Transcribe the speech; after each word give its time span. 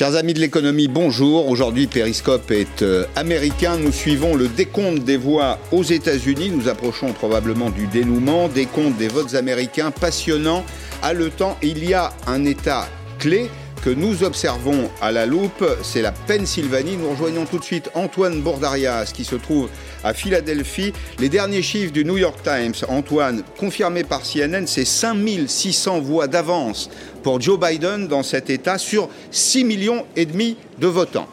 Chers 0.00 0.16
amis 0.16 0.32
de 0.32 0.40
l'économie, 0.40 0.88
bonjour. 0.88 1.50
Aujourd'hui, 1.50 1.86
Periscope 1.86 2.50
est 2.52 2.80
euh, 2.80 3.04
américain. 3.16 3.76
Nous 3.76 3.92
suivons 3.92 4.34
le 4.34 4.48
décompte 4.48 5.04
des 5.04 5.18
voix 5.18 5.58
aux 5.72 5.82
États-Unis. 5.82 6.48
Nous 6.48 6.70
approchons 6.70 7.12
probablement 7.12 7.68
du 7.68 7.86
dénouement. 7.86 8.48
Décompte 8.48 8.96
des 8.96 9.08
votes 9.08 9.34
américains 9.34 9.90
passionnant, 9.90 10.64
haletant. 11.02 11.58
Il 11.60 11.86
y 11.86 11.92
a 11.92 12.14
un 12.26 12.46
État 12.46 12.88
clé 13.18 13.50
que 13.82 13.90
nous 13.90 14.24
observons 14.24 14.90
à 15.00 15.10
la 15.10 15.24
loupe, 15.24 15.64
c'est 15.82 16.02
la 16.02 16.12
Pennsylvanie. 16.12 16.96
Nous 16.98 17.10
rejoignons 17.10 17.46
tout 17.46 17.58
de 17.58 17.64
suite 17.64 17.90
Antoine 17.94 18.40
Bordarias 18.42 19.12
qui 19.14 19.24
se 19.24 19.36
trouve 19.36 19.70
à 20.04 20.12
Philadelphie. 20.12 20.92
Les 21.18 21.28
derniers 21.28 21.62
chiffres 21.62 21.92
du 21.92 22.04
New 22.04 22.18
York 22.18 22.38
Times, 22.42 22.74
Antoine, 22.88 23.42
confirmés 23.58 24.04
par 24.04 24.22
CNN, 24.22 24.66
c'est 24.66 24.84
5600 24.84 26.00
voix 26.00 26.26
d'avance 26.26 26.90
pour 27.22 27.40
Joe 27.40 27.58
Biden 27.58 28.08
dans 28.08 28.22
cet 28.22 28.50
État 28.50 28.78
sur 28.78 29.08
6 29.30 29.64
millions 29.64 30.04
et 30.16 30.26
demi 30.26 30.56
de 30.78 30.86
votants. 30.86 31.28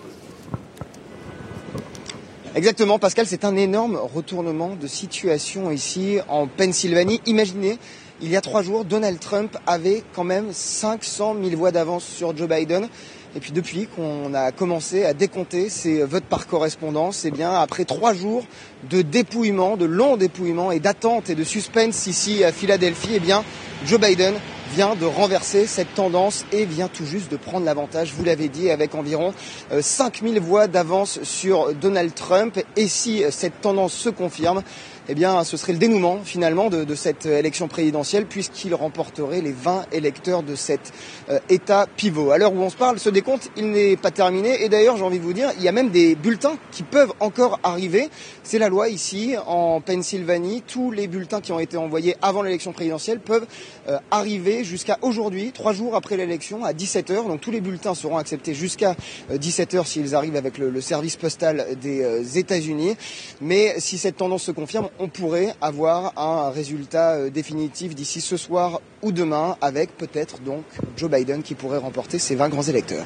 Exactement, 2.55 2.97
Pascal, 2.97 3.27
c'est 3.27 3.45
un 3.45 3.55
énorme 3.55 3.97
retournement 3.97 4.75
de 4.79 4.87
situation 4.87 5.71
ici 5.71 6.17
en 6.27 6.47
Pennsylvanie. 6.47 7.21
Imaginez 7.27 7.77
il 8.19 8.31
y 8.31 8.35
a 8.35 8.41
trois 8.41 8.63
jours, 8.63 8.83
Donald 8.83 9.19
Trump 9.19 9.55
avait 9.67 10.01
quand 10.15 10.23
même 10.23 10.47
500 10.51 11.35
000 11.43 11.55
voix 11.55 11.71
d'avance 11.71 12.03
sur 12.03 12.35
Joe 12.35 12.49
Biden. 12.49 12.89
Et 13.35 13.39
puis 13.39 13.51
depuis 13.51 13.85
qu'on 13.85 14.33
a 14.33 14.51
commencé 14.51 15.05
à 15.05 15.13
décompter 15.13 15.69
ces 15.69 16.01
votes 16.03 16.23
par 16.23 16.47
correspondance, 16.47 17.25
eh 17.25 17.31
bien 17.31 17.51
après 17.51 17.85
trois 17.85 18.15
jours 18.15 18.43
de 18.89 19.03
dépouillement, 19.03 19.77
de 19.77 19.85
long 19.85 20.17
dépouillement 20.17 20.71
et 20.71 20.79
d'attente 20.79 21.29
et 21.29 21.35
de 21.35 21.43
suspense 21.43 22.07
ici 22.07 22.43
à 22.43 22.51
Philadelphie, 22.51 23.11
eh 23.13 23.19
bien 23.19 23.43
Joe 23.85 23.99
Biden 23.99 24.33
vient 24.73 24.95
de 24.95 25.05
renverser 25.05 25.65
cette 25.65 25.93
tendance 25.95 26.45
et 26.51 26.65
vient 26.65 26.87
tout 26.87 27.05
juste 27.05 27.31
de 27.31 27.37
prendre 27.37 27.65
l'avantage, 27.65 28.13
vous 28.13 28.23
l'avez 28.23 28.47
dit, 28.47 28.69
avec 28.69 28.95
environ 28.95 29.33
5000 29.79 30.37
euh, 30.37 30.39
voix 30.39 30.67
d'avance 30.67 31.19
sur 31.23 31.73
Donald 31.73 32.13
Trump. 32.13 32.59
Et 32.75 32.87
si 32.87 33.23
cette 33.29 33.61
tendance 33.61 33.93
se 33.93 34.09
confirme, 34.09 34.63
eh 35.09 35.15
bien, 35.15 35.43
ce 35.45 35.55
serait 35.55 35.71
le 35.71 35.79
dénouement 35.79 36.19
finalement 36.23 36.69
de, 36.69 36.95
cette 36.95 37.25
élection 37.25 37.67
présidentielle 37.67 38.25
puisqu'il 38.25 38.73
remporterait 38.75 39.41
les 39.41 39.53
20 39.53 39.85
électeurs 39.93 40.43
de 40.43 40.55
cet 40.55 40.91
euh, 41.29 41.39
État 41.49 41.87
pivot. 41.95 42.31
À 42.31 42.37
l'heure 42.37 42.53
où 42.53 42.59
on 42.59 42.69
se 42.69 42.75
parle, 42.75 42.99
ce 42.99 43.09
décompte, 43.09 43.49
il 43.55 43.71
n'est 43.71 43.95
pas 43.95 44.11
terminé 44.11 44.63
et 44.63 44.69
d'ailleurs, 44.69 44.97
j'ai 44.97 45.03
envie 45.03 45.19
de 45.19 45.23
vous 45.23 45.33
dire, 45.33 45.51
il 45.57 45.63
y 45.63 45.67
a 45.69 45.71
même 45.71 45.91
des 45.91 46.15
bulletins 46.15 46.57
qui 46.71 46.83
peuvent 46.83 47.13
encore 47.19 47.59
arriver. 47.63 48.09
C'est 48.43 48.59
la 48.59 48.67
loi 48.67 48.89
ici 48.89 49.35
en 49.45 49.79
Pennsylvanie. 49.79 50.63
Tous 50.67 50.91
les 50.91 51.07
bulletins 51.07 51.39
qui 51.39 51.51
ont 51.51 51.59
été 51.59 51.77
envoyés 51.77 52.15
avant 52.21 52.41
l'élection 52.41 52.73
présidentielle 52.73 53.19
peuvent 53.19 53.47
euh, 53.87 53.99
arriver 54.11 54.65
jusqu'à 54.65 54.97
aujourd'hui, 55.01 55.51
trois 55.53 55.71
jours 55.71 55.95
après 55.95 56.17
l'élection, 56.17 56.65
à 56.65 56.73
17h. 56.73 57.27
Donc 57.27 57.39
tous 57.39 57.51
les 57.51 57.61
bulletins 57.61 57.95
seront 57.95 58.17
acceptés 58.17 58.53
jusqu'à 58.53 58.95
17h 59.31 59.77
euh, 59.77 59.83
s'ils 59.85 60.15
arrivent 60.15 60.35
avec 60.35 60.57
le, 60.57 60.69
le, 60.69 60.81
service 60.81 61.15
postal 61.15 61.65
des 61.81 62.37
États-Unis. 62.37 62.95
Mais 63.41 63.75
si 63.79 63.97
cette 63.97 64.17
tendance 64.17 64.43
se 64.43 64.51
confirme, 64.51 64.89
on 64.99 65.07
pourrait 65.07 65.53
avoir 65.61 66.13
un 66.17 66.49
résultat 66.49 67.15
euh, 67.15 67.29
définitif 67.29 67.95
d'ici 67.95 68.21
ce 68.21 68.37
soir 68.37 68.81
ou 69.01 69.11
demain 69.11 69.57
avec 69.61 69.95
peut-être 69.97 70.41
donc 70.41 70.63
Joe 70.95 71.09
Biden 71.09 71.43
qui 71.43 71.55
pourrait 71.55 71.77
remporter 71.77 72.19
ses 72.19 72.35
20 72.35 72.49
grands 72.49 72.63
électeurs. 72.63 73.05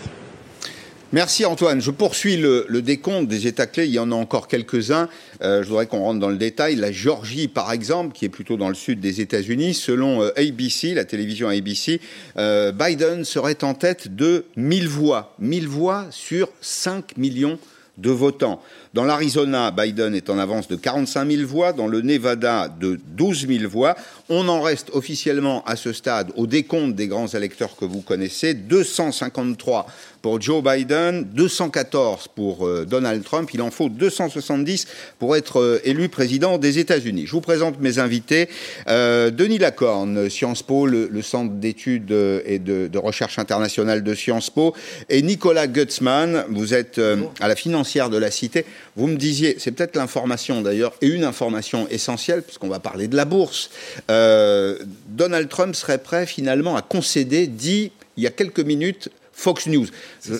Merci 1.14 1.45
Antoine. 1.45 1.81
Je 1.81 1.92
poursuis 1.92 2.38
le, 2.38 2.66
décompte 2.81 3.28
des 3.28 3.45
États 3.45 3.67
clés. 3.67 3.86
Il 3.86 3.92
y 3.92 4.00
en 4.00 4.14
a 4.14 4.16
encore 4.16 4.47
quelques-uns. 4.47 5.09
Euh, 5.42 5.62
je 5.62 5.67
voudrais 5.67 5.86
qu'on 5.86 6.00
rentre 6.00 6.22
dans 6.22 6.30
le 6.30 6.38
détail. 6.38 6.75
La 6.78 6.94
Géorgie, 6.94 7.50
par 7.50 7.73
exemple, 7.73 8.14
qui 8.14 8.23
est 8.23 8.30
plutôt 8.30 8.56
dans 8.56 8.69
le 8.69 8.75
sud 8.75 9.02
des 9.02 9.19
États-Unis, 9.19 9.73
selon 9.73 10.22
euh, 10.22 10.31
ABC, 10.38 10.94
la 10.94 11.03
télévision 11.03 11.50
ABC, 11.50 12.00
Biden 12.38 13.25
serait 13.25 13.62
en 13.66 13.74
tête 13.74 14.16
de 14.16 14.46
1000 14.56 14.88
voix. 14.88 15.35
1000 15.40 15.68
voix 15.68 16.06
sur 16.12 16.47
5 16.62 17.18
millions 17.18 17.59
de 17.97 18.09
votants. 18.09 18.62
Dans 18.94 19.06
l'Arizona, 19.06 19.72
Biden 19.72 20.13
est 20.13 20.29
en 20.29 20.38
avance 20.38 20.68
de 20.68 20.75
45 20.75 21.31
000 21.31 21.47
voix, 21.47 21.72
dans 21.72 21.88
le 21.88 22.02
Nevada 22.02 22.68
de 22.68 23.00
12 23.16 23.47
000 23.47 23.69
voix. 23.69 23.96
On 24.28 24.50
en 24.50 24.62
reste 24.62 24.90
officiellement 24.91 25.63
à 25.66 25.78
ce 25.78 25.94
stade 25.94 26.34
au 26.35 26.46
décompte 26.46 26.94
des 26.94 27.07
grands 27.07 27.28
électeurs 27.28 27.78
que 27.78 27.85
vous 27.85 28.01
connaissez, 28.01 28.53
253 28.53 29.88
pour 30.22 30.40
Joe 30.40 30.63
Biden, 30.63 31.24
214 31.34 32.28
pour 32.35 32.68
euh, 32.68 32.85
Donald 32.85 33.24
Trump. 33.24 33.50
Il 33.53 33.62
en 33.62 33.72
faut 33.72 33.90
270 33.90 34.88
pour 35.19 35.35
être 35.35 35.59
euh, 35.59 35.80
élu 35.84 36.09
président 36.09 36.57
des 36.57 36.78
États-Unis. 36.78 37.25
Je 37.25 37.31
vous 37.31 37.41
présente 37.41 37.80
mes 37.80 37.97
invités. 37.97 38.50
Euh, 38.88 39.31
Denis 39.31 39.57
Lacorne, 39.57 40.30
Sciences 40.30 40.63
Po, 40.63 40.85
le, 40.85 41.09
centre 41.22 41.53
d'études 41.53 42.12
et 42.46 42.59
de, 42.59 42.97
recherche 42.97 43.40
internationale 43.40 44.03
de 44.03 44.13
Sciences 44.13 44.50
Po, 44.50 44.75
et 45.09 45.22
Nicolas 45.22 45.68
Gutzmann, 45.68 46.46
vous 46.50 46.74
êtes 46.74 47.00
à 47.40 47.47
la 47.47 47.56
financière 47.56 48.09
de 48.09 48.18
la 48.18 48.31
Cité. 48.31 48.66
Vous 48.96 49.08
me 49.08 49.16
disiez, 49.16 49.56
c'est 49.59 49.72
peut-être 49.72 49.96
l'information 49.96 50.62
d'ailleurs, 50.62 50.94
et 51.02 51.08
une 51.08 51.24
information 51.24 51.88
essentielle, 51.90 52.42
puisqu'on 52.42 52.69
va 52.69 52.80
parler 52.80 53.08
de 53.08 53.16
la 53.16 53.25
bourse. 53.25 53.69
Donald 54.08 55.50
Trump 55.50 55.75
serait 55.75 55.97
prêt 55.97 56.25
finalement 56.25 56.75
à 56.75 56.81
concéder, 56.81 57.47
dit 57.47 57.92
il 58.18 58.24
y 58.24 58.28
a 58.28 58.31
quelques 58.31 58.59
minutes, 58.59 59.09
Fox 59.34 59.68
News. 59.68 59.88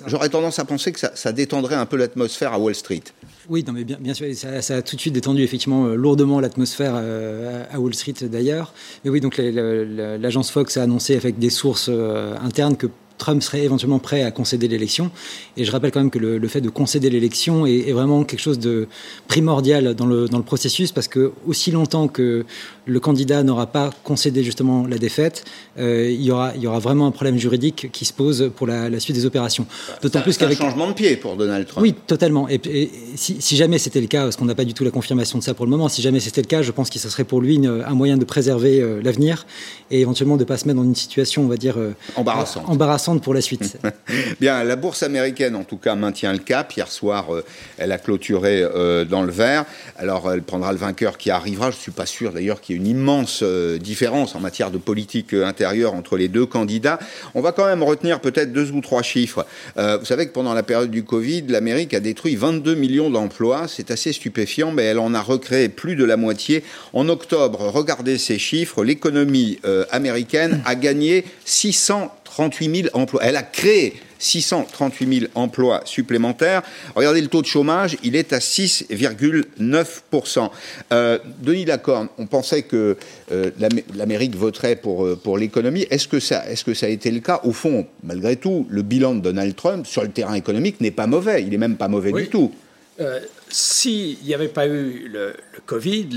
J'aurais 0.06 0.30
tendance 0.30 0.60
à 0.60 0.66
penser 0.66 0.92
que 0.92 1.00
ça, 1.00 1.32
détendrait 1.32 1.76
un 1.76 1.86
peu 1.86 1.98
l'atmosphère 1.98 2.54
à 2.54 2.60
Wall 2.60 2.76
Street. 2.76 3.02
Oui, 3.50 3.64
non, 3.66 3.74
mais 3.74 3.84
bien, 3.84 3.98
bien 4.00 4.14
sûr, 4.14 4.28
ça, 4.36 4.76
a 4.76 4.82
tout 4.82 4.96
de 4.96 5.02
suite 5.02 5.14
détendu 5.14 5.42
effectivement 5.42 5.88
euh, 5.88 5.96
lourdement 5.96 6.40
l'atmosphère 6.40 6.94
euh, 6.96 7.64
à 7.72 7.80
Wall 7.80 7.96
Street 7.96 8.14
d'ailleurs. 8.22 8.74
Mais 9.04 9.10
oui, 9.10 9.20
donc 9.20 9.38
l'agence 9.38 10.52
Fox 10.52 10.78
a 10.78 10.84
annoncé 10.84 11.16
avec 11.16 11.40
des 11.40 11.50
sources 11.50 11.90
euh, 11.90 12.36
internes 12.42 12.78
que 12.78 12.88
Trump 13.22 13.42
serait 13.42 13.64
éventuellement 13.64 14.00
prêt 14.00 14.24
à 14.24 14.32
concéder 14.32 14.68
l'élection. 14.68 15.12
Et 15.56 15.64
je 15.64 15.72
rappelle 15.72 15.92
quand 15.92 16.00
même 16.00 16.10
que 16.10 16.20
le, 16.20 16.48
fait 16.48 16.62
de 16.62 16.70
concéder 16.70 17.10
l'élection 17.10 17.66
est, 17.66 17.92
vraiment 17.92 18.24
quelque 18.24 18.40
chose 18.40 18.60
de 18.60 18.88
primordial 19.28 19.94
dans 19.96 20.06
le, 20.06 20.28
dans 20.28 20.38
le 20.38 20.44
processus 20.44 20.92
parce 20.92 21.08
que 21.08 21.32
aussi 21.46 21.72
longtemps 21.72 22.08
que 22.08 22.46
le 22.86 23.00
candidat 23.00 23.44
n'aura 23.44 23.68
pas 23.68 23.92
concédé 24.04 24.44
justement 24.44 24.88
la 24.88 24.98
défaite, 24.98 25.46
euh, 25.78 26.10
il, 26.10 26.22
y 26.22 26.32
aura, 26.32 26.54
il 26.56 26.62
y 26.62 26.68
aura 26.68 26.80
vraiment 26.80 27.06
un 27.08 27.12
problème 27.12 27.38
juridique 27.38 27.92
qui 27.92 28.06
se 28.06 28.14
pose 28.14 28.52
pour 28.56 28.68
la, 28.68 29.00
suite 29.00 29.16
des 29.16 29.26
opérations. 29.26 29.66
D'autant 30.02 30.22
plus 30.22 30.38
qu'avec 30.38 30.60
un 30.60 30.66
changement 30.66 30.88
de 30.88 30.94
pied 30.94 31.16
pour 31.16 31.36
Donald 31.36 31.68
Trump. 31.68 31.84
Oui, 31.84 31.94
totalement. 32.08 32.48
Et, 32.50 32.90
si, 33.16 33.56
jamais 33.56 33.78
c'était 33.78 34.02
le 34.02 34.08
cas, 34.08 34.24
parce 34.24 34.36
qu'on 34.36 34.46
n'a 34.46 34.56
pas 34.56 34.66
du 34.66 34.74
tout 34.74 34.84
la 34.84 34.92
confirmation 34.92 35.38
de 35.38 35.44
ça 35.44 35.54
pour 35.54 35.66
le 35.66 35.72
moment, 35.72 35.90
si 35.90 36.02
jamais 36.02 36.20
c'était 36.20 36.42
le 36.42 36.48
cas, 36.48 36.62
je 36.62 36.72
pense 36.72 36.90
que 36.90 37.00
ce 37.00 37.10
serait 37.10 37.24
pour 37.24 37.42
lui 37.42 37.62
un 37.66 37.94
moyen 37.94 38.18
de 38.18 38.26
préserver 38.26 38.82
euh, 38.82 39.02
l'avenir 39.04 39.46
et 39.92 40.02
éventuellement 40.02 40.36
de 40.36 40.42
ne 40.42 40.46
pas 40.46 40.58
se 40.58 40.66
mettre 40.68 40.78
dans 40.78 40.86
une 40.86 40.96
situation, 40.96 41.44
on 41.44 41.48
va 41.48 41.58
dire, 41.58 41.78
euh, 41.78 41.94
embarrassante. 42.16 42.64
embarrassante 42.68 43.11
pour 43.20 43.34
la 43.34 43.42
suite. 43.42 43.78
Bien, 44.40 44.64
la 44.64 44.76
bourse 44.76 45.04
américaine, 45.04 45.56
en 45.56 45.64
tout 45.64 45.78
cas, 45.78 45.96
maintient 45.96 46.32
le 46.32 46.40
cap. 46.40 46.72
Hier 46.74 46.88
soir, 46.88 47.34
euh, 47.34 47.44
elle 47.78 47.92
a 47.92 47.98
clôturé 47.98 48.62
euh, 48.64 49.06
dans 49.06 49.24
le 49.24 49.32
vert. 49.32 49.66
Alors, 49.98 50.32
elle 50.32 50.44
prendra 50.44 50.72
le 50.72 50.78
vainqueur 50.78 51.18
qui 51.18 51.30
arrivera. 51.30 51.72
Je 51.72 51.78
ne 51.78 51.82
suis 51.82 51.92
pas 51.92 52.06
sûr, 52.06 52.32
d'ailleurs, 52.32 52.62
qu'il 52.62 52.76
y 52.76 52.80
ait 52.80 52.82
une 52.82 52.88
immense 52.88 53.42
euh, 53.44 53.78
différence 53.78 54.36
en 54.36 54.40
matière 54.40 54.72
de 54.72 54.78
politique 54.78 55.34
intérieure 55.34 55.94
entre 55.94 56.18
les 56.18 56.28
deux 56.28 56.46
candidats. 56.46 57.00
On 57.36 57.42
va 57.42 57.52
quand 57.52 57.66
même 57.66 57.84
retenir 57.84 58.20
peut-être 58.22 58.54
deux 58.54 58.72
ou 58.72 58.82
trois 58.82 59.02
chiffres. 59.02 59.46
vous 59.76 60.06
savez 60.06 60.28
que 60.28 60.32
pendant 60.34 60.54
la 60.54 60.64
période 60.64 60.92
du 60.92 61.04
Covid, 61.04 61.44
l'Amérique 61.48 61.94
a 61.94 62.00
détruit 62.00 62.36
22 62.36 62.76
millions 62.76 63.10
d'emplois. 63.10 63.68
C'est 63.68 63.92
assez 63.92 64.14
stupéfiant, 64.14 64.72
mais 64.72 64.84
elle 64.84 65.00
en 65.00 65.14
a 65.14 65.22
recréé 65.22 65.70
plus 65.70 65.96
de 65.96 66.04
la 66.04 66.18
moitié. 66.18 66.64
En 66.94 67.10
octobre, 67.10 67.60
regardez 67.60 68.18
ces 68.18 68.38
chiffres, 68.38 68.84
l'économie 68.84 69.60
américaine 69.92 70.62
a 70.66 70.76
gagné 70.76 71.26
600 71.46 72.12
38 72.32 72.84
000 72.84 72.90
emplois. 72.94 73.22
Elle 73.24 73.36
a 73.36 73.44
créé 73.44 74.00
638 74.20 75.20
000 75.20 75.32
emplois 75.36 75.82
supplémentaires. 75.86 76.62
Regardez 76.96 77.20
le 77.22 77.28
taux 77.28 77.42
de 77.42 77.48
chômage, 77.48 77.98
il 78.04 78.16
est 78.16 78.32
à 78.34 78.40
6,9%. 78.40 80.50
Euh, 80.94 81.20
Denis 81.42 81.66
Lacorne, 81.66 82.08
on 82.18 82.26
pensait 82.28 82.62
que 82.64 82.96
euh, 83.32 83.52
l'Amérique 83.94 84.36
voterait 84.36 84.78
pour, 84.78 85.06
euh, 85.06 85.20
pour 85.22 85.38
l'économie. 85.38 85.86
Est-ce 85.90 86.08
que, 86.08 86.22
ça, 86.22 86.50
est 86.50 86.64
que 86.64 86.74
ça 86.74 86.86
a 86.86 86.90
été 86.90 87.12
le 87.12 87.20
cas? 87.20 87.42
Au 87.44 87.52
fond, 87.52 87.86
malgré 88.04 88.38
tout, 88.38 88.66
le 88.70 88.82
bilan 88.82 89.16
de 89.16 89.22
Donald 89.22 89.54
Trump 89.56 89.86
sur 89.86 90.04
le 90.04 90.10
terrain 90.10 90.36
économique 90.36 90.80
n'est 90.80 90.92
pas 90.92 91.08
mauvais. 91.08 91.44
Il 91.44 91.50
n'est 91.50 91.58
même 91.58 91.76
pas 91.76 91.90
mauvais 91.90 92.14
du 92.14 92.30
tout. 92.30 92.54
S'il 93.50 94.18
n'y 94.24 94.36
avait 94.36 94.48
pas 94.48 94.68
eu 94.68 95.10
le, 95.12 95.34
Covid, 95.66 96.08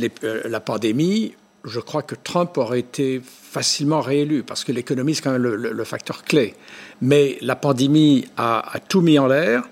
la 0.45 0.61
pandémie, 0.61 1.33
je 1.65 1.81
crois 1.81 2.03
que 2.03 2.15
Trump 2.15 2.57
aurait 2.59 2.81
été 2.81 3.21
facilement 3.25 4.01
réélu, 4.01 4.43
parce 4.43 4.65
que 4.65 4.73
l'économie, 4.73 5.15
c'est 5.15 5.23
quand 5.23 5.33
même 5.33 5.43
le, 5.43 5.85
facteur 5.85 6.25
clé. 6.25 6.55
Mais 7.01 7.39
la 7.41 7.57
pandémie 7.57 8.27
a, 8.37 8.79
tout 8.89 9.01
mis 9.01 9.19
en 9.19 9.27
l'air, 9.27 9.63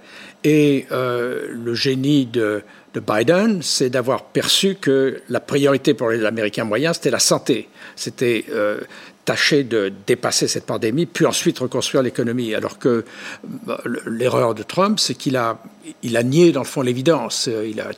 et 0.44 0.86
euh, 0.90 1.48
le 1.50 1.74
génie 1.74 2.26
de, 2.26 2.62
Biden, 2.94 3.62
c'est 3.62 3.88
d'avoir 3.88 4.24
perçu 4.24 4.74
que 4.74 5.22
la 5.30 5.40
priorité 5.40 5.94
pour 5.94 6.10
les 6.10 6.24
Américains 6.24 6.64
moyens, 6.64 6.96
c'était 6.96 7.10
la 7.10 7.20
santé. 7.20 7.68
C'était 7.96 8.44
euh, 8.50 8.80
tâcher 9.24 9.64
de 9.64 9.90
dépasser 10.06 10.46
cette 10.46 10.66
pandémie, 10.66 11.06
puis 11.06 11.24
ensuite 11.24 11.58
reconstruire 11.60 12.02
l'économie. 12.02 12.54
Alors 12.54 12.78
que 12.78 13.04
bah, 13.44 13.80
l'erreur 14.06 14.54
de 14.54 14.62
Trump, 14.62 14.98
c'est 14.98 15.14
qu'il 15.14 15.36
a 15.36 15.62
il 16.02 16.17
a 16.17 16.23
nié 16.23 16.52
dans 16.52 16.61
le 16.61 16.67
fond 16.67 16.82
l'évidence. 16.82 17.49
Il 17.64 17.81
a, 17.81 17.90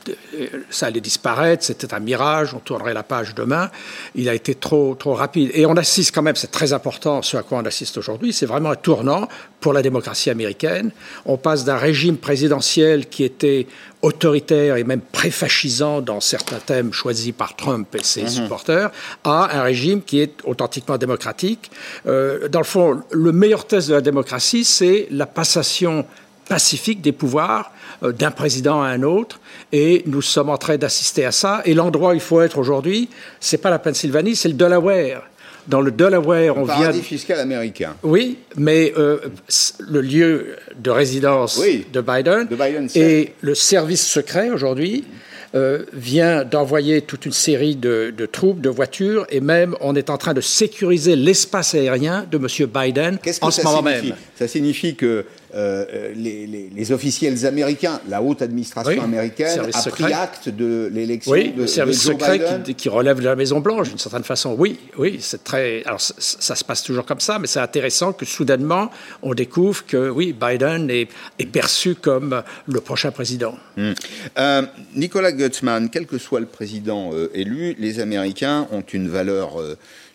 ça 0.69 0.87
allait 0.87 1.01
disparaître, 1.01 1.63
c'était 1.63 1.93
un 1.93 1.99
mirage, 1.99 2.53
on 2.53 2.59
tournerait 2.59 2.93
la 2.93 3.03
page 3.03 3.35
demain. 3.35 3.69
Il 4.15 4.29
a 4.29 4.33
été 4.33 4.55
trop, 4.55 4.95
trop 4.95 5.13
rapide. 5.13 5.51
Et 5.53 5.65
on 5.65 5.75
assiste 5.77 6.13
quand 6.13 6.21
même, 6.21 6.35
c'est 6.35 6.51
très 6.51 6.73
important 6.73 7.21
ce 7.21 7.37
à 7.37 7.43
quoi 7.43 7.59
on 7.59 7.65
assiste 7.65 7.97
aujourd'hui, 7.97 8.33
c'est 8.33 8.45
vraiment 8.45 8.71
un 8.71 8.75
tournant 8.75 9.27
pour 9.59 9.73
la 9.73 9.81
démocratie 9.81 10.29
américaine. 10.29 10.91
On 11.25 11.37
passe 11.37 11.65
d'un 11.65 11.77
régime 11.77 12.17
présidentiel 12.17 13.07
qui 13.07 13.23
était 13.23 13.67
autoritaire 14.01 14.75
et 14.75 14.83
même 14.83 15.01
préfascisant 15.01 16.01
dans 16.01 16.19
certains 16.19 16.59
thèmes 16.59 16.93
choisis 16.93 17.31
par 17.31 17.55
Trump 17.55 17.87
et 17.95 18.03
ses 18.03 18.23
mhm. 18.23 18.29
supporters, 18.29 18.91
à 19.23 19.57
un 19.57 19.63
régime 19.63 20.03
qui 20.03 20.19
est 20.19 20.37
authentiquement 20.43 20.97
démocratique. 20.97 21.71
Euh, 22.05 22.47
dans 22.47 22.59
le 22.59 22.65
fond, 22.65 23.01
le 23.11 23.31
meilleur 23.31 23.65
test 23.65 23.89
de 23.89 23.93
la 23.93 24.01
démocratie, 24.01 24.63
c'est 24.63 25.07
la 25.09 25.25
passation 25.25 26.05
pacifique 26.47 27.01
des 27.01 27.11
pouvoirs 27.11 27.71
euh, 28.03 28.11
d'un 28.11 28.31
président 28.31 28.81
à 28.81 28.87
un 28.87 29.03
autre. 29.03 29.39
Et 29.71 30.03
nous 30.05 30.21
sommes 30.21 30.49
en 30.49 30.57
train 30.57 30.77
d'assister 30.77 31.25
à 31.25 31.31
ça. 31.31 31.61
Et 31.65 31.73
l'endroit 31.73 32.11
où 32.11 32.13
il 32.13 32.19
faut 32.19 32.41
être 32.41 32.57
aujourd'hui, 32.57 33.09
c'est 33.39 33.57
pas 33.57 33.69
la 33.69 33.79
Pennsylvanie, 33.79 34.35
c'est 34.35 34.49
le 34.49 34.55
Delaware. 34.55 35.23
Dans 35.67 35.81
le 35.81 35.89
Delaware, 35.89 36.57
on 36.57 36.67
paradis 36.67 37.01
fiscal 37.01 37.39
américain. 37.39 37.95
Oui, 38.03 38.37
mais 38.55 38.93
euh, 38.97 39.17
le 39.79 40.01
lieu 40.01 40.55
de 40.77 40.91
résidence 40.91 41.59
de 41.91 42.01
Biden, 42.01 42.47
et 42.93 43.33
le 43.41 43.55
service 43.55 44.05
secret 44.05 44.51
aujourd'hui 44.51 45.05
euh, 45.55 45.85
vient 45.93 46.43
d'envoyer 46.43 47.01
toute 47.01 47.25
une 47.25 47.31
série 47.31 47.77
de, 47.77 48.13
troupes, 48.29 48.59
de 48.59 48.69
voitures, 48.69 49.25
et 49.29 49.39
même 49.39 49.73
on 49.79 49.95
est 49.95 50.09
en 50.09 50.17
train 50.17 50.33
de 50.33 50.41
sécuriser 50.41 51.15
l'espace 51.15 51.73
aérien 51.73 52.25
de 52.29 52.37
M. 52.37 52.47
Biden 52.67 53.17
en 53.41 53.51
ce 53.51 53.61
moment 53.63 53.81
même. 53.81 54.13
Ça 54.37 54.49
signifie 54.49 54.95
que 54.95 55.25
euh, 55.55 56.13
les, 56.15 56.91
officiels 56.91 57.45
américains, 57.45 58.01
la 58.09 58.21
haute 58.21 58.41
administration 58.41 59.01
américaine, 59.01 59.61
a 59.73 59.89
pris 59.89 60.11
acte 60.11 60.49
de 60.49 60.89
l'élection 60.93 61.31
oui, 61.31 61.53
de, 61.53 61.61
le 61.61 61.67
service 61.67 62.01
secret 62.01 62.61
Qui, 62.75 62.89
relève 62.89 63.19
de 63.19 63.25
la 63.25 63.37
Maison 63.37 63.61
Blanche 63.61 63.87
d'une 63.89 63.97
certaine 63.97 64.25
façon. 64.25 64.55
Oui, 64.57 64.77
oui, 64.97 65.17
c'est 65.21 65.45
très. 65.45 65.81
Alors 65.85 66.01
ça, 66.01 66.55
se 66.55 66.63
passe 66.63 66.83
toujours 66.83 67.05
comme 67.05 67.21
ça, 67.21 67.39
mais 67.39 67.47
c'est 67.47 67.61
intéressant 67.61 68.11
que 68.11 68.25
soudainement 68.25 68.91
on 69.21 69.33
découvre 69.33 69.85
que 69.85 70.09
oui, 70.09 70.33
Biden 70.33 70.89
est, 70.89 71.07
perçu 71.45 71.95
comme 71.95 72.43
le 72.67 72.81
prochain 72.81 73.11
président. 73.11 73.55
Hmm. 73.77 73.93
Euh, 74.37 74.63
Nicolas 74.95 75.31
Gutzmann, 75.31 75.89
quel 75.89 76.05
que 76.05 76.17
soit 76.17 76.41
le 76.41 76.47
président 76.47 77.11
euh, 77.13 77.31
élu, 77.33 77.75
les 77.79 78.01
Américains 78.01 78.67
ont 78.71 78.81
une 78.81 79.07
valeur 79.07 79.53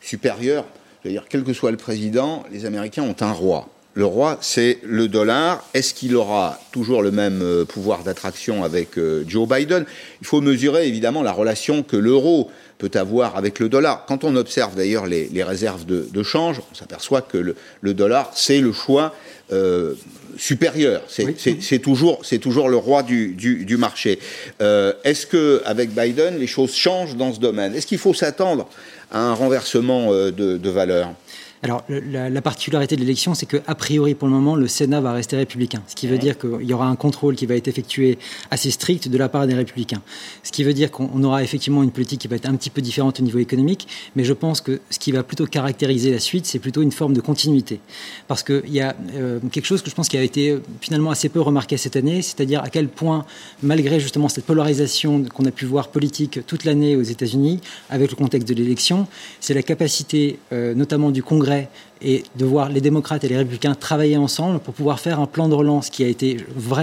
supérieure. 0.02 0.66
C'est-à-dire, 1.02 1.24
quel 1.30 1.44
que 1.44 1.54
soit 1.54 1.70
le 1.70 1.78
président, 1.78 2.44
les 2.52 2.66
Américains 2.66 3.04
ont 3.04 3.16
un 3.20 3.32
roi 3.32 3.70
le 3.94 4.04
roi, 4.04 4.38
c'est 4.40 4.78
le 4.84 5.08
dollar. 5.08 5.64
Est-ce 5.74 5.94
qu'il 5.94 6.14
aura 6.14 6.60
toujours 6.70 7.02
le 7.02 7.10
même 7.10 7.42
euh, 7.42 7.64
pouvoir 7.64 8.04
d'attraction 8.04 8.62
avec 8.62 8.96
euh, 8.96 9.24
Joe 9.26 9.48
Biden? 9.48 9.84
Il 10.20 10.26
faut 10.26 10.40
mesurer 10.40 10.86
évidemment 10.86 11.22
la 11.22 11.32
relation 11.32 11.82
que 11.82 11.96
l'euro 11.96 12.50
peut 12.78 12.90
avoir 12.94 13.36
avec 13.36 13.58
le 13.58 13.68
dollar. 13.68 14.04
Quand 14.06 14.22
on 14.22 14.36
observe 14.36 14.76
d'ailleurs 14.76 15.06
les, 15.06 15.42
réserves 15.42 15.84
de, 15.86 16.22
change, 16.22 16.60
on 16.70 16.74
s'aperçoit 16.74 17.20
que 17.20 17.36
le, 17.82 17.94
dollar, 17.94 18.30
c'est 18.34 18.60
le 18.60 18.72
choix 18.72 19.14
euh, 19.52 19.94
supérieur. 20.38 21.02
C'est 21.08 21.78
toujours, 21.80 22.22
toujours 22.40 22.70
le 22.70 22.78
roi 22.78 23.02
du, 23.02 23.76
marché. 23.76 24.18
Est-ce 24.60 25.26
que 25.26 25.60
avec 25.66 25.90
Biden, 25.90 26.38
les 26.38 26.46
choses 26.46 26.74
changent 26.74 27.16
dans 27.16 27.34
ce 27.34 27.40
domaine? 27.40 27.74
Est-ce 27.74 27.86
qu'il 27.86 27.98
faut 27.98 28.14
s'attendre 28.14 28.66
à 29.10 29.20
un 29.20 29.34
renversement 29.34 30.10
de, 30.12 30.30
de 30.30 30.70
valeur? 30.70 31.12
Alors, 31.62 31.84
la, 31.88 32.40
particularité 32.40 32.96
de 32.96 33.02
l'élection, 33.02 33.34
c'est 33.34 33.44
qu'a 33.44 33.74
priori, 33.74 34.14
pour 34.14 34.28
le 34.28 34.32
moment, 34.32 34.56
le 34.56 34.66
Sénat 34.66 35.02
va 35.02 35.12
rester 35.12 35.36
républicain. 35.36 35.82
Ce 35.88 35.94
qui 35.94 36.06
veut 36.06 36.16
dire 36.16 36.38
qu'il 36.38 36.62
y 36.62 36.72
aura 36.72 36.86
un 36.86 36.96
contrôle 36.96 37.36
qui 37.36 37.44
va 37.44 37.54
être 37.54 37.68
effectué 37.68 38.18
assez 38.50 38.70
strict 38.70 39.08
de 39.08 39.18
la 39.18 39.28
part 39.28 39.46
des 39.46 39.52
républicains. 39.52 40.00
Ce 40.42 40.52
qui 40.52 40.64
veut 40.64 40.72
dire 40.72 40.90
qu'on 40.90 41.22
aura 41.22 41.42
effectivement 41.42 41.82
une 41.82 41.90
politique 41.90 42.22
qui 42.22 42.28
va 42.28 42.36
être 42.36 42.46
un 42.46 42.54
petit 42.54 42.70
peu 42.70 42.80
différente 42.80 43.20
au 43.20 43.22
niveau 43.22 43.38
économique, 43.38 43.88
mais 44.16 44.24
je 44.24 44.32
pense 44.32 44.62
que 44.62 44.80
ce 44.88 44.98
qui 44.98 45.12
va 45.12 45.22
plutôt 45.22 45.44
caractériser 45.44 46.10
la 46.10 46.18
suite, 46.18 46.46
c'est 46.46 46.60
plutôt 46.60 46.80
une 46.80 46.92
forme 46.92 47.12
de 47.12 47.20
continuité. 47.20 47.80
Parce 48.26 48.42
qu'il 48.42 48.72
y 48.72 48.80
a 48.80 48.96
euh, 49.16 49.38
quelque 49.52 49.66
chose 49.66 49.82
que 49.82 49.90
je 49.90 49.94
pense 49.94 50.08
qui 50.08 50.16
a 50.16 50.22
été 50.22 50.52
euh, 50.52 50.62
finalement 50.80 51.10
assez 51.10 51.28
peu 51.28 51.42
remarqué 51.42 51.76
cette 51.76 51.96
année, 51.96 52.22
c'est-à-dire 52.22 52.62
à 52.62 52.70
quel 52.70 52.88
point, 52.88 53.26
malgré 53.62 54.00
justement 54.00 54.30
cette 54.30 54.46
polarisation 54.46 55.24
qu'on 55.24 55.44
a 55.44 55.50
pu 55.50 55.66
voir 55.66 55.88
politique 55.88 56.40
toute 56.46 56.64
l'année 56.64 56.96
aux 56.96 57.02
États-Unis, 57.02 57.60
avec 57.90 58.10
le 58.10 58.16
contexte 58.16 58.48
de 58.48 58.54
l'élection, 58.54 59.06
c'est 59.40 59.52
la 59.52 59.62
capacité, 59.62 60.38
euh, 60.54 60.72
notamment 60.74 61.10
du 61.10 61.22
Congrès, 61.22 61.49
đây 61.50 61.66
et 62.02 62.24
de 62.36 62.44
voir 62.44 62.68
les 62.70 62.80
démocrates 62.80 63.24
et 63.24 63.28
les 63.28 63.36
républicains 63.36 63.74
travailler 63.74 64.16
ensemble 64.16 64.58
pour 64.60 64.74
pouvoir 64.74 65.00
faire 65.00 65.20
un 65.20 65.26
plan 65.26 65.48
de 65.48 65.54
relance 65.54 65.90
qui 65.90 66.04
a 66.04 66.08
été 66.08 66.38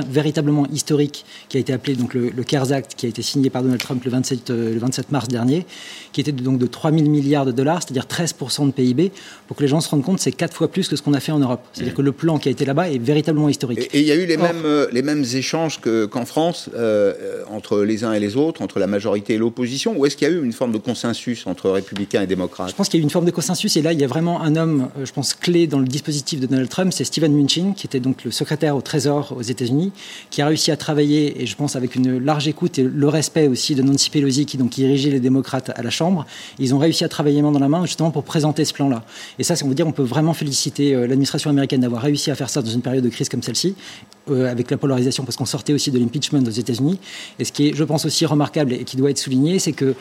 véritablement 0.10 0.68
historique, 0.72 1.26
qui 1.50 1.58
a 1.58 1.60
été 1.60 1.74
appelé 1.74 1.96
donc 1.96 2.14
le, 2.14 2.32
CARES 2.44 2.72
Act, 2.72 2.94
qui 2.96 3.06
a 3.06 3.10
été 3.10 3.22
signé 3.22 3.50
par 3.50 3.64
Donald 3.64 3.82
Trump 3.82 4.04
le 4.04 4.12
27, 4.12 4.50
euh, 4.50 4.74
le 4.74 4.80
27 4.80 5.12
mars 5.12 5.28
dernier, 5.28 5.66
qui 6.12 6.22
était 6.22 6.32
donc 6.32 6.60
de 6.60 6.68
3 6.68 6.92
000 6.92 7.10
milliards 7.10 7.46
de 7.46 7.52
dollars, 7.52 7.82
c'est-à-dire 7.82 8.06
13% 8.06 8.68
de 8.68 8.72
PIB, 8.72 9.12
pour 9.48 9.58
que 9.58 9.64
les 9.64 9.68
gens 9.68 9.82
se 9.82 9.90
rendent 9.90 10.04
compte 10.04 10.20
c'est 10.20 10.32
quatre 10.32 10.56
fois 10.56 10.68
plus 10.68 10.88
que 10.88 10.96
ce 10.96 11.02
qu'on 11.02 11.14
a 11.14 11.20
fait 11.20 11.32
en 11.32 11.40
Europe. 11.40 11.62
C'est-à-dire 11.74 11.94
mmh. 11.94 11.98
que 11.98 12.02
le 12.02 12.12
plan 12.12 12.38
qui 12.38 12.50
a 12.50 12.52
été 12.52 12.66
là-bas 12.66 12.90
est 12.90 12.98
véritablement 13.00 13.50
historique. 13.50 13.90
Et 13.94 14.00
il 14.00 14.06
y 14.06 14.12
a 14.12 14.16
eu 14.16 14.26
les, 14.26 14.38
mêmes, 14.38 14.64
euh, 14.66 14.88
les 14.92 15.02
mêmes 15.02 15.24
échanges 15.24 15.80
qu'en 15.80 16.26
France 16.26 16.70
euh, 16.76 17.44
entre 17.50 17.84
les 17.84 18.04
uns 18.04 18.14
et 18.14 18.20
les 18.20 18.36
autres, 18.36 18.62
entre 18.62 18.80
la 18.80 18.88
majorité 18.88 19.34
et 19.34 19.38
l'opposition, 19.38 19.98
ou 19.98 20.06
est-ce 20.06 20.16
qu'il 20.16 20.28
y 20.28 20.32
a 20.32 20.34
eu 20.34 20.44
une 20.44 20.54
forme 20.54 20.72
de 20.72 20.78
consensus 20.78 21.48
entre 21.48 21.70
républicains 21.70 22.22
et 22.22 22.28
démocrates? 22.28 22.70
Je 22.70 22.76
pense 22.76 22.90
qu'il 22.90 23.00
y 23.00 23.02
a 23.02 23.04
eu 23.04 23.04
une 23.04 23.10
forme 23.10 23.26
de 23.26 23.32
consensus, 23.32 23.76
et 23.78 23.82
là 23.82 23.94
il 23.94 24.00
y 24.00 24.04
a 24.04 24.08
vraiment 24.08 24.42
un 24.42 24.56
homme 24.56 24.90
je 25.08 25.14
pense, 25.14 25.34
clé 25.34 25.66
dans 25.66 25.80
le 25.80 25.88
dispositif 25.88 26.40
de 26.40 26.46
Donald 26.46 26.70
Trump, 26.70 26.94
c'est 26.94 27.04
Steven 27.04 27.34
Mnuchin, 27.34 27.74
qui 27.76 27.88
était 27.88 28.00
donc 28.00 28.24
le 28.24 28.32
secrétaire 28.32 28.76
au 28.76 28.82
Trésor 28.82 29.34
aux 29.36 29.42
États-Unis, 29.42 29.92
qui 30.30 30.42
a 30.42 30.48
réussi 30.48 30.72
à 30.72 30.78
travailler, 30.78 31.42
et 31.42 31.46
je 31.46 31.56
pense 31.56 31.76
avec 31.76 31.96
une 31.96 32.18
large 32.20 32.48
écoute 32.48 32.78
et 32.78 32.84
le 32.84 33.08
respect 33.08 33.48
aussi 33.48 33.74
de 33.74 33.82
Nancy 33.82 34.10
Pelosi, 34.10 34.46
qui 34.46 34.58
donc 34.58 34.72
dirigeait 34.72 35.10
les 35.10 35.20
démocrates 35.20 35.72
à 35.74 35.82
la 35.82 35.90
Chambre. 35.90 36.26
Ils 36.60 36.76
ont 36.76 36.80
réussi 36.80 37.04
à 37.04 37.10
travailler 37.10 37.42
main 37.42 37.52
dans 37.52 37.60
la 37.60 37.70
main 37.70 37.86
justement 37.86 38.12
pour 38.12 38.24
présenter 38.24 38.66
ce 38.66 38.74
plan-là. 38.74 39.04
Et 39.40 39.44
ça, 39.44 39.56
on 39.64 39.68
veut 39.68 39.76
dire, 39.76 39.88
on 39.88 39.92
peut 39.92 40.04
vraiment 40.04 40.34
féliciter 40.34 40.94
euh, 40.94 41.08
l'administration 41.08 41.50
américaine 41.50 41.82
d'avoir 41.82 42.02
réussi 42.02 42.30
à 42.30 42.36
faire 42.36 42.50
ça 42.50 42.62
dans 42.62 42.70
une 42.70 42.82
période 42.82 43.04
de 43.04 43.10
crise 43.10 43.30
comme 43.30 43.44
celle-ci, 43.44 43.76
euh, 44.30 44.52
avec 44.52 44.72
la 44.72 44.78
polarisation, 44.78 45.24
parce 45.24 45.36
qu'on 45.36 45.46
sortait 45.46 45.74
aussi 45.74 45.92
de 45.92 46.00
l'impeachment 46.00 46.44
aux 46.46 46.52
États-Unis. 46.52 47.00
Et 47.40 47.46
ce 47.46 47.52
qui 47.52 47.70
est, 47.70 47.76
je 47.76 47.84
pense, 47.84 48.06
aussi 48.06 48.26
remarquable 48.26 48.74
et 48.74 48.84
qui 48.84 48.98
doit 48.98 49.10
être 49.10 49.18
souligné, 49.18 49.60
c'est 49.60 49.74
que 49.74 49.96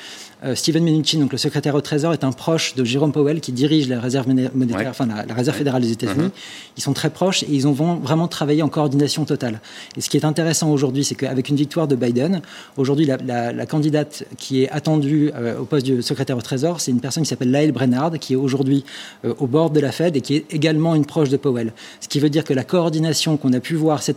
euh, 0.44 0.55
Steven 0.55 0.84
Mnuchin, 0.84 1.19
donc 1.19 1.32
le 1.32 1.38
secrétaire 1.38 1.75
au 1.75 1.81
Trésor, 1.81 2.12
est 2.12 2.25
un 2.25 2.32
proche 2.32 2.75
de 2.75 2.84
Jérôme 2.84 3.12
Powell, 3.12 3.40
qui 3.40 3.52
dirige 3.52 3.88
la 3.88 4.00
réserve 4.00 4.28
monétaire, 4.28 4.90
enfin 4.90 5.06
la, 5.06 5.34
réserve 5.34 5.56
fédérale 5.56 5.82
des 5.82 5.93
États-Unis. 5.93 6.26
Uh-huh. 6.26 6.76
Ils 6.76 6.82
sont 6.82 6.93
très 6.93 7.11
proches 7.11 7.43
et 7.43 7.50
ils 7.50 7.67
ont 7.67 7.73
vraiment 7.73 8.28
travaillé 8.28 8.62
en 8.62 8.69
coordination 8.69 9.25
totale. 9.25 9.61
Et 9.96 10.00
ce 10.00 10.11
qui 10.11 10.17
est 10.17 10.25
intéressant 10.25 10.70
aujourd'hui, 10.70 11.05
c'est 11.05 11.14
qu'avec 11.14 11.49
une 11.49 11.56
victoire 11.56 11.88
de 11.88 11.96
Biden, 11.96 12.43
aujourd'hui 12.76 13.06
la, 13.06 13.67
candidate 13.67 14.25
qui 14.37 14.62
est 14.62 14.70
attendue 14.70 15.31
euh, 15.34 15.58
au 15.58 15.64
poste 15.64 15.87
de 15.87 16.00
secrétaire 16.00 16.36
au 16.36 16.43
Trésor, 16.43 16.81
c'est 16.81 16.91
une 16.91 17.01
personne 17.01 17.22
qui 17.22 17.29
s'appelle 17.29 17.51
Lael 17.51 17.72
Brennard, 17.72 18.12
qui 18.19 18.34
est 18.34 18.36
aujourd'hui 18.36 18.84
euh, 19.24 19.34
au 19.39 19.46
bord 19.46 19.70
de 19.70 19.81
la 19.81 19.91
Fed 19.91 20.17
et 20.17 20.20
qui 20.20 20.36
est 20.36 20.44
également 20.51 20.94
une 20.94 21.06
proche 21.06 21.31
de 21.31 21.36
Powell. 21.36 21.72
Ce 22.01 22.08
qui 22.08 22.20
veut 22.20 22.31
dire 22.31 22.44
que 22.44 22.55
la 22.55 22.65
coordination 22.65 23.36
qu'on 23.36 23.53
a 23.53 23.60
pu 23.60 23.74
voir 23.74 24.03
cette 24.03 24.16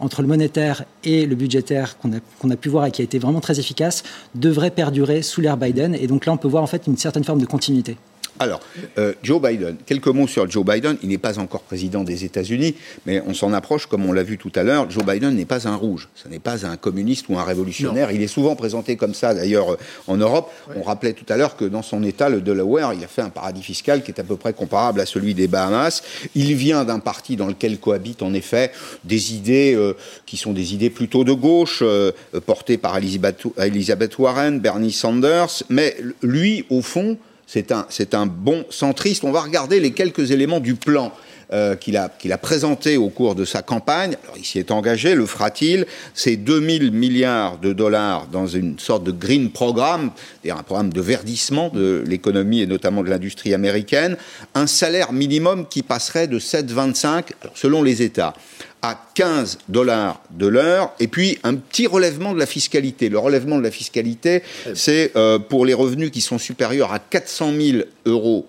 entre 0.00 0.22
le 0.22 0.28
monétaire 0.28 0.84
et 1.04 1.26
le 1.26 1.34
budgétaire 1.34 1.98
qu'on 1.98 2.12
a, 2.12 2.20
qu'on 2.38 2.50
a 2.50 2.56
pu 2.56 2.68
voir 2.68 2.86
et 2.86 2.90
qui 2.90 3.02
a 3.02 3.04
été 3.04 3.18
vraiment 3.18 3.40
très 3.40 3.58
efficace 3.58 4.02
devrait 4.34 4.70
perdurer 4.70 5.22
sous 5.22 5.40
l'ère 5.40 5.56
Biden. 5.56 5.94
Et 5.94 6.06
donc 6.06 6.26
là, 6.26 6.32
on 6.32 6.36
peut 6.36 6.48
voir 6.48 6.62
en 6.62 6.66
fait 6.66 6.86
une 6.86 6.96
certaine 6.96 7.24
forme 7.24 7.40
de 7.40 7.46
continuité. 7.46 7.96
Alors, 8.38 8.60
euh, 8.98 9.14
Joe 9.22 9.40
Biden, 9.40 9.76
quelques 9.86 10.08
mots 10.08 10.26
sur 10.26 10.48
Joe 10.50 10.64
Biden. 10.64 10.98
Il 11.02 11.08
n'est 11.08 11.18
pas 11.18 11.38
encore 11.38 11.62
président 11.62 12.04
des 12.04 12.24
États-Unis, 12.24 12.74
mais 13.06 13.22
on 13.26 13.32
s'en 13.32 13.52
approche, 13.52 13.86
comme 13.86 14.04
on 14.04 14.12
l'a 14.12 14.22
vu 14.22 14.36
tout 14.36 14.52
à 14.54 14.62
l'heure. 14.62 14.90
Joe 14.90 15.04
Biden 15.04 15.34
n'est 15.34 15.46
pas 15.46 15.66
un 15.66 15.74
rouge, 15.74 16.08
ce 16.14 16.28
n'est 16.28 16.38
pas 16.38 16.66
un 16.66 16.76
communiste 16.76 17.26
ou 17.28 17.38
un 17.38 17.44
révolutionnaire. 17.44 18.10
Il 18.10 18.22
est 18.22 18.26
souvent 18.26 18.54
présenté 18.54 18.96
comme 18.96 19.14
ça, 19.14 19.34
d'ailleurs, 19.34 19.72
euh, 19.72 19.78
en 20.06 20.16
Europe. 20.16 20.52
On 20.74 20.82
rappelait 20.82 21.14
tout 21.14 21.24
à 21.30 21.36
l'heure 21.36 21.56
que 21.56 21.64
dans 21.64 21.82
son 21.82 22.02
État, 22.02 22.28
le 22.28 22.40
Delaware, 22.40 22.92
il 22.92 23.02
a 23.02 23.08
fait 23.08 23.22
un 23.22 23.30
paradis 23.30 23.62
fiscal 23.62 24.02
qui 24.02 24.10
est 24.10 24.20
à 24.20 24.24
peu 24.24 24.36
près 24.36 24.52
comparable 24.52 25.00
à 25.00 25.06
celui 25.06 25.34
des 25.34 25.48
Bahamas. 25.48 26.02
Il 26.34 26.54
vient 26.54 26.84
d'un 26.84 26.98
parti 26.98 27.36
dans 27.36 27.46
lequel 27.46 27.78
cohabitent 27.78 28.22
en 28.22 28.34
effet 28.34 28.70
des 29.04 29.34
idées 29.34 29.74
euh, 29.74 29.94
qui 30.26 30.36
sont 30.36 30.52
des 30.52 30.74
idées 30.74 30.90
plutôt 30.90 31.24
de 31.24 31.32
gauche, 31.32 31.82
portées 32.44 32.76
par 32.76 32.96
Elizabeth 32.96 34.18
Warren, 34.18 34.60
Bernie 34.60 34.92
Sanders, 34.92 35.62
mais 35.70 35.96
lui, 36.22 36.64
au 36.70 36.82
fond, 36.82 37.16
c'est 37.46 37.72
un, 37.72 38.26
bon 38.26 38.64
centriste. 38.70 39.24
On 39.24 39.32
va 39.32 39.40
regarder 39.40 39.80
les 39.80 39.92
quelques 39.92 40.30
éléments 40.30 40.60
du 40.60 40.74
plan. 40.74 41.12
Euh, 41.52 41.76
qu'il 41.76 41.96
a, 41.96 42.08
qu'il 42.08 42.36
présenté 42.38 42.96
au 42.96 43.08
cours 43.08 43.36
de 43.36 43.44
sa 43.44 43.62
campagne. 43.62 44.16
Alors, 44.24 44.36
il 44.36 44.44
s'y 44.44 44.58
est 44.58 44.72
engagé, 44.72 45.14
le 45.14 45.26
fera-t-il? 45.26 45.86
C'est 46.12 46.34
2000 46.34 46.90
milliards 46.90 47.58
de 47.58 47.72
dollars 47.72 48.26
dans 48.26 48.48
une 48.48 48.80
sorte 48.80 49.04
de 49.04 49.12
green 49.12 49.52
programme, 49.52 50.10
un 50.44 50.62
programme 50.64 50.92
de 50.92 51.00
verdissement 51.00 51.68
de 51.68 52.02
l'économie 52.04 52.62
et 52.62 52.66
notamment 52.66 53.04
de 53.04 53.10
l'industrie 53.10 53.54
américaine, 53.54 54.16
un 54.56 54.66
salaire 54.66 55.12
minimum 55.12 55.68
qui 55.68 55.84
passerait 55.84 56.26
de 56.26 56.40
7,25 56.40 57.26
selon 57.54 57.84
les 57.84 58.02
États 58.02 58.34
à 58.90 58.98
15 59.14 59.58
dollars 59.68 60.20
de 60.30 60.46
l'heure, 60.46 60.92
et 61.00 61.08
puis 61.08 61.38
un 61.42 61.54
petit 61.54 61.86
relèvement 61.86 62.32
de 62.32 62.38
la 62.38 62.46
fiscalité. 62.46 63.08
Le 63.08 63.18
relèvement 63.18 63.58
de 63.58 63.62
la 63.62 63.70
fiscalité, 63.70 64.42
c'est 64.74 65.12
euh, 65.16 65.38
pour 65.38 65.66
les 65.66 65.74
revenus 65.74 66.10
qui 66.10 66.20
sont 66.20 66.38
supérieurs 66.38 66.92
à 66.92 66.98
400 66.98 67.52
000 67.58 67.78
euros, 68.04 68.46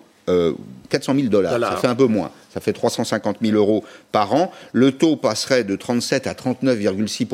400 0.90 1.14
000 1.14 1.28
dollars, 1.28 1.58
ça 1.58 1.76
fait 1.76 1.86
un 1.86 1.94
peu 1.94 2.06
moins. 2.06 2.30
ça 2.52 2.60
fait 2.60 2.72
350 2.72 3.38
000 3.42 3.56
euros 3.56 3.84
par 4.12 4.34
an. 4.34 4.52
Le 4.72 4.92
taux 4.92 5.16
passerait 5.16 5.64
de 5.64 5.74
37 5.74 6.26
à 6.26 6.34
39,6 6.34 7.26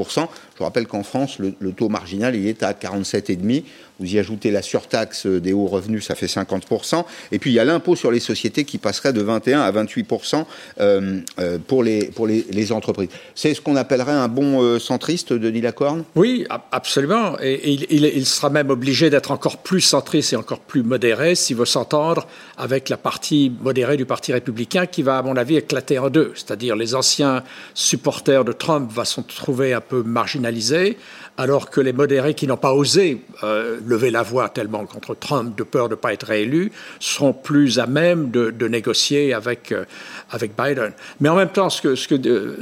Je 0.58 0.62
rappelle 0.62 0.86
qu'en 0.86 1.02
France, 1.02 1.38
le, 1.38 1.72
taux 1.72 1.88
marginal 1.88 2.36
il 2.36 2.46
est 2.46 2.62
à 2.62 2.72
47,5 2.72 3.64
vous 4.00 4.14
y 4.14 4.18
ajoutez 4.18 4.50
la 4.50 4.62
surtaxe 4.62 5.26
des 5.26 5.52
hauts 5.52 5.66
revenus, 5.66 6.04
ça 6.04 6.14
fait 6.14 6.26
50%. 6.26 7.04
Et 7.30 7.38
puis 7.38 7.50
il 7.50 7.54
y 7.54 7.60
a 7.60 7.64
l'impôt 7.64 7.94
sur 7.94 8.10
les 8.10 8.20
sociétés 8.20 8.64
qui 8.64 8.78
passerait 8.78 9.12
de 9.12 9.22
21 9.22 9.60
à 9.60 9.70
28% 9.70 10.44
euh, 10.80 11.20
euh, 11.38 11.58
pour, 11.64 11.84
les, 11.84 12.06
pour 12.06 12.26
les, 12.26 12.72
entreprises. 12.72 13.10
C'est 13.34 13.54
ce 13.54 13.60
qu'on 13.60 13.76
appellerait 13.76 14.12
un 14.12 14.28
bon 14.28 14.62
euh, 14.62 14.78
centriste, 14.78 15.32
Denis 15.32 15.60
Lacorne? 15.60 16.04
Oui, 16.16 16.46
absolument. 16.72 17.36
Et, 17.40 17.72
il, 17.72 18.26
sera 18.26 18.50
même 18.50 18.70
obligé 18.70 19.10
d'être 19.10 19.30
encore 19.30 19.58
plus 19.58 19.80
centriste 19.80 20.32
et 20.32 20.36
encore 20.36 20.60
plus 20.60 20.82
modéré 20.82 21.34
s'il 21.34 21.56
veut 21.56 21.64
s'entendre 21.64 22.26
avec 22.56 22.88
la 22.88 22.96
partie 22.96 23.52
modérée 23.62 23.96
du 23.96 24.06
Parti 24.06 24.32
républicain 24.32 24.86
qui 24.86 25.02
va, 25.02 25.18
à 25.18 25.22
mon 25.22 25.36
avis, 25.36 25.56
éclater 25.56 25.98
en 25.98 26.10
deux. 26.10 26.32
C'est-à-dire 26.34 26.74
les 26.74 26.94
anciens 26.94 27.44
supporters 27.74 28.44
de 28.44 28.52
Trump 28.52 28.90
vont 28.90 29.04
se 29.04 29.20
trouver 29.20 29.74
un 29.74 29.80
peu 29.80 30.02
marginalisés 30.44 30.96
alors 31.36 31.70
que 31.70 31.80
les 31.80 31.92
modérés 31.92 32.34
qui 32.34 32.46
n'ont 32.46 32.56
pas 32.56 32.72
osé 32.72 33.20
euh, 33.42 33.78
lever 33.84 34.10
la 34.10 34.22
voix 34.22 34.48
tellement 34.48 34.86
contre 34.86 35.16
Trump 35.16 35.56
de 35.56 35.64
peur 35.64 35.88
de 35.88 35.94
ne 35.94 35.98
pas 35.98 36.12
être 36.12 36.26
réélu 36.26 36.70
seront 37.00 37.32
plus 37.32 37.78
à 37.78 37.86
même 37.86 38.30
de, 38.30 38.50
de 38.50 38.68
négocier 38.68 39.34
avec, 39.34 39.72
euh, 39.72 39.84
avec 40.30 40.52
Biden. 40.56 40.92
Mais 41.20 41.28
en 41.28 41.34
même 41.34 41.48
temps, 41.48 41.70
ce 41.70 41.82
que, 41.82 41.94
ce 41.96 42.06
que, 42.06 42.28
euh, 42.28 42.56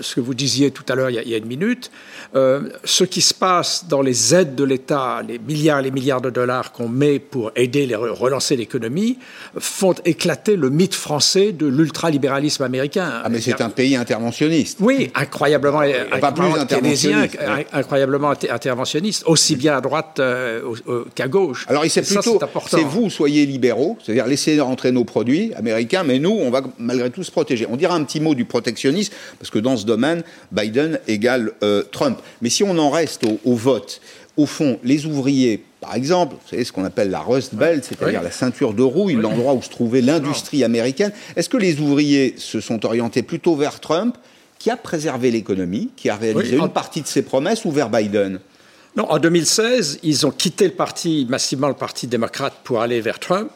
ce 0.00 0.14
que 0.14 0.20
vous 0.20 0.34
disiez 0.34 0.70
tout 0.70 0.84
à 0.88 0.94
l'heure 0.94 1.10
il, 1.10 1.20
il, 1.24 1.30
y 1.30 1.34
a 1.34 1.38
une 1.38 1.46
minute, 1.46 1.90
ce 2.84 3.04
qui 3.04 3.22
se 3.22 3.32
passe 3.32 3.86
dans 3.88 4.02
les 4.02 4.34
aides 4.34 4.54
de 4.54 4.64
l'État, 4.64 5.22
les 5.26 5.38
milliards 5.38 5.80
et 5.80 5.84
les 5.84 5.90
milliards 5.90 6.20
de 6.20 6.28
dollars 6.28 6.72
qu'on 6.72 6.88
met 6.88 7.18
pour 7.18 7.50
aider 7.56 7.86
les 7.86 7.94
relancer 7.94 8.56
l'économie, 8.56 9.18
font 9.58 9.94
éclater 10.04 10.56
le 10.56 10.68
mythe 10.68 10.94
français 10.94 11.52
de 11.52 11.66
l'ultralibéralisme 11.66 12.62
américain. 12.62 13.22
Ah 13.24 13.28
mais 13.30 13.40
c'est 13.40 13.62
un 13.62 13.70
pays 13.70 13.96
interventionniste. 13.96 14.78
Oui, 14.80 15.10
incroyablement, 15.14 15.80
pas 16.20 16.32
plus 16.32 16.44
interventionniste. 16.46 17.38
incroyablement 17.72 17.95
interventionniste, 18.50 19.24
aussi 19.26 19.56
bien 19.56 19.76
à 19.76 19.80
droite 19.80 20.18
euh, 20.18 20.62
qu'à 21.14 21.28
gauche. 21.28 21.66
Alors 21.68 21.84
il 21.84 21.90
c'est 21.90 22.02
plutôt, 22.02 22.38
c'est 22.68 22.82
vous 22.82 23.10
soyez 23.10 23.46
libéraux, 23.46 23.96
c'est-à-dire 24.02 24.26
laissez 24.26 24.60
rentrer 24.60 24.92
nos 24.92 25.04
produits 25.04 25.52
américains, 25.54 26.02
mais 26.04 26.18
nous 26.18 26.30
on 26.30 26.50
va 26.50 26.62
malgré 26.78 27.10
tout 27.10 27.22
se 27.22 27.30
protéger. 27.30 27.66
On 27.70 27.76
dira 27.76 27.94
un 27.94 28.04
petit 28.04 28.20
mot 28.20 28.34
du 28.34 28.44
protectionnisme 28.44 29.12
parce 29.38 29.50
que 29.50 29.58
dans 29.58 29.76
ce 29.76 29.86
domaine, 29.86 30.22
Biden 30.52 30.98
égale 31.08 31.52
euh, 31.62 31.82
Trump. 31.90 32.18
Mais 32.42 32.50
si 32.50 32.62
on 32.64 32.76
en 32.78 32.90
reste 32.90 33.24
au, 33.24 33.38
au 33.44 33.54
vote, 33.54 34.00
au 34.36 34.46
fond, 34.46 34.78
les 34.84 35.06
ouvriers, 35.06 35.62
par 35.80 35.94
exemple, 35.94 36.34
vous 36.34 36.48
savez 36.50 36.64
ce 36.64 36.72
qu'on 36.72 36.84
appelle 36.84 37.10
la 37.10 37.20
Rust 37.20 37.54
Belt, 37.54 37.84
c'est-à-dire 37.84 38.20
oui. 38.20 38.24
la 38.24 38.30
ceinture 38.30 38.74
de 38.74 38.82
rouille, 38.82 39.16
oui. 39.16 39.22
l'endroit 39.22 39.54
où 39.54 39.62
se 39.62 39.70
trouvait 39.70 40.02
l'industrie 40.02 40.62
américaine, 40.62 41.12
est-ce 41.36 41.48
que 41.48 41.56
les 41.56 41.80
ouvriers 41.80 42.34
se 42.36 42.60
sont 42.60 42.84
orientés 42.84 43.22
plutôt 43.22 43.56
vers 43.56 43.80
Trump, 43.80 44.16
qui 44.66 44.70
a 44.72 44.76
préservé 44.76 45.30
l'économie, 45.30 45.90
qui 45.94 46.10
a 46.10 46.16
réalisé 46.16 46.56
oui. 46.56 46.64
une 46.64 46.72
partie 46.72 47.00
de 47.00 47.06
ses 47.06 47.22
promesses, 47.22 47.64
ou 47.64 47.70
vers 47.70 47.88
Biden? 47.88 48.40
Non, 48.96 49.08
en 49.08 49.20
2016, 49.20 50.00
ils 50.02 50.26
ont 50.26 50.32
quitté 50.32 50.64
le 50.64 50.72
parti, 50.72 51.24
massivement 51.30 51.68
le 51.68 51.74
Parti 51.74 52.08
démocrate, 52.08 52.52
pour 52.64 52.80
aller 52.80 53.00
vers 53.00 53.20
Trump. 53.20 53.52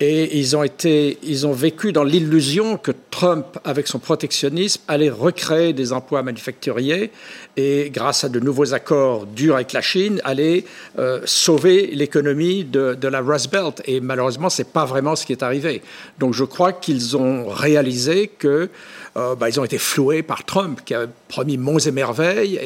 Et 0.00 0.36
ils 0.36 0.56
ont, 0.56 0.64
été, 0.64 1.18
ils 1.22 1.46
ont 1.46 1.52
vécu 1.52 1.92
dans 1.92 2.02
l'illusion 2.02 2.76
que 2.76 2.90
Trump, 3.10 3.46
avec 3.64 3.86
son 3.86 4.00
protectionnisme, 4.00 4.82
allait 4.88 5.10
recréer 5.10 5.72
des 5.72 5.92
emplois 5.92 6.24
manufacturiers 6.24 7.12
et, 7.56 7.90
grâce 7.90 8.24
à 8.24 8.28
de 8.28 8.40
nouveaux 8.40 8.74
accords 8.74 9.26
durs 9.26 9.54
avec 9.56 9.72
la 9.72 9.80
Chine, 9.80 10.20
allait 10.24 10.64
euh, 10.98 11.20
sauver 11.24 11.90
l'économie 11.92 12.64
de, 12.64 12.94
de, 12.94 13.08
la 13.08 13.20
Rust 13.20 13.52
Belt. 13.52 13.80
Et 13.86 14.00
malheureusement, 14.00 14.50
ce 14.50 14.62
n'est 14.62 14.68
pas 14.68 14.84
vraiment 14.84 15.14
ce 15.14 15.24
qui 15.24 15.32
est 15.32 15.42
arrivé. 15.44 15.82
Donc 16.18 16.34
je 16.34 16.44
crois 16.44 16.72
qu'ils 16.72 17.16
ont 17.16 17.48
réalisé 17.48 18.26
que 18.26 18.70
euh, 19.18 19.34
bah, 19.34 19.48
ils 19.48 19.58
ont 19.60 19.64
été 19.64 19.78
floués 19.78 20.22
par 20.22 20.44
Trump, 20.44 20.80
qui 20.84 20.94
a 20.94 21.06
promis 21.28 21.58
monts 21.58 21.78
et 21.78 21.90
merveilles, 21.90 22.56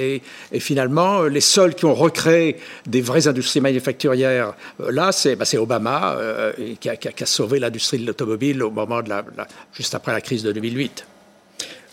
et, 0.52 0.61
finalement, 0.61 1.23
les 1.23 1.40
seuls 1.40 1.75
qui 1.75 1.85
ont 1.85 1.94
recréé 1.94 2.59
des 2.87 3.00
vraies 3.00 3.26
industries 3.26 3.61
manufacturières, 3.61 4.54
euh, 4.80 4.92
là, 4.92 5.11
c'est 5.12 5.35
bah, 5.35 5.47
Obama, 5.54 6.16
euh, 6.18 6.52
qui, 6.78 6.88
a, 6.88 7.26
sauvé 7.26 7.59
l'industrie 7.59 7.99
de 7.99 8.06
l'automobile 8.06 8.62
au 8.62 8.71
moment 8.71 9.02
de 9.02 9.09
la, 9.09 9.25
juste 9.73 9.94
après 9.94 10.12
la 10.12 10.21
crise 10.21 10.42
de 10.42 10.52
2008. 10.52 11.06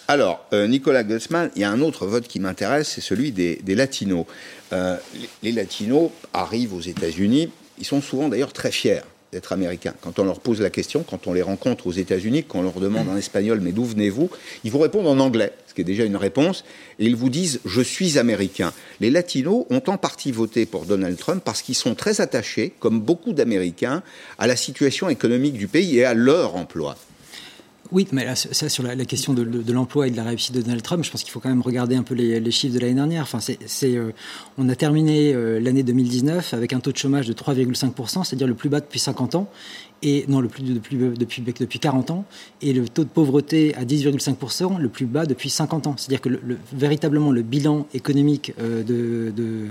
Alors, 0.09 0.43
euh, 0.53 0.65
Nicolas 0.65 1.03
Gutzmann, 1.03 1.51
il 1.55 1.61
y 1.61 1.63
a 1.63 1.69
un 1.69 1.81
autre 1.81 2.07
vote 2.07 2.27
qui 2.27 2.39
m'intéresse, 2.39 2.89
c'est 2.95 2.99
celui 2.99 3.31
des, 3.31 3.61
latinos. 3.67 4.25
Euh, 4.73 4.97
les 5.43 5.51
latinos 5.51 6.09
arrivent 6.33 6.73
aux 6.73 6.81
États-Unis, 6.81 7.51
ils 7.77 7.85
sont 7.85 8.01
souvent 8.01 8.27
d'ailleurs 8.27 8.51
très 8.51 8.71
fiers 8.71 9.01
d'être 9.31 9.53
américains. 9.53 9.93
Quand 10.01 10.19
on 10.19 10.23
leur 10.23 10.39
pose 10.39 10.61
la 10.61 10.69
question, 10.69 11.03
quand 11.03 11.27
on 11.27 11.33
les 11.33 11.41
rencontre 11.41 11.87
aux 11.87 11.91
États-Unis, 11.91 12.43
qu'on 12.43 12.61
leur 12.61 12.79
demande 12.79 13.09
en 13.09 13.17
espagnol 13.17 13.59
mais 13.61 13.71
d'où 13.71 13.85
venez-vous, 13.85 14.29
ils 14.63 14.71
vous 14.71 14.79
répondent 14.79 15.07
en 15.07 15.19
anglais, 15.19 15.53
ce 15.67 15.73
qui 15.73 15.81
est 15.81 15.85
déjà 15.85 16.03
une 16.03 16.15
réponse, 16.15 16.63
et 16.97 17.05
ils 17.05 17.15
vous 17.15 17.29
disent 17.29 17.59
je 17.65 17.81
suis 17.81 18.17
américain. 18.17 18.73
Les 18.99 19.09
latinos 19.09 19.65
ont 19.69 19.83
en 19.87 19.97
partie 19.97 20.31
voté 20.31 20.65
pour 20.65 20.85
Donald 20.85 21.17
Trump 21.17 21.41
parce 21.43 21.61
qu'ils 21.61 21.75
sont 21.75 21.95
très 21.95 22.21
attachés, 22.21 22.73
comme 22.79 22.99
beaucoup 22.99 23.33
d'Américains, 23.33 24.03
à 24.37 24.47
la 24.47 24.55
situation 24.55 25.09
économique 25.09 25.53
du 25.53 25.67
pays 25.67 25.99
et 25.99 26.05
à 26.05 26.13
leur 26.13 26.55
emploi. 26.55 26.95
Oui, 27.91 28.07
mais 28.11 28.23
là, 28.23 28.35
ça, 28.35 28.69
sur 28.69 28.83
la, 28.83 28.95
question 29.05 29.33
de, 29.33 29.71
l'emploi 29.71 30.07
et 30.07 30.11
de 30.11 30.17
la 30.17 30.23
réussite 30.23 30.53
de 30.53 30.61
Donald 30.61 30.83
Trump, 30.83 31.03
je 31.03 31.09
pense 31.09 31.23
qu'il 31.23 31.31
faut 31.31 31.39
quand 31.39 31.49
même 31.49 31.61
regarder 31.61 31.95
un 31.95 32.03
peu 32.03 32.13
les, 32.13 32.51
chiffres 32.51 32.75
de 32.75 32.79
l'année 32.79 32.93
dernière. 32.93 33.23
Enfin, 33.23 33.39
c'est, 33.39 33.95
euh, 33.95 34.11
on 34.59 34.69
a 34.69 34.75
terminé 34.75 35.33
euh, 35.33 35.59
l'année 35.59 35.81
2019 35.81 36.53
avec 36.53 36.73
un 36.73 36.81
taux 36.81 36.91
de 36.91 36.97
chômage 36.97 37.27
de 37.27 37.33
3,5%, 37.33 38.23
c'est-à-dire 38.23 38.45
le 38.45 38.53
plus 38.53 38.69
bas 38.69 38.79
depuis 38.79 38.99
50 38.99 39.33
ans, 39.33 39.49
et 40.01 40.25
non, 40.27 40.39
le 40.39 40.47
plus 40.47 40.63
depuis, 40.63 40.97
depuis, 40.97 41.41
depuis 41.41 41.79
40 41.79 42.11
ans, 42.11 42.25
et 42.61 42.73
le 42.73 42.87
taux 42.87 43.03
de 43.03 43.09
pauvreté 43.09 43.75
à 43.75 43.83
10,5%, 43.83 44.79
le 44.79 44.89
plus 44.89 45.05
bas 45.05 45.25
depuis 45.25 45.49
50 45.49 45.87
ans. 45.87 45.95
C'est-à-dire 45.97 46.21
que 46.21 46.29
le, 46.29 46.39
le, 46.45 46.57
véritablement 46.73 47.31
le 47.31 47.41
bilan 47.41 47.85
économique 47.93 48.53
euh, 48.59 48.83
de, 48.83 49.31
de, 49.31 49.67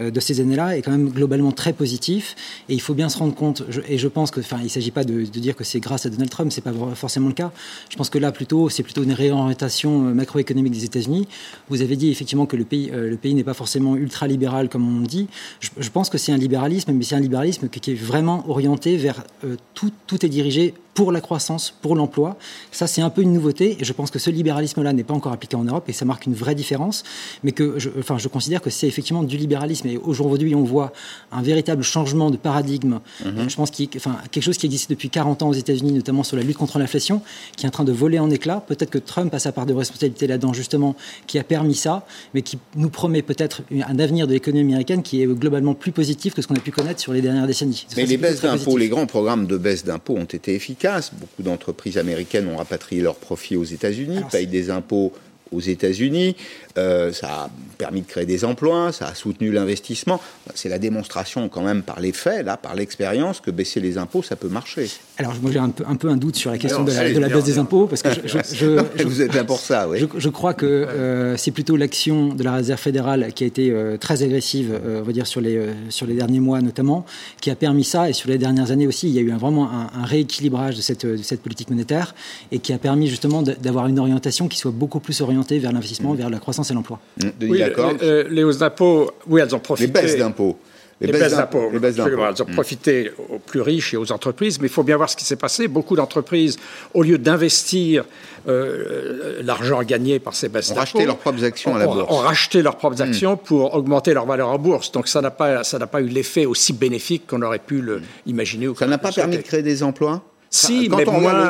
euh, 0.00 0.10
de, 0.10 0.20
ces 0.20 0.40
années-là 0.40 0.76
est 0.76 0.82
quand 0.82 0.90
même 0.90 1.10
globalement 1.10 1.52
très 1.52 1.72
positif, 1.72 2.34
et 2.68 2.74
il 2.74 2.80
faut 2.80 2.94
bien 2.94 3.08
se 3.08 3.18
rendre 3.18 3.34
compte, 3.34 3.64
je, 3.68 3.80
et 3.88 3.98
je 3.98 4.08
pense 4.08 4.30
que, 4.30 4.40
il 4.40 4.64
ne 4.64 4.68
s'agit 4.68 4.90
pas 4.90 5.04
de, 5.04 5.24
de, 5.24 5.38
dire 5.38 5.54
que 5.54 5.64
c'est 5.64 5.80
grâce 5.80 6.06
à 6.06 6.10
Donald 6.10 6.30
Trump, 6.30 6.50
c'est 6.52 6.60
pas 6.60 6.72
forcément 6.94 7.28
le 7.28 7.34
cas. 7.34 7.52
Je 7.88 7.96
pense 7.96 8.10
que 8.10 8.18
là, 8.18 8.32
plutôt, 8.32 8.68
c'est 8.68 8.82
plutôt 8.82 9.02
une 9.02 9.12
réorientation 9.12 10.08
euh, 10.08 10.14
macroéconomique 10.14 10.72
des 10.72 10.84
États-Unis. 10.84 11.28
Vous 11.68 11.82
avez 11.82 11.96
dit 11.96 12.10
effectivement 12.10 12.46
que 12.46 12.56
le 12.56 12.64
pays, 12.64 12.90
euh, 12.92 13.08
le 13.10 13.16
pays 13.16 13.34
n'est 13.34 13.44
pas 13.44 13.54
forcément 13.54 13.96
ultra-libéral, 13.96 14.68
comme 14.68 14.86
on 14.86 15.02
dit. 15.02 15.28
Je, 15.60 15.90
pense 15.90 16.10
que 16.10 16.18
c'est 16.18 16.32
un 16.32 16.36
libéralisme, 16.36 16.92
mais 16.92 17.04
c'est 17.04 17.14
un 17.14 17.20
libéralisme 17.20 17.68
qui, 17.68 17.80
qui, 17.80 17.92
est 17.92 17.94
vraiment 17.94 18.48
orienté 18.48 18.96
vers 18.96 19.24
euh, 19.44 19.56
tout, 19.74 19.90
tout 20.06 20.24
est 20.24 20.28
dirigé 20.28 20.74
pour 20.98 21.12
la 21.12 21.20
croissance, 21.20 21.72
pour 21.80 21.94
l'emploi. 21.94 22.36
Ça, 22.72 22.88
c'est 22.88 23.02
un 23.02 23.08
peu 23.08 23.22
une 23.22 23.32
nouveauté, 23.32 23.76
et 23.78 23.84
je 23.84 23.92
pense 23.92 24.10
que 24.10 24.18
ce 24.18 24.30
libéralisme-là 24.30 24.92
n'est 24.92 25.04
pas 25.04 25.14
encore 25.14 25.30
appliqué 25.30 25.54
en 25.54 25.62
Europe, 25.62 25.88
et 25.88 25.92
ça 25.92 26.04
marque 26.04 26.26
une 26.26 26.34
vraie 26.34 26.56
différence, 26.56 27.04
mais 27.44 27.52
que 27.52 27.78
je, 27.78 27.88
enfin, 28.00 28.18
je 28.18 28.26
considère 28.26 28.60
que 28.60 28.68
c'est 28.68 28.88
effectivement 28.88 29.22
du 29.22 29.36
libéralisme, 29.36 29.86
et 29.86 29.96
aujourd'hui, 29.96 30.56
on 30.56 30.64
voit 30.64 30.92
un 31.30 31.40
véritable 31.40 31.84
changement 31.84 32.32
de 32.32 32.36
paradigme, 32.36 32.98
-hmm. 33.24 33.48
je 33.48 33.54
pense, 33.54 33.70
qui, 33.70 33.88
enfin, 33.94 34.16
quelque 34.32 34.42
chose 34.42 34.58
qui 34.58 34.66
existe 34.66 34.90
depuis 34.90 35.08
40 35.08 35.42
ans 35.42 35.50
aux 35.50 35.60
États-Unis, 35.64 35.92
notamment 35.92 36.24
sur 36.24 36.36
la 36.36 36.42
lutte 36.42 36.56
contre 36.56 36.80
l'inflation, 36.80 37.22
qui 37.56 37.62
est 37.64 37.68
en 37.68 37.76
train 37.78 37.88
de 37.92 37.92
voler 37.92 38.18
en 38.18 38.30
éclats. 38.38 38.60
Peut-être 38.70 38.90
que 38.90 39.02
Trump 39.12 39.32
a 39.38 39.38
sa 39.38 39.52
part 39.52 39.66
de 39.66 39.74
responsabilité 39.82 40.26
là-dedans, 40.26 40.52
justement, 40.62 40.96
qui 41.28 41.36
a 41.38 41.44
permis 41.44 41.76
ça, 41.86 41.94
mais 42.34 42.42
qui 42.48 42.58
nous 42.74 42.90
promet 42.90 43.22
peut-être 43.22 43.56
un 43.92 43.98
avenir 44.00 44.26
de 44.26 44.32
l'économie 44.32 44.72
américaine 44.72 45.02
qui 45.08 45.22
est 45.22 45.28
globalement 45.44 45.74
plus 45.84 45.92
positif 46.00 46.34
que 46.34 46.42
ce 46.42 46.48
qu'on 46.48 46.56
a 46.62 46.64
pu 46.68 46.72
connaître 46.72 47.00
sur 47.06 47.12
les 47.12 47.22
dernières 47.26 47.46
décennies. 47.46 47.86
Mais 47.96 48.06
les 48.14 48.20
baisses 48.24 48.40
d'impôts, 48.40 48.76
les 48.84 48.90
grands 48.94 49.06
programmes 49.06 49.46
de 49.46 49.56
baisse 49.66 49.84
d'impôts 49.84 50.18
ont 50.24 50.32
été 50.40 50.50
efficaces 50.60 50.87
Beaucoup 51.12 51.42
d'entreprises 51.42 51.98
américaines 51.98 52.48
ont 52.48 52.56
rapatrié 52.56 53.02
leurs 53.02 53.16
profits 53.16 53.56
aux 53.56 53.64
États-Unis, 53.64 54.20
payent 54.30 54.46
des 54.46 54.70
impôts 54.70 55.12
aux 55.52 55.60
États-Unis. 55.60 56.36
Euh, 56.78 57.12
ça 57.12 57.44
a 57.44 57.50
permis 57.76 58.02
de 58.02 58.06
créer 58.06 58.26
des 58.26 58.44
emplois, 58.44 58.92
ça 58.92 59.08
a 59.08 59.14
soutenu 59.14 59.50
l'investissement. 59.50 60.20
C'est 60.54 60.68
la 60.68 60.78
démonstration 60.78 61.48
quand 61.48 61.62
même 61.62 61.82
par 61.82 62.00
les 62.00 62.12
faits, 62.12 62.46
là, 62.46 62.56
par 62.56 62.74
l'expérience, 62.74 63.40
que 63.40 63.50
baisser 63.50 63.80
les 63.80 63.98
impôts, 63.98 64.22
ça 64.22 64.36
peut 64.36 64.48
marcher. 64.48 64.88
Alors 65.16 65.34
moi 65.42 65.50
j'ai 65.50 65.58
un 65.58 65.70
peu, 65.70 65.84
un 65.86 65.96
peu 65.96 66.08
un 66.08 66.16
doute 66.16 66.36
sur 66.36 66.50
la 66.50 66.58
question 66.58 66.80
non, 66.80 66.84
de 66.84 66.92
la, 66.92 67.12
de 67.12 67.18
la 67.18 67.28
baisse 67.28 67.44
des 67.44 67.58
impôts, 67.58 67.86
parce 67.86 68.02
que 68.02 68.10
je, 68.12 68.20
je, 68.26 68.38
je, 68.54 68.66
non, 68.66 68.84
vous 69.04 69.22
êtes 69.22 69.34
là 69.34 69.44
pour 69.44 69.58
ça, 69.58 69.88
oui. 69.88 69.98
Je, 70.16 70.28
crois 70.28 70.54
que 70.54 70.66
euh, 70.66 71.36
c'est 71.36 71.50
plutôt 71.50 71.76
l'action 71.76 72.34
de 72.34 72.42
la 72.44 72.54
Réserve 72.54 72.80
fédérale 72.80 73.32
qui 73.32 73.44
a 73.44 73.46
été 73.46 73.70
euh, 73.70 73.96
très 73.96 74.22
agressive, 74.22 74.78
on 74.86 75.02
va 75.02 75.12
dire 75.12 75.26
sur 75.26 75.40
les, 75.40 75.60
sur 75.88 76.06
les 76.06 76.14
derniers 76.14 76.40
mois 76.40 76.60
notamment, 76.60 77.04
qui 77.40 77.50
a 77.50 77.56
permis 77.56 77.84
ça, 77.84 78.08
et 78.08 78.12
sur 78.12 78.28
les 78.28 78.38
dernières 78.38 78.70
années 78.70 78.86
aussi, 78.86 79.08
il 79.08 79.14
y 79.14 79.18
a 79.18 79.22
eu 79.22 79.32
un, 79.32 79.38
vraiment 79.38 79.70
un, 79.70 79.90
un, 80.00 80.04
rééquilibrage 80.04 80.76
de 80.76 80.80
cette, 80.80 81.06
de 81.06 81.22
cette 81.22 81.42
politique 81.42 81.70
monétaire, 81.70 82.14
et 82.52 82.58
qui 82.60 82.72
a 82.72 82.78
permis 82.78 83.08
justement 83.08 83.42
d'avoir 83.42 83.86
une 83.86 83.98
orientation 83.98 84.48
qui 84.48 84.58
soit 84.58 84.70
beaucoup 84.70 85.00
plus 85.00 85.20
orientée 85.20 85.37
vers 85.58 85.72
l'investissement, 85.72 86.14
mmh. 86.14 86.16
vers 86.16 86.30
la 86.30 86.38
croissance 86.38 86.70
et 86.70 86.74
l'emploi. 86.74 86.98
Mmh. 87.22 87.28
Oui, 87.42 87.62
les, 88.00 88.24
les 88.24 88.44
hausses 88.44 88.58
d'impôts, 88.58 89.10
oui, 89.26 89.40
elles 89.40 89.54
ont 89.54 89.60
profité. 89.60 89.86
Les 89.86 89.92
baisses 89.92 90.16
d'impôts. 90.16 90.56
Les, 91.00 91.06
les 91.06 91.12
baisses 91.12 91.32
d'impôts. 91.32 91.70
Elles 91.72 92.42
ont 92.42 92.46
profité 92.46 93.10
mmh. 93.10 93.34
aux 93.34 93.38
plus 93.38 93.60
riches 93.60 93.94
et 93.94 93.96
aux 93.96 94.10
entreprises, 94.10 94.60
mais 94.60 94.66
il 94.66 94.70
faut 94.72 94.82
bien 94.82 94.96
voir 94.96 95.08
ce 95.08 95.16
qui 95.16 95.24
s'est 95.24 95.36
passé. 95.36 95.68
Beaucoup 95.68 95.94
d'entreprises, 95.94 96.56
au 96.92 97.02
lieu 97.02 97.18
d'investir 97.18 98.04
euh, 98.48 99.40
l'argent 99.42 99.82
gagné 99.82 100.18
par 100.18 100.34
ces 100.34 100.48
baisses 100.48 100.68
d'impôts, 100.68 100.78
ont 100.78 100.80
racheté 100.80 101.06
leurs 101.06 101.18
propres 101.18 101.44
actions 101.44 101.76
à 101.76 101.78
la 101.78 101.86
bourse. 101.86 102.12
Ont 102.12 102.16
racheté 102.16 102.62
leurs 102.62 102.76
propres 102.76 103.00
actions 103.00 103.34
mmh. 103.34 103.44
pour 103.44 103.74
augmenter 103.74 104.12
leur 104.12 104.26
valeur 104.26 104.48
en 104.48 104.58
bourse. 104.58 104.90
Donc 104.90 105.06
ça 105.06 105.20
n'a 105.20 105.30
pas, 105.30 105.62
ça 105.62 105.78
n'a 105.78 105.86
pas 105.86 106.00
eu 106.00 106.08
l'effet 106.08 106.46
aussi 106.46 106.72
bénéfique 106.72 107.26
qu'on 107.28 107.42
aurait 107.42 107.60
pu 107.60 107.80
le, 107.80 108.02
imaginer. 108.26 108.68
ça 108.76 108.86
n'a 108.86 108.98
pas 108.98 109.12
permis 109.12 109.36
de 109.36 109.42
créer 109.42 109.62
des 109.62 109.82
emplois? 109.82 110.22
Si, 110.50 110.88
mais 110.88 111.04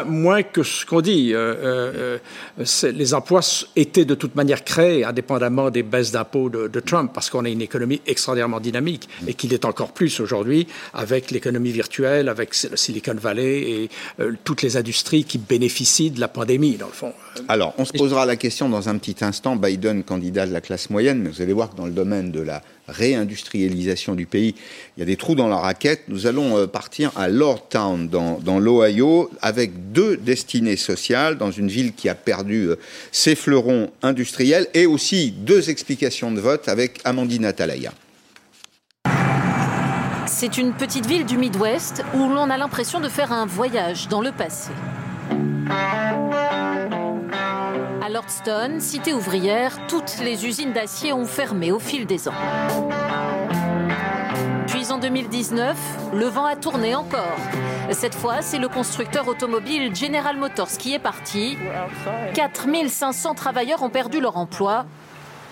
moins, 0.06 0.42
que 0.42 0.62
ce 0.62 0.84
qu'on 0.84 1.00
dit. 1.00 1.32
Euh, 1.32 2.18
euh, 2.58 2.92
les 2.92 3.14
emplois 3.14 3.40
étaient 3.76 4.04
de 4.04 4.14
toute 4.14 4.34
manière 4.34 4.64
créés, 4.64 5.04
indépendamment 5.04 5.70
des 5.70 5.82
baisses 5.82 6.10
d'impôts 6.10 6.48
de, 6.48 6.80
Trump, 6.80 7.12
parce 7.14 7.30
qu'on 7.30 7.44
a 7.44 7.48
une 7.48 7.62
économie 7.62 8.00
extraordinairement 8.06 8.60
dynamique 8.60 9.08
et 9.26 9.34
qu'il 9.34 9.52
est 9.52 9.64
encore 9.64 9.92
plus 9.92 10.20
aujourd'hui 10.20 10.66
avec 10.94 11.30
l'économie 11.30 11.70
virtuelle, 11.70 12.28
avec 12.28 12.50
le 12.70 12.76
Silicon 12.76 13.14
Valley 13.14 13.60
et 13.60 13.90
toutes 14.44 14.62
les 14.62 14.76
industries 14.76 15.24
qui 15.24 15.38
bénéficient 15.38 16.10
de 16.10 16.20
la 16.20 16.28
pandémie, 16.28 16.76
dans 16.76 16.86
le 16.86 16.92
fond. 16.92 17.12
Alors, 17.48 17.74
on 17.78 17.84
se 17.84 17.92
posera 17.92 18.26
la 18.26 18.36
question 18.36 18.68
dans 18.68 18.88
un 18.88 18.98
petit 18.98 19.24
instant. 19.24 19.56
Biden, 19.56 20.02
candidat 20.02 20.46
de 20.46 20.52
la 20.52 20.60
classe 20.60 20.90
moyenne, 20.90 21.20
mais 21.22 21.30
vous 21.30 21.42
allez 21.42 21.52
voir 21.52 21.70
que 21.70 21.76
dans 21.76 21.86
le 21.86 21.92
domaine 21.92 22.32
de 22.32 22.40
la 22.40 22.62
réindustrialisation 22.88 24.14
du 24.14 24.26
pays, 24.26 24.54
il 24.96 25.00
y 25.00 25.02
a 25.02 25.06
des 25.06 25.16
trous 25.16 25.34
dans 25.34 25.48
la 25.48 25.56
raquette. 25.56 26.02
Nous 26.08 26.26
allons 26.26 26.56
euh, 26.56 26.66
partir 26.66 27.12
à 27.16 27.28
Lordtown, 27.28 28.08
dans, 28.08 28.38
dans 28.38 28.58
l'Ohio, 28.58 29.30
avec 29.42 29.92
deux 29.92 30.16
destinées 30.16 30.76
sociales, 30.76 31.38
dans 31.38 31.50
une 31.50 31.68
ville 31.68 31.92
qui 31.92 32.08
a 32.08 32.14
perdu 32.14 32.68
euh, 32.68 32.76
ses 33.12 33.34
fleurons 33.34 33.90
industriels, 34.02 34.66
et 34.74 34.86
aussi 34.86 35.32
deux 35.32 35.70
explications 35.70 36.32
de 36.32 36.40
vote 36.40 36.68
avec 36.68 37.00
Amandine 37.04 37.44
Atalaya. 37.44 37.92
C'est 40.26 40.58
une 40.58 40.72
petite 40.72 41.06
ville 41.06 41.24
du 41.24 41.36
Midwest 41.36 42.04
où 42.14 42.28
l'on 42.28 42.50
a 42.50 42.56
l'impression 42.56 43.00
de 43.00 43.08
faire 43.08 43.32
un 43.32 43.46
voyage 43.46 44.08
dans 44.08 44.20
le 44.20 44.30
passé. 44.30 44.70
Cité 48.78 49.14
ouvrière, 49.14 49.86
toutes 49.86 50.18
les 50.18 50.46
usines 50.46 50.72
d'acier 50.72 51.12
ont 51.14 51.24
fermé 51.24 51.72
au 51.72 51.78
fil 51.78 52.06
des 52.06 52.28
ans. 52.28 52.34
Puis 54.66 54.92
en 54.92 54.98
2019, 54.98 55.76
le 56.12 56.26
vent 56.26 56.44
a 56.44 56.54
tourné 56.54 56.94
encore. 56.94 57.38
Cette 57.90 58.14
fois, 58.14 58.42
c'est 58.42 58.58
le 58.58 58.68
constructeur 58.68 59.28
automobile 59.28 59.94
General 59.96 60.36
Motors 60.36 60.68
qui 60.78 60.92
est 60.92 60.98
parti. 60.98 61.56
4500 62.34 63.34
travailleurs 63.34 63.82
ont 63.82 63.90
perdu 63.90 64.20
leur 64.20 64.36
emploi, 64.36 64.84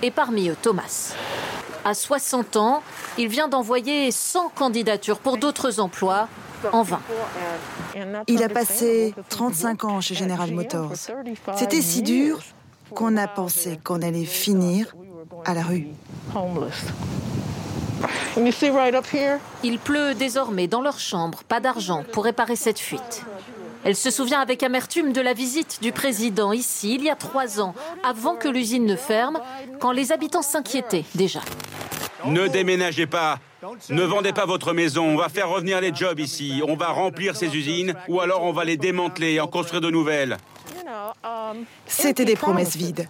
et 0.02 0.10
parmi 0.10 0.50
eux 0.50 0.56
Thomas. 0.60 1.14
À 1.84 1.94
60 1.94 2.56
ans, 2.56 2.82
il 3.16 3.28
vient 3.28 3.48
d'envoyer 3.48 4.10
100 4.10 4.50
candidatures 4.50 5.18
pour 5.18 5.38
d'autres 5.38 5.80
emplois 5.80 6.28
en 6.72 6.82
vain. 6.82 7.00
Il 8.26 8.42
a 8.42 8.48
passé 8.48 9.14
35 9.30 9.84
ans 9.84 10.00
chez 10.00 10.14
General 10.14 10.50
Motors. 10.52 10.92
C'était 11.54 11.80
si 11.80 12.02
dur 12.02 12.40
qu'on 12.94 13.16
a 13.16 13.28
pensé 13.28 13.78
qu'on 13.82 14.02
allait 14.02 14.24
finir 14.24 14.94
à 15.44 15.54
la 15.54 15.62
rue. 15.62 15.88
Il 19.64 19.78
pleut 19.78 20.14
désormais 20.14 20.66
dans 20.66 20.82
leur 20.82 20.98
chambre, 20.98 21.42
pas 21.44 21.60
d'argent 21.60 22.04
pour 22.12 22.24
réparer 22.24 22.56
cette 22.56 22.78
fuite. 22.78 23.24
Elle 23.84 23.96
se 23.96 24.10
souvient 24.10 24.40
avec 24.40 24.62
amertume 24.62 25.12
de 25.12 25.20
la 25.20 25.32
visite 25.32 25.78
du 25.80 25.92
président 25.92 26.52
ici 26.52 26.96
il 26.96 27.04
y 27.04 27.10
a 27.10 27.14
trois 27.14 27.60
ans, 27.60 27.74
avant 28.02 28.34
que 28.34 28.48
l'usine 28.48 28.84
ne 28.84 28.96
ferme, 28.96 29.38
quand 29.78 29.92
les 29.92 30.12
habitants 30.12 30.42
s'inquiétaient 30.42 31.04
déjà. 31.14 31.40
Ne 32.24 32.48
déménagez 32.48 33.06
pas. 33.06 33.38
Ne 33.90 34.02
vendez 34.02 34.32
pas 34.32 34.46
votre 34.46 34.72
maison. 34.72 35.04
On 35.04 35.16
va 35.16 35.28
faire 35.28 35.48
revenir 35.48 35.80
les 35.80 35.94
jobs 35.94 36.18
ici. 36.18 36.60
On 36.66 36.76
va 36.76 36.88
remplir 36.88 37.36
ces 37.36 37.54
usines 37.54 37.94
ou 38.08 38.20
alors 38.20 38.42
on 38.42 38.52
va 38.52 38.64
les 38.64 38.76
démanteler 38.76 39.34
et 39.34 39.40
en 39.40 39.46
construire 39.46 39.80
de 39.80 39.90
nouvelles. 39.90 40.36
C'était 41.86 42.24
des 42.24 42.36
promesses 42.36 42.76
vides. 42.76 43.08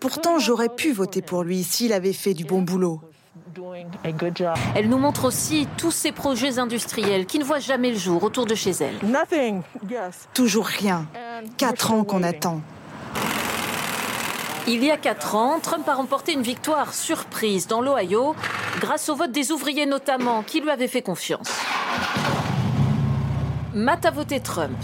Pourtant, 0.00 0.38
j'aurais 0.38 0.68
pu 0.68 0.92
voter 0.92 1.22
pour 1.22 1.42
lui 1.44 1.62
s'il 1.62 1.92
avait 1.92 2.12
fait 2.12 2.34
du 2.34 2.44
bon 2.44 2.62
boulot. 2.62 3.00
Elle 4.74 4.88
nous 4.88 4.98
montre 4.98 5.24
aussi 5.26 5.68
tous 5.76 5.90
ces 5.90 6.12
projets 6.12 6.58
industriels 6.58 7.26
qui 7.26 7.38
ne 7.38 7.44
voient 7.44 7.60
jamais 7.60 7.90
le 7.90 7.98
jour 7.98 8.22
autour 8.22 8.46
de 8.46 8.54
chez 8.54 8.72
elle. 8.72 8.98
Toujours 10.32 10.66
rien. 10.66 11.06
Quatre 11.56 11.92
ans 11.92 12.04
qu'on 12.04 12.22
attend. 12.22 12.60
Il 14.66 14.82
y 14.82 14.90
a 14.90 14.96
quatre 14.96 15.34
ans, 15.34 15.58
Trump 15.60 15.86
a 15.88 15.94
remporté 15.94 16.32
une 16.32 16.42
victoire 16.42 16.94
surprise 16.94 17.66
dans 17.66 17.82
l'Ohio 17.82 18.34
grâce 18.80 19.10
au 19.10 19.14
vote 19.14 19.30
des 19.30 19.52
ouvriers 19.52 19.84
notamment 19.84 20.42
qui 20.42 20.60
lui 20.60 20.70
avaient 20.70 20.88
fait 20.88 21.02
confiance. 21.02 21.50
Matt 23.74 24.06
a 24.06 24.10
voté 24.10 24.40
Trump. 24.40 24.78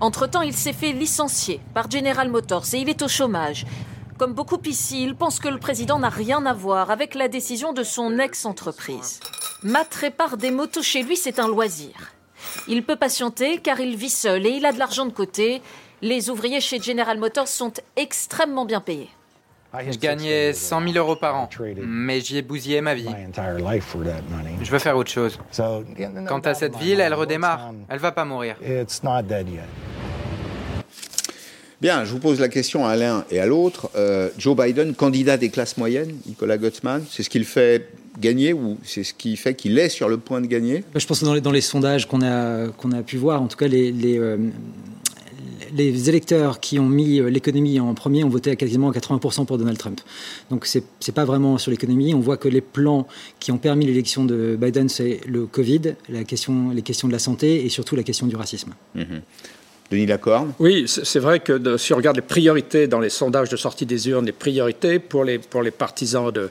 Entre-temps, 0.00 0.40
il 0.40 0.54
s'est 0.54 0.72
fait 0.72 0.92
licencier 0.92 1.60
par 1.74 1.90
General 1.90 2.28
Motors 2.30 2.64
et 2.72 2.78
il 2.78 2.88
est 2.88 3.02
au 3.02 3.08
chômage. 3.08 3.66
Comme 4.16 4.32
beaucoup 4.32 4.60
ici, 4.64 5.04
il 5.04 5.14
pense 5.14 5.40
que 5.40 5.48
le 5.48 5.58
président 5.58 5.98
n'a 5.98 6.08
rien 6.08 6.44
à 6.46 6.54
voir 6.54 6.90
avec 6.90 7.14
la 7.14 7.28
décision 7.28 7.74
de 7.74 7.82
son 7.82 8.18
ex-entreprise. 8.18 9.20
Matt 9.62 9.94
répare 9.94 10.38
des 10.38 10.50
motos 10.50 10.82
chez 10.82 11.02
lui, 11.02 11.16
c'est 11.16 11.38
un 11.38 11.48
loisir. 11.48 12.12
Il 12.66 12.82
peut 12.82 12.96
patienter 12.96 13.58
car 13.58 13.78
il 13.80 13.94
vit 13.94 14.08
seul 14.08 14.46
et 14.46 14.50
il 14.50 14.64
a 14.64 14.72
de 14.72 14.78
l'argent 14.78 15.04
de 15.04 15.12
côté. 15.12 15.60
Les 16.00 16.30
ouvriers 16.30 16.62
chez 16.62 16.80
General 16.80 17.18
Motors 17.18 17.48
sont 17.48 17.72
extrêmement 17.96 18.64
bien 18.64 18.80
payés. 18.80 19.10
Je 19.90 19.98
gagnais 19.98 20.52
100 20.52 20.92
000 20.92 20.94
euros 20.94 21.16
par 21.16 21.36
an, 21.36 21.48
mais 21.86 22.20
j'y 22.20 22.38
ai 22.38 22.42
bousillé 22.42 22.80
ma 22.80 22.94
vie. 22.94 23.08
Je 24.62 24.70
veux 24.70 24.78
faire 24.78 24.96
autre 24.96 25.10
chose. 25.10 25.38
Quant 26.26 26.40
à 26.40 26.54
cette 26.54 26.76
ville, 26.76 27.00
elle 27.00 27.14
redémarre. 27.14 27.72
Elle 27.88 27.98
va 27.98 28.12
pas 28.12 28.24
mourir. 28.24 28.56
Bien, 31.80 32.04
je 32.04 32.12
vous 32.12 32.18
pose 32.18 32.40
la 32.40 32.48
question 32.48 32.84
à 32.84 32.94
l'un 32.94 33.24
et 33.30 33.40
à 33.40 33.46
l'autre. 33.46 33.90
Euh, 33.96 34.28
Joe 34.36 34.54
Biden, 34.54 34.94
candidat 34.94 35.38
des 35.38 35.48
classes 35.48 35.78
moyennes, 35.78 36.12
Nicolas 36.26 36.58
Gottsman, 36.58 37.02
c'est 37.10 37.22
ce 37.22 37.30
qu'il 37.30 37.44
fait 37.44 37.88
gagner 38.18 38.52
ou 38.52 38.76
c'est 38.82 39.02
ce 39.02 39.14
qui 39.14 39.36
fait 39.36 39.54
qu'il 39.54 39.78
est 39.78 39.88
sur 39.88 40.08
le 40.10 40.18
point 40.18 40.42
de 40.42 40.46
gagner? 40.46 40.84
Je 40.94 41.06
pense 41.06 41.20
que 41.20 41.24
dans 41.24 41.32
les, 41.32 41.40
dans 41.40 41.52
les 41.52 41.62
sondages 41.62 42.06
qu'on 42.06 42.20
a, 42.20 42.68
qu'on 42.68 42.92
a 42.92 43.02
pu 43.02 43.16
voir, 43.16 43.40
en 43.40 43.46
tout 43.46 43.56
cas, 43.56 43.66
les, 43.66 43.92
les, 43.92 44.18
euh, 44.18 44.36
les 45.74 46.08
électeurs 46.08 46.60
qui 46.60 46.78
ont 46.78 46.88
mis 46.88 47.18
euh, 47.18 47.30
l'économie 47.30 47.80
en 47.80 47.94
premier 47.94 48.24
ont 48.24 48.28
voté 48.28 48.50
à 48.50 48.56
quasiment 48.56 48.90
80% 48.92 49.46
pour 49.46 49.56
Donald 49.56 49.78
Trump. 49.78 50.00
Donc 50.50 50.66
c'est 50.66 50.84
n'est 51.06 51.14
pas 51.14 51.24
vraiment 51.24 51.56
sur 51.56 51.70
l'économie. 51.70 52.14
On 52.14 52.20
voit 52.20 52.36
que 52.36 52.48
les 52.48 52.60
plans 52.60 53.06
qui 53.38 53.52
ont 53.52 53.58
permis 53.58 53.86
l'élection 53.86 54.24
de 54.26 54.58
Biden, 54.60 54.90
c'est 54.90 55.20
le 55.26 55.46
Covid, 55.46 55.94
la 56.08 56.24
question, 56.24 56.70
les 56.70 56.82
questions 56.82 57.08
de 57.08 57.12
la 57.12 57.18
santé 57.18 57.64
et 57.64 57.68
surtout 57.68 57.96
la 57.96 58.02
question 58.02 58.26
du 58.26 58.36
racisme. 58.36 58.74
Mm-hmm. 58.96 59.20
Denis 59.90 60.06
Lacorne. 60.06 60.52
Oui, 60.58 60.84
c'est 60.86 61.18
vrai 61.18 61.40
que 61.40 61.76
si 61.76 61.92
on 61.92 61.96
regarde 61.96 62.16
les 62.16 62.22
priorités 62.22 62.86
dans 62.86 63.00
les 63.00 63.10
sondages 63.10 63.48
de 63.48 63.56
sortie 63.56 63.86
des 63.86 64.08
urnes, 64.08 64.26
les 64.26 64.32
priorités 64.32 64.98
pour 64.98 65.24
les, 65.24 65.38
pour 65.38 65.62
les 65.62 65.72
partisans 65.72 66.30
de, 66.30 66.50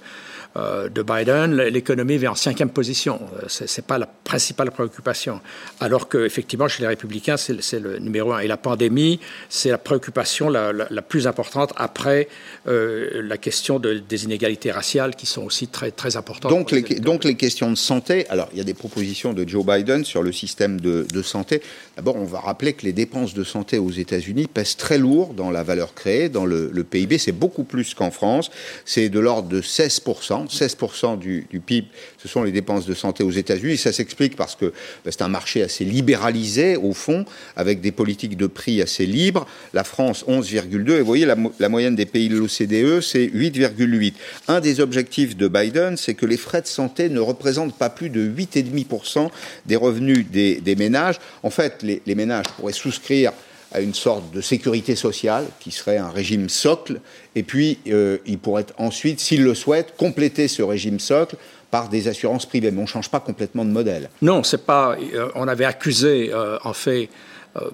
de 0.55 1.03
Biden, 1.03 1.55
l'économie 1.55 2.17
vient 2.17 2.31
en 2.31 2.35
cinquième 2.35 2.69
position. 2.69 3.19
Euh, 3.37 3.45
Ce 3.47 3.63
n'est 3.63 3.85
pas 3.85 3.97
la 3.97 4.07
principale 4.07 4.71
préoccupation. 4.71 5.41
Alors 5.79 6.09
qu'effectivement, 6.09 6.67
chez 6.67 6.81
les 6.81 6.87
républicains, 6.87 7.37
c'est 7.37 7.79
le 7.79 7.99
numéro 7.99 8.33
un. 8.33 8.39
Et 8.39 8.47
la 8.47 8.57
pandémie, 8.57 9.19
c'est 9.47 9.69
la 9.69 9.77
préoccupation 9.77 10.49
la, 10.49 11.01
plus 11.01 11.27
importante 11.27 11.73
après 11.77 12.27
euh, 12.67 13.21
la 13.23 13.37
question 13.37 13.79
de, 13.79 13.95
des 13.95 14.23
inégalités 14.25 14.71
raciales 14.71 15.15
qui 15.15 15.25
sont 15.25 15.43
aussi 15.43 15.67
très, 15.67 15.91
très 15.91 16.17
importantes. 16.17 16.51
Donc 16.51 16.71
les, 16.71 16.81
donc 16.81 17.23
les 17.23 17.35
questions 17.35 17.69
de 17.69 17.75
santé, 17.75 18.27
alors 18.29 18.49
il 18.51 18.57
y 18.57 18.61
a 18.61 18.65
des 18.65 18.73
propositions 18.73 19.33
de 19.33 19.47
Joe 19.47 19.65
Biden 19.65 20.03
sur 20.03 20.23
le 20.23 20.31
système 20.31 20.79
de, 20.79 21.05
de 21.11 21.21
santé. 21.21 21.61
D'abord, 21.95 22.15
on 22.15 22.25
va 22.25 22.39
rappeler 22.39 22.73
que 22.73 22.85
les 22.85 22.93
dépenses 22.93 23.33
de 23.33 23.43
santé 23.43 23.77
aux 23.77 23.91
États-Unis 23.91 24.47
pèsent 24.47 24.77
très 24.77 24.97
lourd 24.97 25.33
dans 25.33 25.51
la 25.51 25.63
valeur 25.63 25.93
créée, 25.93 26.29
dans 26.29 26.45
le, 26.45 26.69
le 26.71 26.83
PIB. 26.83 27.17
C'est 27.17 27.31
beaucoup 27.31 27.63
plus 27.63 27.93
qu'en 27.93 28.11
France. 28.11 28.51
C'est 28.85 29.09
de 29.09 29.19
l'ordre 29.19 29.49
de 29.49 29.61
16%. 29.61 30.38
16% 30.45 31.17
du, 31.17 31.47
PIB, 31.65 31.87
ce 32.17 32.27
sont 32.27 32.43
les 32.43 32.51
dépenses 32.51 32.85
de 32.85 32.93
santé 32.93 33.23
aux 33.23 33.31
États-Unis. 33.31 33.77
Ça 33.77 33.91
s'explique 33.91 34.35
parce 34.35 34.55
que 34.55 34.65
bah, 34.65 35.11
c'est 35.11 35.21
un 35.21 35.27
marché 35.27 35.61
assez 35.61 35.85
libéralisé, 35.85 36.75
au 36.75 36.93
fond, 36.93 37.25
avec 37.55 37.81
des 37.81 37.91
politiques 37.91 38.37
de 38.37 38.47
prix 38.47 38.81
assez 38.81 39.05
libres. 39.05 39.45
La 39.73 39.83
France, 39.83 40.25
11,2. 40.27 40.91
Et 40.91 40.99
vous 40.99 41.05
voyez, 41.05 41.25
la, 41.25 41.69
moyenne 41.69 41.95
des 41.95 42.05
pays 42.05 42.29
de 42.29 42.37
l'OCDE, 42.37 43.01
c'est 43.01 43.25
8,8. 43.25 44.13
Un 44.47 44.59
des 44.59 44.79
objectifs 44.79 45.35
de 45.35 45.47
Biden, 45.47 45.97
c'est 45.97 46.13
que 46.13 46.25
les 46.25 46.37
frais 46.37 46.61
de 46.61 46.67
santé 46.67 47.09
ne 47.09 47.19
représentent 47.19 47.77
pas 47.77 47.89
plus 47.89 48.09
de 48.09 48.27
8,5% 48.27 49.29
des 49.65 49.75
revenus 49.75 50.25
des, 50.29 50.75
ménages. 50.75 51.19
En 51.43 51.49
fait, 51.49 51.83
les, 51.83 52.01
les 52.05 52.15
ménages 52.15 52.45
pourraient 52.57 52.73
souscrire 52.73 53.31
à 53.71 53.81
une 53.81 53.93
sorte 53.93 54.31
de 54.31 54.41
sécurité 54.41 54.95
sociale 54.95 55.45
qui 55.59 55.71
serait 55.71 55.97
un 55.97 56.09
régime 56.09 56.49
socle. 56.49 56.99
Et 57.35 57.43
puis, 57.43 57.79
euh, 57.87 58.17
il 58.25 58.39
pourrait 58.39 58.65
ensuite, 58.77 59.19
s'il 59.19 59.43
le 59.43 59.53
souhaite, 59.53 59.95
compléter 59.97 60.47
ce 60.47 60.63
régime 60.63 60.99
socle 60.99 61.35
par 61.69 61.89
des 61.89 62.07
assurances 62.07 62.45
privées. 62.45 62.71
Mais 62.71 62.79
on 62.79 62.83
ne 62.83 62.87
change 62.87 63.09
pas 63.09 63.19
complètement 63.19 63.65
de 63.65 63.69
modèle. 63.69 64.09
Non, 64.21 64.43
c'est 64.43 64.65
pas. 64.65 64.97
Euh, 65.13 65.29
on 65.35 65.47
avait 65.47 65.65
accusé, 65.65 66.31
euh, 66.33 66.57
en 66.63 66.73
fait, 66.73 67.09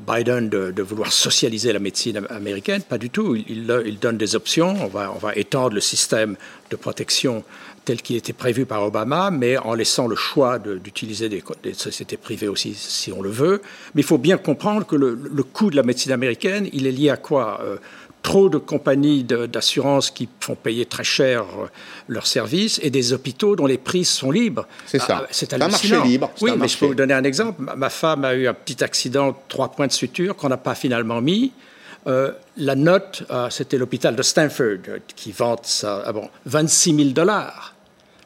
Biden 0.08 0.50
de, 0.50 0.82
vouloir 0.82 1.12
socialiser 1.12 1.72
la 1.72 1.80
médecine 1.80 2.26
américaine. 2.30 2.82
Pas 2.82 2.98
du 2.98 3.10
tout. 3.10 3.36
Il, 3.36 3.68
donne 4.00 4.18
des 4.18 4.36
options. 4.36 4.76
On 4.82 4.88
va, 4.88 5.12
on 5.14 5.20
va 5.20 5.36
étendre 5.36 5.76
le 5.76 5.82
système 5.82 6.36
de 6.72 6.76
protection 6.76 7.44
tel 7.86 8.02
qu'il 8.02 8.16
était 8.16 8.34
prévu 8.34 8.66
par 8.66 8.84
Obama, 8.84 9.32
mais 9.32 9.58
en 9.58 9.74
laissant 9.74 10.08
le 10.08 10.16
choix 10.16 10.60
d'utiliser 10.60 11.30
des, 11.30 11.44
sociétés 11.74 12.18
privées 12.18 12.48
aussi, 12.48 12.74
si 12.74 13.12
on 13.14 13.22
le 13.22 13.30
veut. 13.30 13.62
Mais 13.94 14.02
il 14.02 14.06
faut 14.06 14.18
bien 14.18 14.38
comprendre 14.38 14.86
que 14.86 14.96
le, 14.96 15.44
coût 15.44 15.70
de 15.70 15.76
la 15.76 15.84
médecine 15.84 16.12
américaine, 16.12 16.68
il 16.74 16.88
est 16.88 16.92
lié 16.92 17.10
à 17.12 17.18
quoi 17.18 17.62
trop 18.26 18.50
de 18.50 18.58
compagnies 18.58 19.24
d'assurance 19.24 20.10
qui 20.10 20.28
font 20.40 20.56
payer 20.56 20.88
très 20.88 21.04
cher 21.04 21.42
euh, 21.44 21.68
leurs 22.08 22.26
services 22.26 22.80
et 22.82 22.90
des 22.90 23.14
hôpitaux 23.14 23.56
dont 23.56 23.68
les 23.68 23.78
prix 23.78 24.04
sont 24.04 24.32
libres. 24.32 24.68
C'est 24.88 24.98
ça. 24.98 25.22
Ah, 25.22 25.28
c'est 25.30 25.54
un 25.54 25.60
marché 25.60 25.96
libre. 26.04 26.32
Oui, 26.42 26.52
mais 26.58 26.68
je 26.68 26.76
peux 26.76 26.88
vous 26.88 26.96
donner 26.96 27.14
un 27.14 27.24
exemple. 27.24 27.62
Ma 27.78 27.92
femme 27.92 28.26
a 28.26 28.34
eu 28.34 28.48
un 28.48 28.56
petit 28.56 28.84
accident, 28.84 29.38
trois 29.48 29.70
points 29.70 29.86
de 29.86 29.92
suture 29.92 30.36
qu'on 30.36 30.50
n'a 30.50 30.58
pas 30.58 30.74
finalement 30.74 31.22
mis. 31.22 31.52
Euh, 32.08 32.32
la 32.58 32.74
note, 32.74 33.24
euh, 33.30 33.52
c'était 33.52 33.78
l'hôpital 33.78 34.16
de 34.16 34.24
Stanford 34.24 35.02
qui 35.16 35.32
vante 35.32 35.68
ça, 35.68 36.02
ah 36.04 36.12
bon, 36.12 36.28
26 36.48 36.96
000 36.96 37.10
dollars 37.10 37.75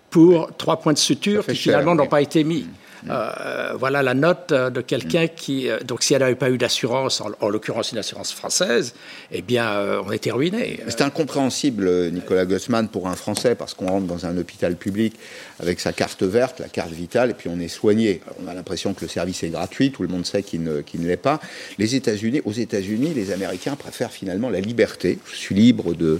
pour 0.09 0.49
trois 0.57 0.77
points 0.77 0.93
de 0.93 0.97
suture 0.97 1.45
qui 1.45 1.55
finalement 1.55 1.95
n'ont 1.95 2.07
pas 2.07 2.21
été 2.21 2.43
mis. 2.43 2.67
Euh, 3.09 3.73
voilà 3.79 4.03
la 4.03 4.13
note 4.13 4.51
euh, 4.51 4.69
de 4.69 4.81
quelqu'un 4.81 5.27
qui, 5.27 5.69
euh, 5.69 5.79
donc 5.79 6.03
si 6.03 6.13
elle 6.13 6.21
n'avait 6.21 6.35
pas 6.35 6.49
eu 6.49 6.57
d'assurance, 6.57 7.21
en, 7.21 7.49
l'occurrence 7.49 7.91
une 7.91 7.97
assurance 7.97 8.33
française, 8.33 8.93
eh 9.31 9.41
bien, 9.41 9.99
on 10.05 10.11
était 10.11 10.31
ruiné. 10.31 10.79
C'est 10.87 11.01
incompréhensible, 11.01 12.09
Nicolas 12.11 12.45
Gossman, 12.45 12.87
pour 12.87 13.07
un 13.07 13.15
Français, 13.15 13.55
parce 13.55 13.73
qu'on 13.73 13.87
rentre 13.87 14.07
dans 14.07 14.25
un 14.25 14.37
hôpital 14.37 14.75
public 14.75 15.15
avec 15.59 15.79
sa 15.79 15.93
carte 15.93 16.23
verte, 16.23 16.59
la 16.59 16.67
carte 16.67 16.91
vitale, 16.91 17.31
et 17.31 17.33
puis 17.33 17.49
on 17.53 17.59
est 17.59 17.67
soigné. 17.67 18.21
On 18.43 18.47
a 18.47 18.53
l'impression 18.53 18.93
que 18.93 19.01
le 19.01 19.07
service 19.07 19.43
est 19.43 19.49
gratuit, 19.49 19.91
tout 19.91 20.03
le 20.03 20.09
monde 20.09 20.25
sait 20.25 20.43
qu'il 20.43 20.63
ne, 20.63 20.81
ne 20.81 21.07
l'est 21.07 21.17
pas. 21.17 21.39
Les 21.77 21.95
États-Unis, 21.95 22.41
aux 22.45 22.51
États-Unis, 22.51 23.13
les 23.15 23.31
Américains 23.31 23.75
préfèrent 23.75 24.11
finalement 24.11 24.49
la 24.49 24.59
liberté. 24.59 25.19
Je 25.31 25.35
suis 25.35 25.55
libre 25.55 25.93
de 25.93 26.19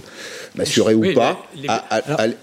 m'assurer 0.54 0.94
ou 0.94 1.12
pas. 1.14 1.46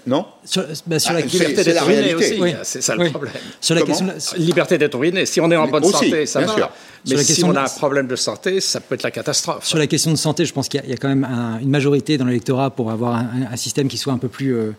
non? 0.06 0.26
Sur, 0.48 0.64
bah, 0.86 0.98
sur 0.98 1.10
ah, 1.10 1.14
la 1.14 1.20
liberté 1.20 1.62
d'être 1.62 1.84
ruiné 1.84 2.14
aussi, 2.14 2.40
c'est 2.62 2.80
ça 2.80 2.94
le 2.96 3.10
problème. 3.10 3.34
Sur 3.60 3.74
la 3.74 3.82
question, 3.82 4.08
liberté 4.38 4.78
d'être 4.78 4.98
ruiné. 4.98 5.26
Si 5.26 5.40
on 5.40 5.50
est 5.50 5.56
en 5.56 5.68
bonne 5.68 5.84
santé, 5.84 6.24
ça 6.24 6.40
va. 6.40 6.54
Sûr. 6.54 6.70
Mais 7.06 7.22
si 7.22 7.44
on 7.44 7.54
a 7.54 7.62
un 7.62 7.68
problème 7.68 8.06
de 8.06 8.16
santé, 8.16 8.60
ça 8.60 8.80
peut 8.80 8.94
être 8.94 9.02
la 9.02 9.10
catastrophe. 9.10 9.64
Sur 9.66 9.78
la 9.78 9.86
question 9.86 10.10
de 10.10 10.16
santé, 10.16 10.44
je 10.44 10.52
pense 10.52 10.68
qu'il 10.68 10.82
y, 10.86 10.92
a 10.92 10.96
quand 10.96 11.08
même 11.08 11.24
une 11.62 11.70
majorité 11.70 12.18
dans 12.18 12.24
l'électorat 12.24 12.70
pour 12.70 12.90
avoir 12.90 13.16
un, 13.16 13.56
système 13.56 13.88
qui 13.88 13.98
soit 13.98 14.12
un 14.12 14.18
peu 14.18 14.28
plus, 14.28 14.54
euh, 14.54 14.72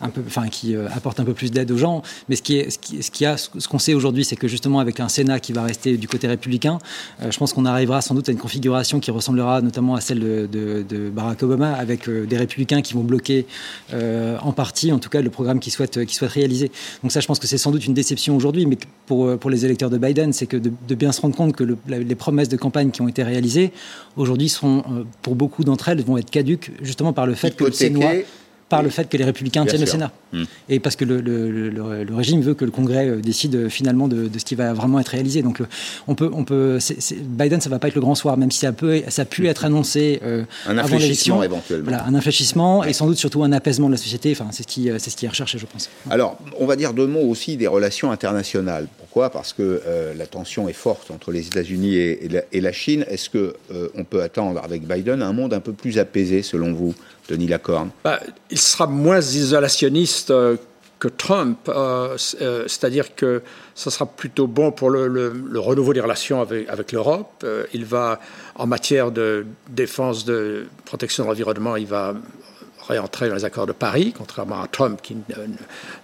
un 0.00 0.08
peu, 0.08 0.22
enfin, 0.26 0.48
qui 0.48 0.74
euh, 0.74 0.88
apporte 0.94 1.20
un 1.20 1.24
peu 1.24 1.34
plus 1.34 1.50
d'aide 1.50 1.70
aux 1.70 1.76
gens. 1.76 2.02
Mais 2.28 2.36
ce 2.36 2.42
qui 2.42 2.58
est, 2.58 2.70
ce 2.70 2.78
qui, 2.78 3.02
ce 3.02 3.10
qui 3.10 3.24
a, 3.24 3.36
ce 3.36 3.68
qu'on 3.68 3.78
sait 3.78 3.94
aujourd'hui, 3.94 4.24
c'est 4.24 4.36
que 4.36 4.48
justement 4.48 4.80
avec 4.80 5.00
un 5.00 5.08
Sénat 5.08 5.40
qui 5.40 5.52
va 5.52 5.62
rester 5.62 5.96
du 5.96 6.08
côté 6.08 6.26
républicain, 6.26 6.78
euh, 7.22 7.30
je 7.30 7.38
pense 7.38 7.52
qu'on 7.52 7.64
arrivera 7.64 8.00
sans 8.02 8.14
doute 8.14 8.28
à 8.28 8.32
une 8.32 8.38
configuration 8.38 9.00
qui 9.00 9.10
ressemblera 9.10 9.60
notamment 9.60 9.94
à 9.94 10.00
celle 10.00 10.20
de, 10.20 10.48
de, 10.88 11.10
Barack 11.10 11.42
Obama, 11.42 11.74
avec 11.74 12.08
des 12.08 12.36
républicains 12.36 12.82
qui 12.82 12.94
vont 12.94 13.02
bloquer 13.02 13.46
en 13.92 14.52
partie, 14.52 14.92
en 14.92 14.98
tout 14.98 15.10
cas, 15.10 15.13
le 15.22 15.30
programme 15.30 15.60
qui 15.60 15.70
souhaite, 15.70 16.08
souhaite 16.08 16.30
réaliser. 16.30 16.70
Donc 17.02 17.12
ça, 17.12 17.20
je 17.20 17.26
pense 17.26 17.38
que 17.38 17.46
c'est 17.46 17.58
sans 17.58 17.70
doute 17.70 17.86
une 17.86 17.94
déception 17.94 18.36
aujourd'hui, 18.36 18.66
mais 18.66 18.78
pour, 19.06 19.38
pour 19.38 19.50
les 19.50 19.64
électeurs 19.64 19.90
de 19.90 19.98
Biden, 19.98 20.32
c'est 20.32 20.46
que 20.46 20.56
de, 20.56 20.94
bien 20.94 21.12
se 21.12 21.20
rendre 21.20 21.36
compte 21.36 21.54
que 21.54 21.64
le 21.64 21.76
les 21.88 22.14
promesses 22.14 22.48
de 22.48 22.56
campagne 22.56 22.90
qui 22.90 23.02
ont 23.02 23.08
été 23.08 23.22
réalisées, 23.22 23.72
aujourd'hui, 24.16 24.48
seront, 24.48 24.78
euh, 24.90 25.04
pour 25.22 25.34
beaucoup 25.34 25.64
d'entre 25.64 25.88
elles, 25.88 26.02
vont 26.02 26.16
être 26.16 26.30
caduques 26.30 26.72
justement 26.82 27.12
par 27.12 27.26
le 27.26 27.34
fait 27.34 27.56
que 27.56 27.64
le 27.64 27.72
Sénat 27.72 28.12
par 28.74 28.82
le 28.82 28.90
fait 28.90 29.08
que 29.08 29.16
les 29.16 29.24
républicains 29.24 29.64
tiennent 29.66 29.80
le 29.80 29.86
Sénat. 29.86 30.10
Hmm. 30.32 30.44
Et 30.68 30.80
parce 30.80 30.96
que 30.96 31.04
le, 31.04 32.14
régime 32.14 32.40
veut 32.40 32.54
que 32.54 32.64
le 32.64 32.70
Congrès 32.70 33.08
euh, 33.08 33.20
décide 33.20 33.54
euh, 33.54 33.68
finalement 33.68 34.08
de, 34.08 34.30
ce 34.36 34.44
qui 34.44 34.54
va 34.54 34.72
vraiment 34.72 34.98
être 35.00 35.08
réalisé. 35.08 35.42
Donc 35.42 35.60
on 36.08 36.14
peut, 36.14 36.30
on 36.32 36.44
peut, 36.44 36.78
Biden, 37.22 37.60
ça 37.60 37.70
va 37.70 37.78
pas 37.78 37.88
être 37.88 37.94
le 37.94 38.00
grand 38.00 38.14
soir, 38.14 38.36
même 38.36 38.50
si 38.50 38.58
ça, 38.58 38.72
peut, 38.72 39.02
ça 39.08 39.22
a 39.22 39.24
pu 39.24 39.46
être 39.48 39.64
annoncé 39.64 40.20
un 40.66 40.78
avant 40.78 40.96
l'élection. 40.96 41.42
éventuellement. 41.42 41.90
Voilà, 41.90 42.06
un 42.06 42.14
infléchissement 42.14 42.84
et 42.84 42.92
sans 42.92 43.06
doute 43.06 43.18
surtout 43.18 43.42
un 43.44 43.52
apaisement 43.52 43.86
de 43.86 43.92
la 43.92 43.98
société. 43.98 44.32
Enfin, 44.32 44.48
c'est 44.52 44.62
ce 44.62 44.68
qui, 44.68 44.90
c'est 44.98 45.10
ce 45.10 45.16
qui 45.16 45.26
est 45.26 45.28
recherché, 45.28 45.58
je 45.58 45.66
pense. 45.66 45.88
Alors, 46.10 46.36
on 46.58 46.66
va 46.66 46.76
dire 46.76 46.92
deux 46.92 47.06
mots 47.06 47.28
aussi 47.28 47.56
des 47.56 47.66
relations 47.66 48.10
internationales. 48.10 48.88
Pourquoi? 49.14 49.30
Parce 49.30 49.52
que 49.52 49.80
euh, 49.86 50.12
la 50.14 50.26
tension 50.26 50.68
est 50.68 50.72
forte 50.72 51.12
entre 51.12 51.30
les 51.30 51.46
États-Unis 51.46 51.94
et, 51.94 52.60
la, 52.60 52.72
Chine. 52.72 53.04
Est-ce 53.08 53.30
que 53.30 53.54
euh, 53.72 53.88
on 53.94 54.02
peut 54.02 54.22
attendre 54.22 54.60
avec 54.64 54.88
Biden 54.88 55.22
un 55.22 55.32
monde 55.32 55.54
un 55.54 55.60
peu 55.60 55.72
plus 55.72 56.00
apaisé, 56.00 56.42
selon 56.42 56.72
vous, 56.72 56.96
Bah, 58.04 58.20
Il 58.50 58.58
sera 58.58 58.86
moins 58.86 59.20
isolationniste 59.20 60.30
euh, 60.30 60.56
que 60.98 61.08
Trump, 61.08 61.70
c'est-à-dire 62.16 63.14
que 63.14 63.42
ce 63.74 63.90
sera 63.90 64.06
plutôt 64.06 64.46
bon 64.46 64.72
pour 64.72 64.88
le, 64.88 65.34
renouveau 65.56 65.92
des 65.92 66.00
relations 66.00 66.40
avec, 66.40 66.66
avec 66.70 66.92
l'Europe. 66.92 67.44
il 67.74 67.84
va, 67.84 68.20
en 68.54 68.66
matière 68.66 69.10
de 69.10 69.44
défense, 69.68 70.24
de 70.24 70.64
protection 70.86 71.24
de 71.24 71.28
l'environnement, 71.28 71.76
il 71.76 71.86
va 71.86 72.14
réentrer 72.88 73.28
dans 73.28 73.34
les 73.34 73.44
accords 73.44 73.66
de 73.66 73.72
Paris, 73.72 74.14
contrairement 74.16 74.62
à 74.62 74.66
Trump 74.66 75.00
qui 75.02 75.16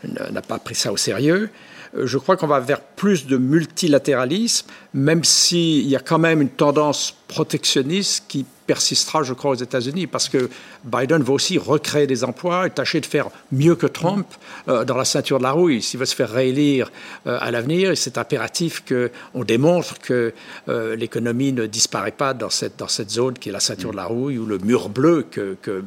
n'a 0.04 0.42
pas 0.42 0.58
pris 0.58 0.74
ça 0.74 0.92
au 0.92 0.98
sérieux. 0.98 1.48
Euh, 1.96 2.06
je 2.06 2.18
crois 2.18 2.36
qu'on 2.36 2.46
va 2.46 2.60
vers 2.60 2.80
plus 2.80 3.26
de 3.26 3.36
multilatéralisme, 3.36 4.66
même 4.94 5.24
s'il 5.24 5.88
y 5.88 5.96
a 5.96 6.00
quand 6.00 6.18
même 6.18 6.40
une 6.40 6.50
tendance 6.50 7.14
protectionniste 7.28 8.24
qui 8.28 8.44
persistera, 8.66 9.22
je 9.22 9.34
crois, 9.34 9.52
aux 9.52 9.56
États-Unis, 9.56 10.06
parce 10.06 10.28
que 10.28 10.48
Biden 10.84 11.22
va 11.22 11.32
aussi 11.32 11.58
recréer 11.58 12.06
des 12.06 12.22
emplois 12.22 12.68
et 12.68 12.70
tâcher 12.70 13.00
de 13.00 13.06
faire 13.06 13.28
mieux 13.50 13.74
que 13.74 13.86
Trump 13.86 14.26
euh, 14.68 14.84
dans 14.84 14.96
la 14.96 15.04
ceinture 15.04 15.38
de 15.38 15.42
la 15.42 15.50
rouille. 15.50 15.82
S'il 15.82 15.98
veut 15.98 16.06
se 16.06 16.14
faire 16.14 16.30
réélire 16.30 16.90
euh, 17.26 17.38
à 17.40 17.50
l'avenir, 17.50 17.92
c'est 17.96 18.18
impératif 18.18 18.84
qu'on 18.84 19.44
démontre 19.44 19.98
que 19.98 20.32
l'économie 20.68 21.52
ne 21.52 21.66
disparaît 21.66 22.12
pas 22.12 22.34
dans 22.34 22.50
cette, 22.50 22.78
dans 22.78 22.88
cette 22.88 23.10
zone 23.10 23.34
qui 23.34 23.48
est 23.48 23.52
la 23.52 23.60
ceinture 23.60 23.90
de 23.90 23.96
la 23.96 24.04
rouille 24.04 24.38
ou 24.38 24.46
le 24.46 24.58
mur 24.58 24.88
bleu 24.88 25.26
que, 25.28 25.56
que 25.60 25.82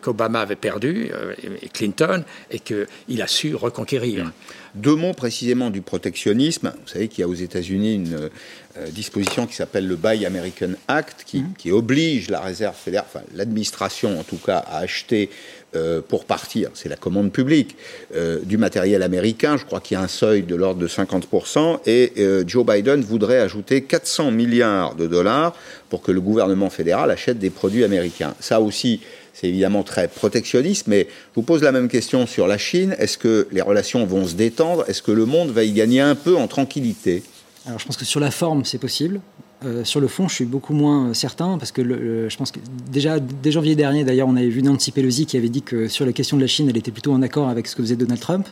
qu'Obama 0.00 0.40
avait 0.40 0.54
perdu, 0.54 1.10
et 1.42 1.68
Clinton, 1.68 2.22
et 2.52 2.60
qu'il 2.60 3.20
a 3.20 3.26
su 3.26 3.56
reconquérir. 3.56 4.30
Deux 4.74 4.96
mots 4.96 5.12
précisément 5.12 5.70
du 5.70 5.82
protectionnisme. 5.82 6.72
Vous 6.82 6.88
savez 6.88 7.06
qu'il 7.06 7.20
y 7.20 7.22
a 7.22 7.28
aux 7.28 7.34
États-Unis 7.34 7.94
une 7.94 8.14
euh, 8.14 8.88
disposition 8.90 9.46
qui 9.46 9.54
s'appelle 9.54 9.86
le 9.86 9.94
Buy 9.94 10.26
American 10.26 10.70
Act, 10.88 11.22
qui, 11.24 11.42
mmh. 11.42 11.72
oblige 11.72 12.28
la 12.28 12.40
réserve 12.40 12.74
fédérale, 12.74 13.06
enfin 13.08 13.24
l'administration 13.36 14.18
en 14.18 14.24
tout 14.24 14.38
cas, 14.38 14.58
à 14.58 14.78
acheter 14.78 15.30
euh, 15.76 16.00
pour 16.00 16.24
partir, 16.24 16.70
c'est 16.74 16.88
la 16.88 16.96
commande 16.96 17.30
publique, 17.30 17.76
euh, 18.16 18.40
du 18.42 18.58
matériel 18.58 19.04
américain. 19.04 19.56
Je 19.56 19.64
crois 19.64 19.78
qu'il 19.78 19.96
y 19.96 19.98
a 19.98 20.02
un 20.02 20.08
seuil 20.08 20.42
de 20.42 20.56
l'ordre 20.56 20.80
de 20.80 20.88
50%. 20.88 21.78
Et 21.86 22.12
Joe 22.44 22.66
Biden 22.66 23.00
voudrait 23.00 23.38
ajouter 23.38 23.82
400 23.82 24.32
milliards 24.32 24.96
de 24.96 25.06
dollars 25.06 25.54
pour 25.88 26.02
que 26.02 26.10
le 26.10 26.20
gouvernement 26.20 26.70
fédéral 26.70 27.12
achète 27.12 27.38
des 27.38 27.50
produits 27.50 27.84
américains. 27.84 28.34
Ça 28.40 28.60
aussi, 28.60 29.00
c'est 29.34 29.48
évidemment 29.48 29.82
très 29.82 30.08
protectionniste, 30.08 30.86
mais 30.86 31.08
je 31.10 31.34
vous 31.34 31.42
pose 31.42 31.62
la 31.62 31.72
même 31.72 31.88
question 31.88 32.26
sur 32.26 32.46
la 32.46 32.56
Chine. 32.56 32.94
Est-ce 32.98 33.18
que 33.18 33.48
les 33.50 33.60
relations 33.60 34.06
vont 34.06 34.26
se 34.26 34.34
détendre? 34.34 34.84
Est-ce 34.88 35.02
que 35.02 35.10
le 35.10 35.26
monde 35.26 35.50
va 35.50 35.64
y 35.64 35.72
gagner 35.72 36.00
un 36.00 36.14
peu 36.14 36.36
en 36.36 36.46
tranquillité? 36.46 37.22
Alors 37.66 37.78
je 37.80 37.86
pense 37.86 37.96
que 37.96 38.04
sur 38.04 38.20
la 38.20 38.30
forme, 38.30 38.64
c'est 38.64 38.78
possible. 38.78 39.20
Euh, 39.64 39.84
sur 39.84 40.00
le 40.00 40.08
fond, 40.08 40.28
je 40.28 40.34
suis 40.34 40.44
beaucoup 40.44 40.74
moins 40.74 41.08
euh, 41.08 41.14
certain 41.14 41.56
parce 41.58 41.72
que 41.72 41.82
je 42.28 42.36
pense 42.36 42.50
que 42.50 42.60
déjà 42.90 43.18
dès 43.18 43.50
janvier 43.50 43.74
dernier, 43.74 44.04
d'ailleurs, 44.04 44.28
on 44.28 44.36
avait 44.36 44.48
vu 44.48 44.62
Nancy 44.62 44.90
Pelosi 44.90 45.26
qui 45.26 45.36
avait 45.36 45.48
dit 45.48 45.62
que 45.62 45.88
sur 45.88 46.04
la 46.04 46.12
question 46.12 46.36
de 46.36 46.42
la 46.42 46.46
Chine, 46.46 46.68
elle 46.68 46.76
était 46.76 46.90
plutôt 46.90 47.12
en 47.12 47.22
accord 47.22 47.48
avec 47.48 47.66
ce 47.66 47.76
que 47.76 47.82
faisait 47.82 47.96
Donald 47.96 48.20
Trump 48.20 48.46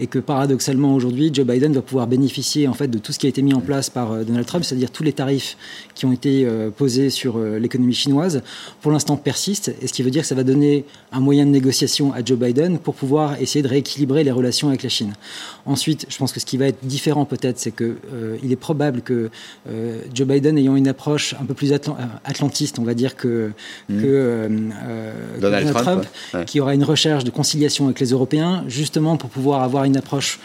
et 0.00 0.06
que 0.06 0.18
paradoxalement 0.18 0.94
aujourd'hui, 0.94 1.30
Joe 1.32 1.46
Biden 1.46 1.72
va 1.72 1.82
pouvoir 1.82 2.06
bénéficier 2.06 2.68
en 2.68 2.74
fait 2.74 2.88
de 2.88 2.98
tout 2.98 3.12
ce 3.12 3.18
qui 3.18 3.26
a 3.26 3.28
été 3.28 3.42
mis 3.42 3.54
en 3.54 3.60
place 3.60 3.90
par 3.90 4.12
euh, 4.12 4.24
Donald 4.24 4.46
Trump, 4.46 4.64
c'est-à-dire 4.64 4.90
tous 4.90 5.02
les 5.02 5.12
tarifs 5.12 5.56
qui 5.94 6.06
ont 6.06 6.12
été 6.12 6.46
posés 6.76 7.10
sur 7.10 7.38
l'économie 7.38 7.94
chinoise, 7.94 8.42
pour 8.80 8.90
l'instant 8.90 9.16
persistent 9.16 9.72
et 9.80 9.86
ce 9.86 9.92
qui 9.92 10.02
veut 10.02 10.10
dire 10.10 10.22
que 10.22 10.28
ça 10.28 10.34
va 10.34 10.44
donner 10.44 10.84
un 11.12 11.20
moyen 11.20 11.44
de 11.44 11.50
négociation 11.50 12.12
à 12.12 12.24
Joe 12.24 12.38
Biden 12.38 12.78
pour 12.78 12.94
pouvoir 12.94 13.40
essayer 13.40 13.62
de 13.62 13.68
rééquilibrer 13.68 14.24
les 14.24 14.30
relations 14.30 14.68
avec 14.68 14.82
la 14.82 14.88
Chine. 14.88 15.12
Ensuite, 15.66 16.06
je 16.08 16.16
pense 16.16 16.32
que 16.32 16.40
ce 16.40 16.46
qui 16.46 16.56
va 16.56 16.66
être 16.66 16.84
différent 16.84 17.24
peut-être, 17.24 17.58
c'est 17.58 17.70
que 17.70 17.96
il 18.42 18.50
est 18.50 18.56
probable 18.56 19.02
que 19.02 19.30
Joe 20.14 20.26
Biden 20.26 20.49
ayant 20.56 20.76
une 20.76 20.88
approche 20.88 21.34
un 21.40 21.44
peu 21.44 21.54
plus 21.54 21.72
euh, 21.72 21.78
atlantiste, 22.24 22.78
on 22.78 22.82
va 22.82 22.94
dire, 22.94 23.16
que, 23.16 23.52
hmm. 23.88 24.02
euh, 24.04 24.48
euh, 24.88 25.12
Donald, 25.40 25.72
Trump, 25.72 26.06
qui 26.46 26.60
aura 26.60 26.74
une 26.74 26.84
recherche 26.84 27.24
de 27.24 27.30
conciliation 27.30 27.86
avec 27.86 28.00
les 28.00 28.10
Européens, 28.10 28.64
justement 28.68 29.16
pour 29.16 29.30
pouvoir 29.30 29.62
avoir 29.62 29.84
une 29.84 29.96
approche 29.96 30.40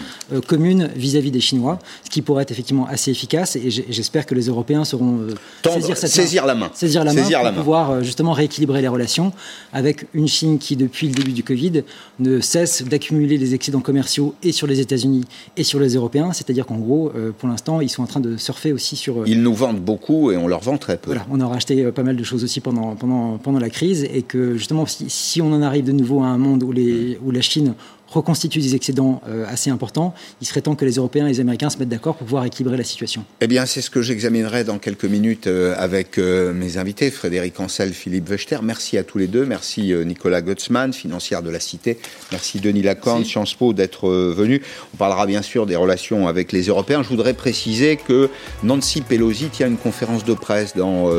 commune 0.48 0.89
vis-à-vis 0.96 1.32
des 1.32 1.39
Chinois, 1.39 1.80
ce 2.04 2.10
qui 2.10 2.22
pourrait 2.22 2.44
être 2.44 2.52
effectivement 2.52 2.88
assez 2.88 3.12
efficace. 3.12 3.56
Et 3.56 3.70
j'espère 3.70 4.26
que 4.26 4.36
les 4.36 4.48
Européens 4.48 4.86
sauront 4.86 5.28
saisir, 5.63 5.98
cette 5.98 6.10
saisir 6.10 6.46
la 6.46 6.56
main, 6.56 6.70
saisir 6.74 7.04
la 7.04 7.13
main 7.13 7.24
pour 7.52 7.54
pouvoir 7.54 8.04
justement 8.04 8.34
rééquilibrer 8.34 8.82
les 8.82 8.88
relations 8.88 9.34
avec 9.74 10.08
une 10.13 10.28
Chine 10.28 10.60
qui, 10.60 10.76
depuis 10.76 11.08
le 11.08 11.13
début 11.13 11.34
du 11.34 11.44
Covid, 11.44 11.84
ne 12.20 12.39
cesse 12.39 12.84
d'accumuler 12.84 13.38
des 13.38 13.54
excédents 13.54 13.82
commerciaux 13.82 14.36
et 14.44 14.52
sur 14.52 14.68
les 14.68 14.80
États-Unis 14.80 15.26
et 15.58 15.63
sur 15.63 15.80
les 15.80 15.96
Européens. 15.96 16.34
C'est-à-dire 16.34 16.65
qu'en 16.65 16.78
gros, 16.78 17.12
pour 17.38 17.50
l'instant, 17.50 17.82
ils 17.82 17.89
sont 17.89 18.04
en 18.04 18.08
train 18.08 18.20
de 18.20 18.38
surfer 18.38 18.74
aussi 18.74 18.96
sur. 18.96 19.28
Ils 19.28 19.41
nous 19.41 19.54
vendent 19.54 19.80
beaucoup 19.80 19.94
beaucoup 19.95 20.31
et 20.31 20.38
on 20.38 20.47
leur 20.47 20.60
vend 20.60 20.77
très 20.77 20.97
peu. 20.97 21.12
On 21.31 21.39
a 21.39 21.47
racheté 21.47 21.84
euh, 21.84 21.91
pas 21.91 22.03
mal 22.03 22.15
de 22.17 22.23
choses 22.23 22.43
aussi 22.43 22.60
pendant, 22.60 22.95
pendant, 22.95 23.38
pendant 23.38 23.60
la 23.60 23.69
crise 23.69 24.03
et 24.03 24.21
que 24.21 24.58
justement, 24.58 24.86
si, 24.86 25.10
si, 25.10 25.41
on 25.41 25.51
en 25.53 25.62
arrive 25.62 25.86
de 25.86 25.93
nouveau 25.93 26.21
à 26.21 26.27
un 26.27 26.38
monde 26.38 26.63
où, 26.63 26.71
les, 26.71 27.17
où 27.23 27.31
la 27.31 27.41
Chine 27.41 27.75
reconstitue 28.08 28.60
des 28.60 28.76
excédents 28.76 29.22
euh, 29.28 29.46
assez 29.48 29.70
importants. 29.70 30.13
Il 30.41 30.48
serait 30.48 30.62
temps 30.62 30.76
que 30.76 30.86
les 30.86 30.96
Européens 30.96 31.26
et 31.26 31.30
les 31.30 31.39
Américains 31.39 31.70
se 31.70 31.78
mettent 31.78 31.89
d'accord 31.89 32.15
pour 32.15 32.26
pouvoir 32.26 32.46
équilibrer 32.46 32.78
la 32.78 32.84
situation. 32.84 33.26
Eh 33.41 33.48
bien, 33.48 33.65
c'est 33.65 33.82
ce 33.82 33.89
que 33.89 34.02
j'examinerai 34.02 34.63
dans 34.63 34.78
quelques 34.78 35.06
minutes 35.06 35.48
euh, 35.48 35.76
avec 35.78 36.18
euh, 36.18 36.54
mes 36.54 36.78
invités, 36.78 37.12
Frédéric 37.12 37.60
Ancel, 37.60 37.94
Philippe 37.94 38.30
Wechter. 38.30 38.60
Merci 38.62 38.98
à 38.98 39.04
tous 39.04 39.18
les 39.18 39.28
deux. 39.28 39.46
Merci 39.46 39.94
Nicolas 40.06 40.41
Gottsman, 40.41 40.94
financière 40.94 41.41
de 41.41 41.50
la 41.50 41.60
Cité. 41.60 41.98
Merci 42.32 42.60
Denis 42.60 42.82
Lacorne, 42.82 43.24
Sciences 43.24 43.54
Po, 43.54 43.74
d'être 43.74 44.10
venu. 44.10 44.62
On 44.94 44.98
parlera 44.98 45.26
bien 45.26 45.41
sûr 45.41 45.65
des 45.65 45.76
relations 45.76 46.28
avec 46.28 46.52
les 46.52 46.63
Européens. 46.63 47.04
Je 47.04 47.10
voudrais 47.10 47.34
préciser 47.34 47.98
que 47.98 48.30
Nancy 48.63 49.02
Pelosi 49.02 49.50
tient 49.50 49.68
une 49.68 49.78
conférence 49.78 50.26
de 50.26 50.34
presse 50.34 50.76
dans 50.76 51.10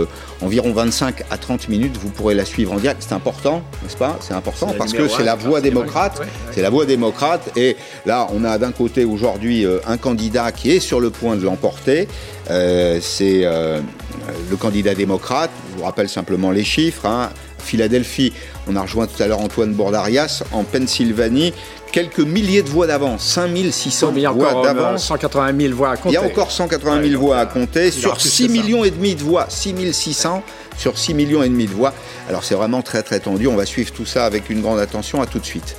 environ 0.42 0.72
25 0.72 1.24
à 1.30 1.38
30 1.38 1.68
minutes. 1.68 1.96
Vous 1.96 2.10
pourrez 2.10 2.34
la 2.34 2.44
suivre 2.44 2.72
en 2.72 2.78
direct. 2.78 3.04
C'est 3.06 3.14
important, 3.14 3.62
n'est-ce 3.82 3.96
pas? 3.96 4.18
C'est 4.20 4.34
important 4.34 4.74
parce 4.76 4.92
que 4.92 5.08
c'est 5.08 5.24
la 5.24 5.34
voix 5.34 5.60
démocrate. 5.60 6.20
C'est 6.52 6.62
la 6.62 6.70
voix 6.70 6.75
démocrate. 6.84 7.50
Et 7.56 7.76
là, 8.04 8.26
on 8.32 8.44
a 8.44 8.58
d'un 8.58 8.72
côté 8.72 9.04
aujourd'hui 9.04 9.64
euh, 9.64 9.78
un 9.86 9.96
candidat 9.96 10.52
qui 10.52 10.72
est 10.72 10.80
sur 10.80 11.00
le 11.00 11.10
point 11.10 11.36
de 11.36 11.44
l'emporter. 11.44 12.08
Euh, 12.50 12.98
c'est 13.00 13.40
euh, 13.44 13.80
le 14.50 14.56
candidat 14.56 14.94
démocrate. 14.94 15.50
Je 15.72 15.78
vous 15.78 15.84
rappelle 15.84 16.08
simplement 16.08 16.50
les 16.50 16.64
chiffres. 16.64 17.06
Hein. 17.06 17.30
Philadelphie, 17.58 18.32
on 18.68 18.76
a 18.76 18.82
rejoint 18.82 19.06
tout 19.06 19.20
à 19.22 19.26
l'heure 19.26 19.40
Antoine 19.40 19.72
Bordarias. 19.72 20.44
En 20.52 20.62
Pennsylvanie, 20.62 21.52
quelques 21.92 22.20
milliers 22.20 22.62
de 22.62 22.68
voix 22.68 22.86
d'avance, 22.86 23.24
5600 23.24 24.12
voix 24.32 24.62
d'avance. 24.62 25.04
180 25.04 25.58
000 25.58 25.74
voix 25.74 25.90
à 25.90 25.96
compter. 25.96 26.10
Il 26.10 26.14
y 26.14 26.16
a 26.16 26.22
encore 26.22 26.50
180 26.50 27.08
000 27.08 27.20
voix 27.20 27.38
à 27.38 27.46
compter 27.46 27.90
sur 27.90 28.20
6 28.20 28.48
millions 28.48 28.84
et 28.84 28.90
demi 28.90 29.14
de 29.14 29.22
voix, 29.22 29.46
6600 29.48 30.42
sur 30.76 30.98
6 30.98 31.14
millions 31.14 31.42
et 31.42 31.48
demi 31.48 31.66
de 31.66 31.72
voix. 31.72 31.92
Alors 32.28 32.44
c'est 32.44 32.54
vraiment 32.54 32.82
très 32.82 33.02
très 33.02 33.20
tendu. 33.20 33.46
On 33.46 33.56
va 33.56 33.66
suivre 33.66 33.92
tout 33.92 34.06
ça 34.06 34.26
avec 34.26 34.50
une 34.50 34.60
grande 34.60 34.78
attention. 34.78 35.22
À 35.22 35.26
tout 35.26 35.38
de 35.38 35.46
suite. 35.46 35.76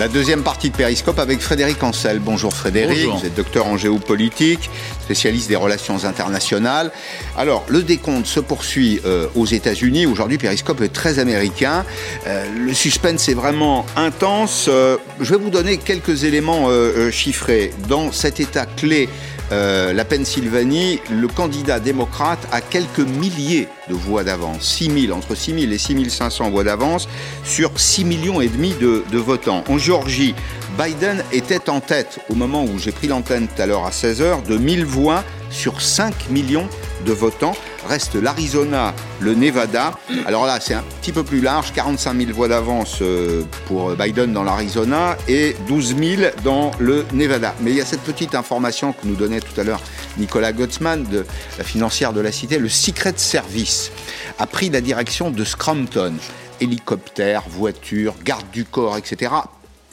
La 0.00 0.08
deuxième 0.08 0.42
partie 0.42 0.70
de 0.70 0.76
Périscope 0.76 1.18
avec 1.18 1.40
Frédéric 1.40 1.82
Ancel. 1.82 2.20
Bonjour 2.20 2.54
Frédéric, 2.54 3.04
vous 3.04 3.26
êtes 3.26 3.34
docteur 3.34 3.66
en 3.66 3.76
géopolitique, 3.76 4.70
spécialiste 5.02 5.50
des 5.50 5.56
relations 5.56 6.06
internationales. 6.06 6.90
Alors, 7.36 7.66
le 7.68 7.82
décompte 7.82 8.24
se 8.24 8.40
poursuit 8.40 9.02
euh, 9.04 9.26
aux 9.34 9.44
États-Unis. 9.44 10.06
Aujourd'hui, 10.06 10.38
Périscope 10.38 10.80
est 10.80 10.88
très 10.88 11.18
américain. 11.18 11.84
Euh, 12.26 12.46
le 12.64 12.72
suspense 12.72 13.28
est 13.28 13.34
vraiment 13.34 13.84
intense. 13.94 14.68
Euh, 14.70 14.96
je 15.20 15.34
vais 15.34 15.38
vous 15.38 15.50
donner 15.50 15.76
quelques 15.76 16.24
éléments 16.24 16.70
chiffrés. 17.10 17.70
Dans 17.86 18.10
cet 18.10 18.40
état 18.40 18.64
clé 18.64 19.06
euh, 19.52 19.92
la 19.92 20.04
Pennsylvanie, 20.04 21.00
le 21.10 21.26
candidat 21.26 21.80
démocrate 21.80 22.38
a 22.52 22.60
quelques 22.60 23.00
milliers 23.00 23.68
de 23.88 23.94
voix 23.94 24.22
d'avance, 24.22 24.62
6 24.62 25.06
000, 25.06 25.16
entre 25.16 25.34
6 25.34 25.60
000 25.60 25.72
et 25.72 25.78
6 25.78 26.08
500 26.08 26.50
voix 26.50 26.62
d'avance 26.62 27.08
sur 27.44 27.72
6 27.74 28.04
millions 28.04 28.40
et 28.40 28.48
demi 28.48 28.74
de, 28.80 29.18
votants. 29.18 29.64
En 29.68 29.76
Géorgie, 29.76 30.34
Biden 30.78 31.24
était 31.32 31.68
en 31.68 31.80
tête 31.80 32.20
au 32.28 32.34
moment 32.34 32.64
où 32.64 32.78
j'ai 32.78 32.92
pris 32.92 33.08
l'antenne 33.08 33.48
tout 33.48 33.60
à 33.60 33.66
l'heure 33.66 33.84
à 33.84 33.92
16 33.92 34.22
h 34.22 34.46
de 34.46 34.56
1000 34.56 34.84
voix 34.84 35.24
sur 35.50 35.82
5 35.82 36.30
millions 36.30 36.68
de 37.04 37.12
votants. 37.12 37.56
Reste 37.88 38.14
l'Arizona, 38.14 38.94
le 39.20 39.34
Nevada. 39.34 39.98
Alors 40.26 40.46
là, 40.46 40.60
c'est 40.60 40.74
un 40.74 40.84
petit 41.00 41.12
peu 41.12 41.24
plus 41.24 41.40
large, 41.40 41.72
45 41.72 42.16
000 42.16 42.32
voix 42.32 42.48
d'avance 42.48 42.98
euh, 43.02 43.42
pour 43.66 43.90
Biden 43.96 44.32
dans 44.32 44.42
l'Arizona 44.42 45.16
et 45.28 45.56
12 45.66 45.96
000 45.96 46.22
dans 46.44 46.70
le 46.78 47.04
Nevada. 47.12 47.54
Mais 47.60 47.70
il 47.70 47.76
y 47.76 47.80
a 47.80 47.84
cette 47.84 48.02
petite 48.02 48.34
information 48.34 48.92
que 48.92 49.06
nous 49.06 49.16
donnait 49.16 49.40
tout 49.40 49.58
à 49.60 49.64
l'heure 49.64 49.80
Nicolas 50.18 50.52
Gottsman, 50.52 51.04
de 51.04 51.24
la 51.58 51.64
financière 51.64 52.12
de 52.12 52.20
la 52.20 52.32
Cité. 52.32 52.58
Le 52.58 52.68
Secret 52.68 53.14
Service 53.16 53.90
a 54.38 54.46
pris 54.46 54.70
la 54.70 54.80
direction 54.80 55.30
de 55.30 55.44
Scranton. 55.44 56.14
Hélicoptères, 56.60 57.44
voitures, 57.48 58.14
garde 58.22 58.50
du 58.52 58.64
corps, 58.64 58.98
etc 58.98 59.30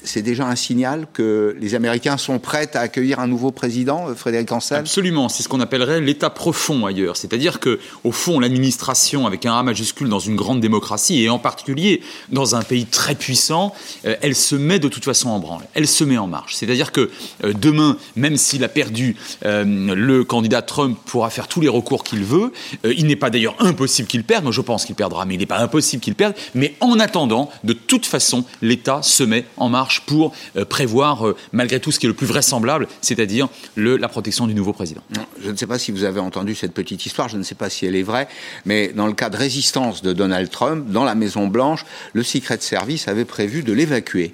c'est 0.07 0.21
déjà 0.21 0.47
un 0.47 0.55
signal 0.55 1.07
que 1.13 1.55
les 1.59 1.75
Américains 1.75 2.17
sont 2.17 2.39
prêts 2.39 2.69
à 2.75 2.79
accueillir 2.79 3.19
un 3.19 3.27
nouveau 3.27 3.51
président, 3.51 4.09
euh, 4.09 4.15
Frédéric 4.15 4.51
Ansel? 4.51 4.79
Absolument, 4.79 5.29
c'est 5.29 5.43
ce 5.43 5.49
qu'on 5.49 5.59
appellerait 5.59 6.01
l'état 6.01 6.29
profond 6.29 6.85
ailleurs. 6.85 7.17
C'est-à-dire 7.17 7.59
que, 7.59 7.79
au 8.03 8.11
fond, 8.11 8.39
l'administration, 8.39 9.27
avec 9.27 9.45
un 9.45 9.53
A 9.53 9.63
majuscule 9.63 10.09
dans 10.09 10.19
une 10.19 10.35
grande 10.35 10.59
démocratie, 10.59 11.21
et 11.21 11.29
en 11.29 11.39
particulier 11.39 12.01
dans 12.29 12.55
un 12.55 12.63
pays 12.63 12.85
très 12.85 13.15
puissant, 13.15 13.73
euh, 14.05 14.15
elle 14.21 14.35
se 14.35 14.55
met 14.55 14.79
de 14.79 14.87
toute 14.87 15.05
façon 15.05 15.29
en 15.29 15.39
branle, 15.39 15.63
elle 15.73 15.87
se 15.87 16.03
met 16.03 16.17
en 16.17 16.27
marche. 16.27 16.55
C'est-à-dire 16.55 16.91
que 16.91 17.09
euh, 17.43 17.53
demain, 17.53 17.97
même 18.15 18.37
s'il 18.37 18.63
a 18.63 18.69
perdu, 18.69 19.15
le 19.43 20.23
candidat 20.23 20.61
Trump 20.61 20.97
pourra 21.05 21.29
faire 21.29 21.47
tous 21.47 21.61
les 21.61 21.67
recours 21.67 22.03
qu'il 22.03 22.23
veut. 22.23 22.51
il 22.83 23.05
n'est 23.07 23.15
pas 23.15 23.29
d'ailleurs 23.29 23.55
impossible 23.59 24.07
qu'il 24.07 24.23
perde, 24.23 24.43
moi 24.43 24.51
je 24.51 24.61
pense 24.61 24.85
qu'il 24.85 24.95
perdra, 24.95 25.25
mais 25.25 25.35
il 25.35 25.39
n'est 25.39 25.45
pas 25.45 25.59
impossible 25.59 26.01
qu'il 26.01 26.15
perde. 26.15 26.33
Mais 26.55 26.75
en 26.79 26.99
attendant, 26.99 27.49
de 27.63 27.73
toute 27.73 28.05
façon, 28.05 28.45
l'État 28.61 29.01
se 29.01 29.23
met 29.23 29.45
en 29.57 29.69
marche 29.69 29.96
pour 30.01 30.33
euh, 30.55 30.65
prévoir, 30.65 31.27
euh, 31.27 31.35
malgré 31.51 31.79
tout, 31.79 31.91
ce 31.91 31.99
qui 31.99 32.05
est 32.05 32.09
le 32.09 32.15
plus 32.15 32.27
vraisemblable, 32.27 32.87
c'est-à-dire 33.01 33.47
la 33.75 34.07
protection 34.07 34.47
du 34.47 34.53
nouveau 34.53 34.73
président. 34.73 35.01
Je 35.43 35.51
ne 35.51 35.55
sais 35.55 35.67
pas 35.67 35.79
si 35.79 35.91
vous 35.91 36.03
avez 36.03 36.19
entendu 36.19 36.55
cette 36.55 36.73
petite 36.73 37.05
histoire, 37.05 37.29
je 37.29 37.37
ne 37.37 37.43
sais 37.43 37.55
pas 37.55 37.69
si 37.69 37.85
elle 37.85 37.95
est 37.95 38.03
vraie, 38.03 38.27
mais 38.65 38.89
dans 38.89 39.07
le 39.07 39.13
cas 39.13 39.29
de 39.29 39.37
résistance 39.37 40.01
de 40.01 40.13
Donald 40.13 40.49
Trump, 40.49 40.87
dans 40.89 41.03
la 41.03 41.15
Maison-Blanche, 41.15 41.85
le 42.13 42.23
Secret 42.23 42.57
Service 42.61 43.07
avait 43.07 43.25
prévu 43.25 43.63
de 43.63 43.73
l'évacuer. 43.73 44.33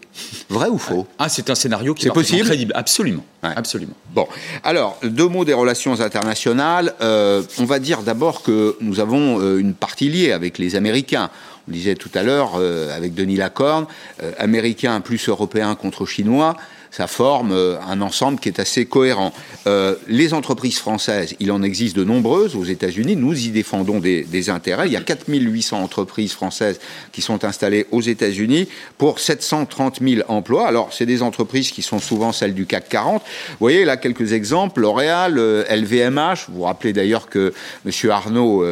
Vrai 0.50 0.70
ou 0.70 0.78
faux? 0.78 1.08
Ah, 1.20 1.30
c'est 1.30 1.50
un 1.50 1.56
scénario 1.56 1.94
qui 1.94 2.08
est, 2.08 2.12
possible? 2.12 2.46
crédible, 2.46 2.74
absolument. 2.76 3.26
Absolument. 3.42 3.96
Bon, 4.14 4.28
alors, 4.64 4.98
deux 5.04 5.28
mots 5.28 5.44
des 5.44 5.54
relations 5.54 6.00
internationales. 6.00 6.94
Euh, 7.02 7.44
on 7.60 7.66
va 7.66 7.80
dire 7.80 8.02
d'abord 8.04 8.42
que 8.42 8.78
nous 8.80 9.02
avons 9.02 9.58
une 9.58 9.74
partie 9.74 10.08
liée 10.10 10.32
avec 10.32 10.58
les 10.58 10.76
Américains. 10.76 11.30
On 11.68 11.72
disait 11.72 11.96
tout 11.96 12.12
à 12.14 12.24
l'heure 12.24 12.54
euh, 12.56 12.96
avec 12.96 13.14
Denis 13.14 13.38
Lacorne, 13.38 13.86
euh, 14.22 14.32
américain 14.38 15.00
plus 15.02 15.30
européen 15.30 15.76
contre 15.76 16.06
chinois 16.06 16.56
ça 16.94 17.08
forme 17.08 17.52
euh, 17.52 17.80
un 17.90 18.02
ensemble 18.02 18.40
qui 18.40 18.50
est 18.50 18.60
assez 18.60 18.86
cohérent. 18.86 19.34
Euh, 19.66 19.96
les 20.08 20.36
entreprises 20.36 20.78
françaises, 20.78 21.36
il 21.40 21.52
en 21.52 21.64
existe 21.64 21.96
de 21.96 22.04
nombreuses 22.04 22.56
aux 22.56 22.66
États-Unis. 22.66 23.16
Nous 23.16 23.48
y 23.48 23.50
défendons 23.50 24.00
des, 24.00 24.50
intérêts. 24.50 24.88
Il 24.88 24.94
y 24.94 24.98
a 24.98 25.02
4800 25.02 25.82
entreprises 25.82 26.34
françaises 26.34 26.80
qui 27.12 27.22
sont 27.22 27.46
installées 27.46 27.88
aux 27.92 28.02
États-Unis 28.02 28.68
pour 29.00 29.20
730 29.20 30.02
000 30.02 30.22
emplois. 30.28 30.68
Alors, 30.68 30.94
c'est 30.94 31.08
des 31.08 31.24
entreprises 31.24 31.72
qui 31.72 31.82
sont 31.82 31.98
souvent 31.98 32.32
celles 32.32 32.54
du 32.54 32.68
CAC 32.68 32.90
40. 32.90 33.24
Vous 33.24 33.58
voyez 33.60 33.86
là 33.86 33.98
quelques 33.98 34.34
exemples. 34.34 34.82
L'Oréal, 34.82 35.34
LVMH. 35.70 36.20
Euh, 36.20 36.36
vous 36.50 36.58
vous 36.58 36.64
rappelez 36.64 36.94
d'ailleurs 36.94 37.28
que 37.28 37.54
M. 37.88 38.12
Arnaud 38.12 38.66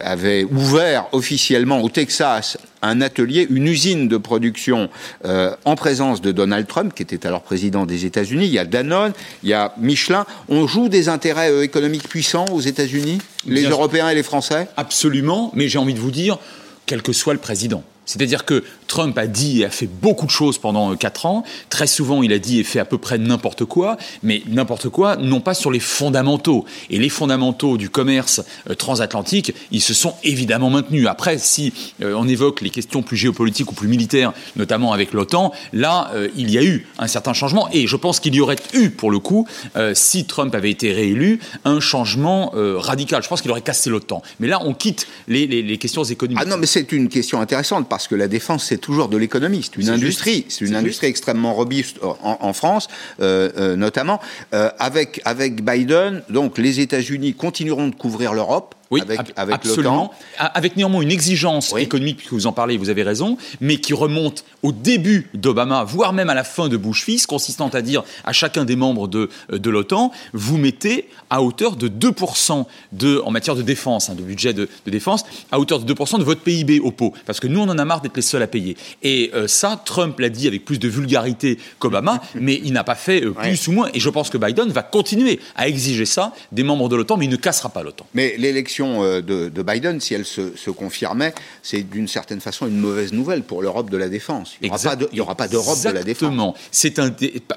avait 0.00 0.44
ouvert 0.44 1.06
officiellement 1.12 1.80
au 1.80 1.88
Texas 1.88 2.58
un 2.82 3.00
atelier, 3.00 3.46
une 3.50 3.66
usine 3.66 4.08
de 4.08 4.16
production 4.16 4.88
euh, 5.24 5.54
en 5.64 5.76
présence 5.76 6.20
de 6.20 6.32
Donald 6.32 6.66
Trump, 6.66 6.92
qui 6.94 7.02
était 7.02 7.26
alors 7.26 7.42
président 7.42 7.86
des 7.86 8.04
États-Unis. 8.04 8.46
Il 8.46 8.52
y 8.52 8.58
a 8.58 8.64
Danone, 8.64 9.12
il 9.42 9.50
y 9.50 9.54
a 9.54 9.74
Michelin. 9.78 10.24
On 10.48 10.66
joue 10.66 10.88
des 10.88 11.08
intérêts 11.08 11.50
euh, 11.50 11.62
économiques 11.62 12.08
puissants 12.08 12.46
aux 12.52 12.60
États-Unis, 12.60 13.18
les 13.46 13.64
Européens 13.64 14.08
et 14.08 14.14
les 14.14 14.22
Français? 14.22 14.68
Absolument, 14.76 15.50
mais 15.54 15.68
j'ai 15.68 15.78
envie 15.78 15.94
de 15.94 16.00
vous 16.00 16.10
dire, 16.10 16.38
quel 16.86 17.02
que 17.02 17.12
soit 17.12 17.34
le 17.34 17.40
président. 17.40 17.84
C'est-à-dire 18.10 18.44
que 18.44 18.64
Trump 18.88 19.16
a 19.18 19.28
dit 19.28 19.60
et 19.60 19.66
a 19.66 19.70
fait 19.70 19.86
beaucoup 19.86 20.26
de 20.26 20.32
choses 20.32 20.58
pendant 20.58 20.90
euh, 20.90 20.96
quatre 20.96 21.26
ans. 21.26 21.44
Très 21.68 21.86
souvent, 21.86 22.24
il 22.24 22.32
a 22.32 22.40
dit 22.40 22.58
et 22.58 22.64
fait 22.64 22.80
à 22.80 22.84
peu 22.84 22.98
près 22.98 23.18
n'importe 23.18 23.64
quoi, 23.64 23.98
mais 24.24 24.42
n'importe 24.48 24.88
quoi, 24.88 25.14
non 25.14 25.40
pas 25.40 25.54
sur 25.54 25.70
les 25.70 25.78
fondamentaux. 25.78 26.64
Et 26.90 26.98
les 26.98 27.08
fondamentaux 27.08 27.76
du 27.76 27.88
commerce 27.88 28.42
euh, 28.68 28.74
transatlantique, 28.74 29.54
ils 29.70 29.80
se 29.80 29.94
sont 29.94 30.14
évidemment 30.24 30.70
maintenus. 30.70 31.06
Après, 31.06 31.38
si 31.38 31.72
euh, 32.02 32.14
on 32.16 32.26
évoque 32.26 32.62
les 32.62 32.70
questions 32.70 33.02
plus 33.02 33.16
géopolitiques 33.16 33.70
ou 33.70 33.74
plus 33.76 33.86
militaires, 33.86 34.32
notamment 34.56 34.92
avec 34.92 35.12
l'OTAN, 35.12 35.52
là, 35.72 36.10
il 36.36 36.50
y 36.50 36.58
a 36.58 36.64
eu 36.64 36.86
un 36.98 37.06
certain 37.06 37.32
changement. 37.32 37.68
Et 37.72 37.86
je 37.86 37.96
pense 37.96 38.18
qu'il 38.18 38.34
y 38.34 38.40
aurait 38.40 38.56
eu, 38.74 38.90
pour 38.90 39.10
le 39.10 39.18
coup, 39.18 39.46
si 39.94 40.24
Trump 40.24 40.54
avait 40.54 40.70
été 40.70 40.92
réélu, 40.92 41.38
un 41.64 41.80
changement 41.80 42.52
radical. 42.54 43.22
Je 43.22 43.28
pense 43.28 43.42
qu'il 43.42 43.50
aurait 43.50 43.60
cassé 43.60 43.90
l'OTAN. 43.90 44.22
Mais 44.40 44.48
là, 44.48 44.60
on 44.64 44.74
quitte 44.74 45.06
les, 45.28 45.78
questions 45.78 46.04
économiques. 46.04 46.42
Ah 46.42 46.48
non, 46.48 46.56
mais 46.56 46.66
c'est 46.66 46.92
une 46.92 47.08
question 47.08 47.40
intéressante 47.40 47.88
que 48.08 48.14
la 48.14 48.28
défense, 48.28 48.64
c'est 48.64 48.78
toujours 48.78 49.08
de 49.08 49.16
l'économie. 49.16 49.62
C'est 49.62 49.80
une 49.80 49.90
industrie. 49.90 50.46
C'est 50.48 50.64
une 50.64 50.76
industrie 50.76 51.06
extrêmement 51.06 51.54
robuste 51.54 51.98
en, 52.02 52.52
France, 52.52 52.88
euh, 53.20 53.50
euh, 53.56 53.76
notamment. 53.76 54.20
Euh, 54.54 54.70
avec, 54.78 55.20
avec 55.24 55.64
Biden, 55.64 56.22
donc 56.28 56.58
les 56.58 56.80
États-Unis 56.80 57.34
continueront 57.34 57.88
de 57.88 57.94
couvrir 57.94 58.32
l'Europe 58.32 58.74
oui, 58.90 59.00
avec, 59.02 59.32
avec 59.36 59.54
absolument. 59.54 60.10
Avec 60.36 60.76
néanmoins 60.76 61.02
une 61.02 61.12
exigence 61.12 61.72
économique, 61.76 62.16
puisque 62.16 62.32
vous 62.32 62.48
en 62.48 62.52
parlez, 62.52 62.76
vous 62.76 62.88
avez 62.88 63.04
raison, 63.04 63.38
mais 63.60 63.76
qui 63.76 63.94
remonte 63.94 64.44
au 64.64 64.72
début 64.72 65.28
d'Obama, 65.32 65.84
voire 65.84 66.12
même 66.12 66.28
à 66.28 66.34
la 66.34 66.42
fin 66.42 66.68
de 66.68 66.76
Bush 66.76 67.04
fils, 67.04 67.24
consistant 67.26 67.68
à 67.68 67.82
dire 67.82 68.02
à 68.24 68.32
chacun 68.32 68.64
des 68.64 68.74
membres 68.74 69.06
de, 69.06 69.30
de 69.50 69.70
l'OTAN, 69.70 70.10
vous 70.32 70.58
mettez 70.58 71.08
à 71.30 71.40
hauteur 71.40 71.76
de 71.76 71.88
2% 71.88 72.66
de, 72.90 73.22
en 73.24 73.30
matière 73.30 73.54
de 73.54 73.62
défense, 73.62 74.10
hein, 74.10 74.14
de 74.16 74.22
budget 74.22 74.52
de, 74.52 74.68
défense, 74.86 75.24
à 75.52 75.60
hauteur 75.60 75.78
de 75.78 75.94
2% 75.94 76.18
de 76.18 76.24
votre 76.24 76.40
PIB 76.40 76.80
au 76.80 76.90
pot. 76.90 77.14
Parce 77.26 77.38
que 77.38 77.46
nous, 77.46 77.60
on 77.60 77.68
en 77.68 77.78
a 77.78 77.84
marre 77.84 78.00
d'être 78.00 78.16
les 78.16 78.22
seuls 78.22 78.42
à 78.42 78.48
payer. 78.48 78.76
Et 79.04 79.30
euh, 79.34 79.46
ça, 79.46 79.80
Trump 79.84 80.18
l'a 80.18 80.30
dit 80.30 80.48
avec 80.48 80.64
plus 80.64 80.80
de 80.80 80.88
vulgarité 80.88 81.58
qu'Obama, 81.78 82.20
mais 82.34 82.60
il 82.64 82.72
n'a 82.72 82.82
pas 82.82 82.96
fait 82.96 83.24
euh, 83.24 83.30
plus 83.30 83.68
ou 83.68 83.72
moins. 83.72 83.88
Et 83.94 84.00
je 84.00 84.10
pense 84.10 84.30
que 84.30 84.38
Biden 84.38 84.70
va 84.70 84.82
continuer 84.82 85.38
à 85.54 85.68
exiger 85.68 86.06
ça 86.06 86.34
des 86.50 86.64
membres 86.64 86.88
de 86.88 86.96
l'OTAN, 86.96 87.16
mais 87.16 87.26
il 87.26 87.30
ne 87.30 87.36
cassera 87.36 87.68
pas 87.68 87.84
l'OTAN. 87.84 88.06
Mais 88.14 88.34
l'élection 88.36 88.79
euh, 88.82 89.20
de, 89.20 89.62
Biden, 89.62 90.00
si 90.00 90.14
elle 90.14 90.24
se, 90.24 90.70
confirmait, 90.70 91.34
c'est 91.62 91.82
d'une 91.82 92.08
certaine 92.08 92.40
façon 92.40 92.66
une 92.66 92.78
mauvaise 92.78 93.12
nouvelle 93.12 93.42
pour 93.42 93.62
l'Europe 93.62 93.90
de 93.90 93.96
la 93.96 94.08
défense. 94.08 94.56
Il 94.62 94.70
n'y 95.12 95.20
aura 95.20 95.34
pas 95.34 95.48
d'Europe 95.48 95.78
de, 95.82 95.90
la 95.90 96.02
défense. 96.02 96.30
Exactement. 96.30 96.54
C'est 96.70 96.98
un, 96.98 97.10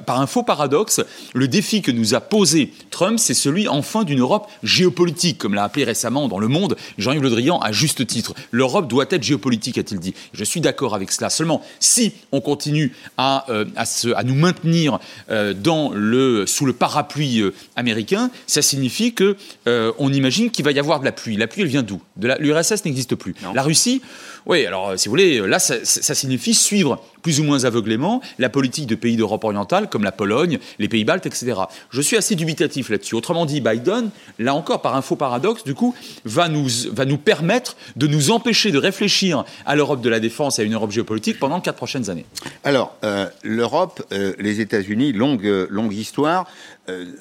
par 0.05 0.19
un 0.19 0.27
faux 0.27 0.43
paradoxe, 0.43 1.01
le 1.33 1.47
défi 1.47 1.81
que 1.81 1.91
nous 1.91 2.15
a 2.15 2.21
posé 2.21 2.73
Trump, 2.89 3.19
c'est 3.19 3.33
celui 3.33 3.67
enfin 3.67 4.03
d'une 4.03 4.19
Europe 4.19 4.49
géopolitique, 4.63 5.37
comme 5.37 5.53
l'a 5.53 5.63
appelé 5.63 5.85
récemment 5.85 6.27
dans 6.27 6.39
Le 6.39 6.47
Monde 6.47 6.75
Jean-Yves 6.97 7.23
Le 7.23 7.29
Drian 7.29 7.59
à 7.59 7.71
juste 7.71 8.05
titre. 8.05 8.33
L'Europe 8.51 8.87
doit 8.87 9.05
être 9.09 9.23
géopolitique, 9.23 9.77
a-t-il 9.77 9.99
dit. 9.99 10.13
Je 10.33 10.43
suis 10.43 10.61
d'accord 10.61 10.95
avec 10.95 11.11
cela. 11.11 11.29
Seulement, 11.29 11.61
si 11.79 12.13
on 12.31 12.41
continue 12.41 12.93
à, 13.17 13.45
euh, 13.49 13.65
à, 13.75 14.23
nous 14.23 14.35
maintenir 14.35 14.99
euh, 15.29 15.53
dans 15.53 15.91
le, 15.93 16.45
sous 16.45 16.65
le 16.65 16.73
parapluie 16.73 17.43
américain, 17.75 18.29
ça 18.47 18.61
signifie 18.61 19.13
que 19.13 19.37
on 19.65 20.11
imagine 20.11 20.51
qu'il 20.51 20.65
va 20.65 20.71
y 20.71 20.79
avoir 20.79 20.99
de 20.99 21.05
la 21.05 21.11
pluie. 21.13 21.37
La 21.37 21.47
pluie, 21.47 21.61
elle 21.61 21.69
vient 21.69 21.83
d'où? 21.83 22.01
L'URSS 22.17 22.83
n'existe 22.85 23.15
plus. 23.15 23.33
La 23.53 23.63
Russie, 23.63 24.01
oui, 24.45 24.65
alors 24.65 24.89
euh, 24.89 24.97
si 24.97 25.07
vous 25.07 25.11
voulez, 25.11 25.39
là, 25.39 25.59
ça, 25.59 25.75
signifie 25.83 26.53
suivre 26.53 27.01
plus 27.21 27.39
ou 27.39 27.43
moins 27.43 27.63
aveuglément 27.63 28.21
la 28.39 28.49
politique 28.49 28.87
de 28.87 28.95
pays 28.95 29.15
d'Europe 29.15 29.43
orientale, 29.45 29.89
comme 29.89 30.03
la 30.03 30.11
Pologne, 30.11 30.59
les 30.79 30.89
pays 30.89 31.05
baltes, 31.05 31.25
etc. 31.25 31.53
Je 31.89 32.01
suis 32.01 32.17
assez 32.17 32.35
dubitatif 32.35 32.89
là-dessus. 32.89 33.15
Autrement 33.15 33.45
dit, 33.45 33.61
Biden, 33.61 34.09
là 34.39 34.53
encore, 34.53 34.81
par 34.81 34.95
un 34.95 35.01
faux 35.01 35.15
paradoxe, 35.15 35.63
du 35.63 35.73
coup, 35.73 35.95
va 36.25 36.49
nous, 36.49 36.67
va 36.91 37.05
nous 37.05 37.17
permettre 37.17 37.77
de 37.95 38.07
nous 38.07 38.31
empêcher 38.31 38.71
de 38.71 38.77
réfléchir 38.77 39.45
à 39.65 39.75
l'Europe 39.75 40.01
de 40.01 40.09
la 40.09 40.19
défense 40.19 40.59
et 40.59 40.63
à 40.63 40.65
une 40.65 40.73
Europe 40.73 40.91
géopolitique 40.91 41.39
pendant 41.39 41.61
quatre 41.61 41.77
prochaines 41.77 42.09
années. 42.09 42.25
Alors, 42.65 42.97
euh, 43.03 43.27
l'Europe, 43.43 44.03
euh, 44.11 44.33
les 44.39 44.59
États-Unis, 44.59 45.13
longue, 45.13 45.67
longue 45.69 45.93
histoire. 45.93 46.45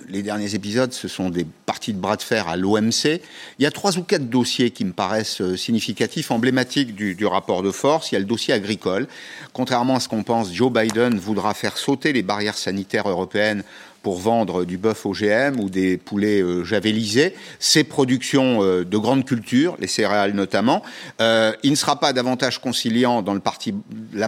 Les 0.08 0.22
derniers 0.22 0.56
épisodes, 0.56 0.92
ce 0.92 1.06
sont 1.06 1.30
des 1.30 1.46
parties 1.66 1.92
de 1.92 1.98
bras 1.98 2.16
de 2.16 2.22
fer 2.22 2.48
à 2.48 2.56
l'OMC. 2.56 3.20
Il 3.58 3.62
y 3.62 3.66
a 3.66 3.70
trois 3.70 3.96
ou 3.96 4.02
quatre 4.02 4.28
dossiers 4.28 4.70
qui 4.70 4.84
me 4.84 4.92
paraissent 4.92 5.54
significatifs, 5.54 6.32
emblématiques 6.32 6.96
du, 6.96 7.26
rapport 7.26 7.62
de 7.62 7.70
force. 7.70 8.10
Il 8.10 8.14
y 8.14 8.16
a 8.16 8.20
le 8.20 8.26
dossier 8.26 8.52
agricole. 8.52 9.06
Contrairement 9.52 9.96
à 9.96 10.00
ce 10.00 10.08
qu'on 10.08 10.24
pense, 10.24 10.52
Joe 10.52 10.72
Biden 10.72 11.16
voudra 11.18 11.54
faire 11.54 11.78
sauter 11.78 12.12
les 12.12 12.22
barrières 12.22 12.56
sanitaires 12.56 13.08
européennes 13.08 13.62
pour 14.02 14.18
vendre 14.18 14.64
du 14.64 14.78
bœuf 14.78 15.06
OGM 15.06 15.60
ou 15.60 15.70
des 15.70 15.96
poulets 15.96 16.42
euh, 16.42 16.64
javelisés, 16.64 17.34
ces 17.58 17.84
productions 17.84 18.62
euh, 18.62 18.84
de 18.84 18.98
grandes 18.98 19.24
cultures, 19.24 19.76
les 19.78 19.86
céréales 19.86 20.32
notamment. 20.32 20.82
Euh, 21.20 21.52
il 21.62 21.70
ne 21.70 21.76
sera 21.76 21.98
pas 21.98 22.12
davantage 22.12 22.60
conciliant 22.60 23.22
dans 23.22 23.34
la 23.34 23.40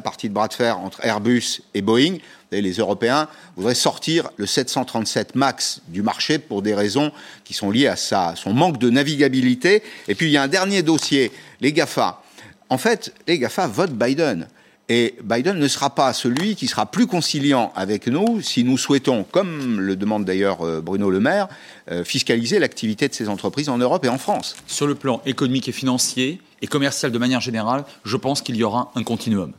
partie 0.00 0.28
de 0.28 0.32
bras 0.32 0.48
de 0.48 0.54
fer 0.54 0.78
entre 0.78 1.04
Airbus 1.04 1.62
et 1.74 1.82
Boeing. 1.82 2.18
Les 2.60 2.72
Européens 2.72 3.28
voudraient 3.56 3.74
sortir 3.74 4.30
le 4.36 4.46
737 4.46 5.34
MAX 5.34 5.80
du 5.88 6.02
marché 6.02 6.38
pour 6.38 6.62
des 6.62 6.74
raisons 6.74 7.12
qui 7.44 7.54
sont 7.54 7.70
liées 7.70 7.88
à 7.88 7.96
son 7.96 8.52
manque 8.52 8.78
de 8.78 8.90
navigabilité. 8.90 9.82
Et 10.08 10.14
puis 10.14 10.26
il 10.26 10.32
y 10.32 10.36
a 10.36 10.42
un 10.42 10.48
dernier 10.48 10.82
dossier, 10.82 11.32
les 11.60 11.72
GAFA. 11.72 12.22
En 12.68 12.78
fait, 12.78 13.14
les 13.26 13.38
GAFA 13.38 13.66
votent 13.66 13.94
Biden. 13.94 14.48
Et 14.90 15.14
Biden 15.24 15.58
ne 15.58 15.68
sera 15.68 15.94
pas 15.94 16.12
celui 16.12 16.56
qui 16.56 16.66
sera 16.66 16.84
plus 16.84 17.06
conciliant 17.06 17.72
avec 17.74 18.06
nous 18.06 18.42
si 18.42 18.64
nous 18.64 18.76
souhaitons, 18.76 19.24
comme 19.24 19.80
le 19.80 19.96
demande 19.96 20.26
d'ailleurs 20.26 20.60
euh, 20.60 20.82
Bruno 20.82 21.08
Le 21.08 21.20
Maire, 21.20 21.48
euh, 21.90 22.04
fiscaliser 22.04 22.58
l'activité 22.58 23.08
de 23.08 23.14
ces 23.14 23.30
entreprises 23.30 23.70
en 23.70 23.78
Europe 23.78 24.04
et 24.04 24.10
en 24.10 24.18
France. 24.18 24.56
Sur 24.66 24.86
le 24.86 24.94
plan 24.94 25.22
économique 25.24 25.68
et 25.68 25.72
financier 25.72 26.38
et 26.60 26.66
commercial 26.66 27.12
de 27.12 27.18
manière 27.18 27.40
générale, 27.40 27.84
je 28.04 28.16
pense 28.18 28.42
qu'il 28.42 28.56
y 28.56 28.62
aura 28.62 28.92
un 28.94 29.02
continuum 29.02 29.52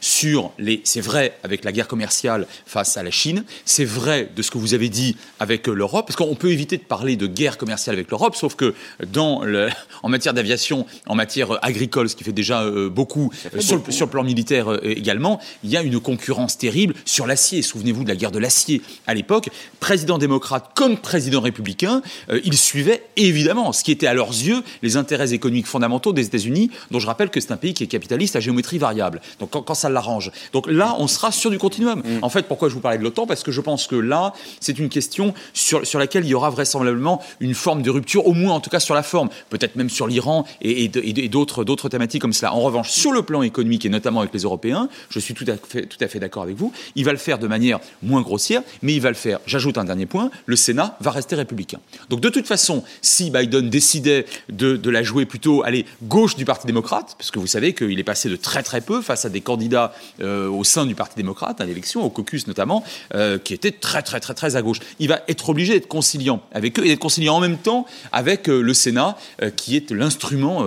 sur 0.00 0.52
les. 0.58 0.80
C'est 0.84 1.00
vrai 1.00 1.38
avec 1.42 1.64
la 1.64 1.72
guerre 1.72 1.88
commerciale 1.88 2.46
face 2.66 2.96
à 2.96 3.02
la 3.02 3.10
Chine, 3.10 3.44
c'est 3.64 3.84
vrai 3.84 4.28
de 4.34 4.42
ce 4.42 4.50
que 4.50 4.58
vous 4.58 4.74
avez 4.74 4.88
dit 4.88 5.16
avec 5.38 5.68
euh, 5.68 5.72
l'Europe, 5.72 6.06
parce 6.06 6.16
qu'on 6.16 6.34
peut 6.34 6.50
éviter 6.50 6.76
de 6.76 6.82
parler 6.82 7.16
de 7.16 7.26
guerre 7.26 7.58
commerciale 7.58 7.96
avec 7.96 8.10
l'Europe, 8.10 8.36
sauf 8.36 8.54
que 8.54 8.74
dans 9.06 9.42
le, 9.42 9.68
en 10.02 10.08
matière 10.08 10.34
d'aviation, 10.34 10.86
en 11.06 11.14
matière 11.14 11.58
agricole, 11.64 12.08
ce 12.08 12.16
qui 12.16 12.24
fait 12.24 12.32
déjà 12.32 12.62
euh, 12.62 12.88
beaucoup, 12.88 13.32
euh, 13.54 13.60
sur, 13.60 13.76
Le, 13.76 14.06
plan 14.06 14.24
militaire 14.24 14.80
également, 14.82 15.40
il 15.62 15.70
y 15.70 15.76
a 15.76 15.82
une 15.82 16.00
concurrence 16.00 16.58
terrible 16.58 16.94
sur 17.04 17.26
l'acier. 17.26 17.62
Souvenez-vous 17.62 18.04
de 18.04 18.08
la 18.08 18.16
guerre 18.16 18.32
de 18.32 18.38
l'acier 18.38 18.82
à 19.06 19.14
l'époque. 19.14 19.50
Président 19.78 20.18
démocrate 20.18 20.70
comme 20.74 20.96
président 20.96 21.40
républicain, 21.40 22.02
ils 22.44 22.56
suivaient 22.56 23.04
évidemment 23.16 23.72
ce 23.72 23.84
qui 23.84 23.92
était 23.92 24.06
à 24.06 24.14
leurs 24.14 24.30
yeux 24.30 24.62
les 24.82 24.96
intérêts 24.96 25.32
économiques 25.32 25.66
fondamentaux 25.66 26.12
des 26.12 26.26
États-Unis, 26.26 26.70
dont 26.90 26.98
je 26.98 27.06
rappelle 27.06 27.30
que 27.30 27.40
c'est 27.40 27.52
un 27.52 27.56
pays 27.56 27.74
qui 27.74 27.84
est 27.84 27.86
capitaliste 27.86 28.36
à 28.36 28.40
géométrie 28.40 28.78
variable. 28.78 29.20
Donc 29.38 29.50
quand, 29.50 29.59
ça 29.74 29.88
l'arrange. 29.88 30.30
Donc 30.52 30.66
là, 30.70 30.96
on 30.98 31.06
sera 31.06 31.32
sur 31.32 31.50
du 31.50 31.58
continuum. 31.58 32.00
Mm. 32.00 32.18
En 32.22 32.28
fait, 32.28 32.42
pourquoi 32.42 32.68
je 32.68 32.74
vous 32.74 32.80
parlais 32.80 32.98
de 32.98 33.02
l'OTAN? 33.02 33.26
Parce 33.26 33.42
que 33.42 33.52
je 33.52 33.60
pense 33.60 33.86
que 33.86 33.96
là, 33.96 34.32
c'est 34.60 34.78
une 34.78 34.88
question 34.88 35.34
sur, 35.54 35.86
sur 35.86 35.98
laquelle 35.98 36.24
il 36.24 36.30
y 36.30 36.34
aura 36.34 36.50
vraisemblablement 36.50 37.22
une 37.40 37.54
forme 37.54 37.82
de 37.82 37.90
rupture, 37.90 38.26
au 38.26 38.32
moins 38.32 38.54
en 38.54 38.60
tout 38.60 38.70
cas 38.70 38.80
sur 38.80 38.94
la 38.94 39.02
forme, 39.02 39.28
peut-être 39.48 39.76
même 39.76 39.90
sur 39.90 40.06
l'Iran 40.06 40.44
et, 40.60 40.84
et, 40.84 41.28
d'autres, 41.28 41.64
d'autres 41.64 41.88
thématiques 41.88 42.22
comme 42.22 42.32
cela. 42.32 42.54
En 42.54 42.60
revanche, 42.60 42.90
sur 42.90 43.12
le 43.12 43.22
plan 43.22 43.42
économique 43.42 43.86
et 43.86 43.88
notamment 43.88 44.20
avec 44.20 44.32
les 44.32 44.40
Européens, 44.40 44.88
je 45.10 45.18
suis 45.18 45.34
tout 45.34 45.44
à 45.48 45.56
fait, 45.56 45.86
tout 45.86 45.98
à 46.00 46.08
fait 46.08 46.18
d'accord 46.18 46.42
avec 46.42 46.56
vous, 46.56 46.72
il 46.94 47.04
va 47.04 47.12
le 47.12 47.18
faire 47.18 47.38
de 47.38 47.46
manière 47.46 47.80
moins 48.02 48.22
grossière, 48.22 48.62
mais 48.82 48.94
il 48.94 49.00
va 49.00 49.08
le 49.08 49.14
faire, 49.14 49.40
j'ajoute 49.46 49.78
un 49.78 49.84
dernier 49.84 50.06
point, 50.06 50.30
le 50.46 50.56
Sénat 50.56 50.96
va 51.00 51.10
rester 51.10 51.36
républicain. 51.36 51.80
Donc 52.08 52.20
de 52.20 52.28
toute 52.28 52.46
façon, 52.46 52.82
si 53.02 53.30
Biden 53.30 53.70
décidait 53.70 54.26
de, 54.48 54.76
de 54.76 54.90
la 54.90 55.02
jouer 55.02 55.26
plutôt, 55.26 55.62
allez, 55.64 55.86
gauche 56.02 56.36
du 56.36 56.44
Parti 56.44 56.66
démocrate, 56.66 57.14
parce 57.18 57.30
que 57.30 57.38
vous 57.38 57.46
savez 57.46 57.74
qu'il 57.74 57.98
est 57.98 58.04
passé 58.04 58.28
de 58.28 58.36
très 58.36 58.62
très 58.62 58.80
peu 58.80 59.02
face 59.02 59.24
à 59.24 59.28
des 59.28 59.40
candidat 59.50 59.92
euh, 60.20 60.48
au 60.48 60.62
sein 60.62 60.86
du 60.86 60.94
Parti 60.94 61.16
démocrate 61.16 61.60
à 61.60 61.64
l'élection, 61.64 62.04
au 62.04 62.10
caucus 62.10 62.46
notamment, 62.46 62.84
euh, 63.14 63.36
qui 63.38 63.52
était 63.52 63.72
très 63.72 64.02
très 64.02 64.20
très 64.20 64.34
très 64.34 64.54
à 64.54 64.62
gauche. 64.62 64.78
Il 65.00 65.08
va 65.08 65.20
être 65.26 65.48
obligé 65.48 65.72
d'être 65.74 65.88
conciliant 65.88 66.40
avec 66.52 66.78
eux 66.78 66.84
et 66.84 66.88
d'être 66.88 67.00
conciliant 67.00 67.34
en 67.36 67.40
même 67.40 67.58
temps 67.58 67.84
avec 68.12 68.48
euh, 68.48 68.60
le 68.62 68.74
Sénat, 68.74 69.16
qui 69.56 69.76
est 69.76 69.90
l'instrument 69.90 70.64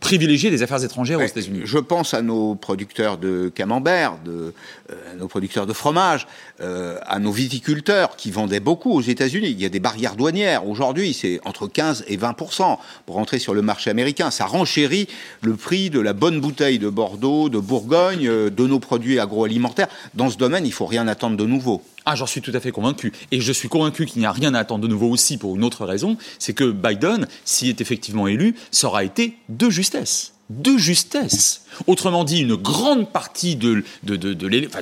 privilégié 0.00 0.50
des 0.50 0.62
affaires 0.62 0.82
étrangères 0.84 1.18
aux 1.18 1.22
États-Unis. 1.22 1.62
Je 1.64 1.78
pense 1.78 2.14
à 2.14 2.22
nos 2.22 2.54
producteurs 2.54 3.18
de 3.18 3.50
camembert, 3.54 4.18
de, 4.24 4.52
à 5.12 5.16
nos 5.16 5.28
producteurs 5.28 5.66
de 5.66 5.72
fromage, 5.72 6.26
à 6.60 7.18
nos 7.18 7.32
viticulteurs 7.32 8.16
qui 8.16 8.30
vendaient 8.30 8.60
beaucoup 8.60 8.92
aux 8.92 9.00
États-Unis. 9.00 9.50
Il 9.50 9.60
y 9.60 9.66
a 9.66 9.68
des 9.68 9.80
barrières 9.80 10.16
douanières. 10.16 10.66
Aujourd'hui, 10.66 11.12
c'est 11.14 11.40
entre 11.44 11.66
15 11.66 12.04
et 12.06 12.16
20 12.16 12.34
pour 13.06 13.14
rentrer 13.16 13.38
sur 13.38 13.54
le 13.54 13.62
marché 13.62 13.90
américain. 13.90 14.30
Ça 14.30 14.46
renchérit 14.46 15.08
le 15.42 15.54
prix 15.56 15.90
de 15.90 16.00
la 16.00 16.12
bonne 16.12 16.40
bouteille 16.40 16.78
de 16.78 16.88
Bordeaux, 16.88 17.48
de 17.48 17.58
Bourgogne, 17.58 17.87
euh, 17.92 18.50
de 18.50 18.66
nos 18.66 18.78
produits 18.78 19.18
agroalimentaires. 19.18 19.88
Dans 20.14 20.30
ce 20.30 20.36
domaine, 20.36 20.66
il 20.66 20.72
faut 20.72 20.86
rien 20.86 21.08
attendre 21.08 21.36
de 21.36 21.44
nouveau. 21.44 21.82
Ah, 22.04 22.14
j'en 22.14 22.26
suis 22.26 22.40
tout 22.40 22.52
à 22.54 22.60
fait 22.60 22.70
convaincu. 22.70 23.12
Et 23.30 23.40
je 23.40 23.52
suis 23.52 23.68
convaincu 23.68 24.06
qu'il 24.06 24.20
n'y 24.20 24.26
a 24.26 24.32
rien 24.32 24.54
à 24.54 24.60
attendre 24.60 24.82
de 24.82 24.88
nouveau 24.88 25.10
aussi 25.10 25.36
pour 25.36 25.56
une 25.56 25.64
autre 25.64 25.84
raison, 25.84 26.16
c'est 26.38 26.54
que 26.54 26.70
Biden, 26.70 27.26
s'il 27.44 27.68
est 27.68 27.80
effectivement 27.80 28.26
élu, 28.26 28.54
aura 28.82 29.04
été 29.04 29.36
de 29.48 29.68
justesse 29.70 30.32
de 30.50 30.78
justesse. 30.78 31.62
Autrement 31.86 32.24
dit, 32.24 32.40
une 32.40 32.56
grande 32.56 33.10
partie 33.10 33.56
de, 33.56 33.84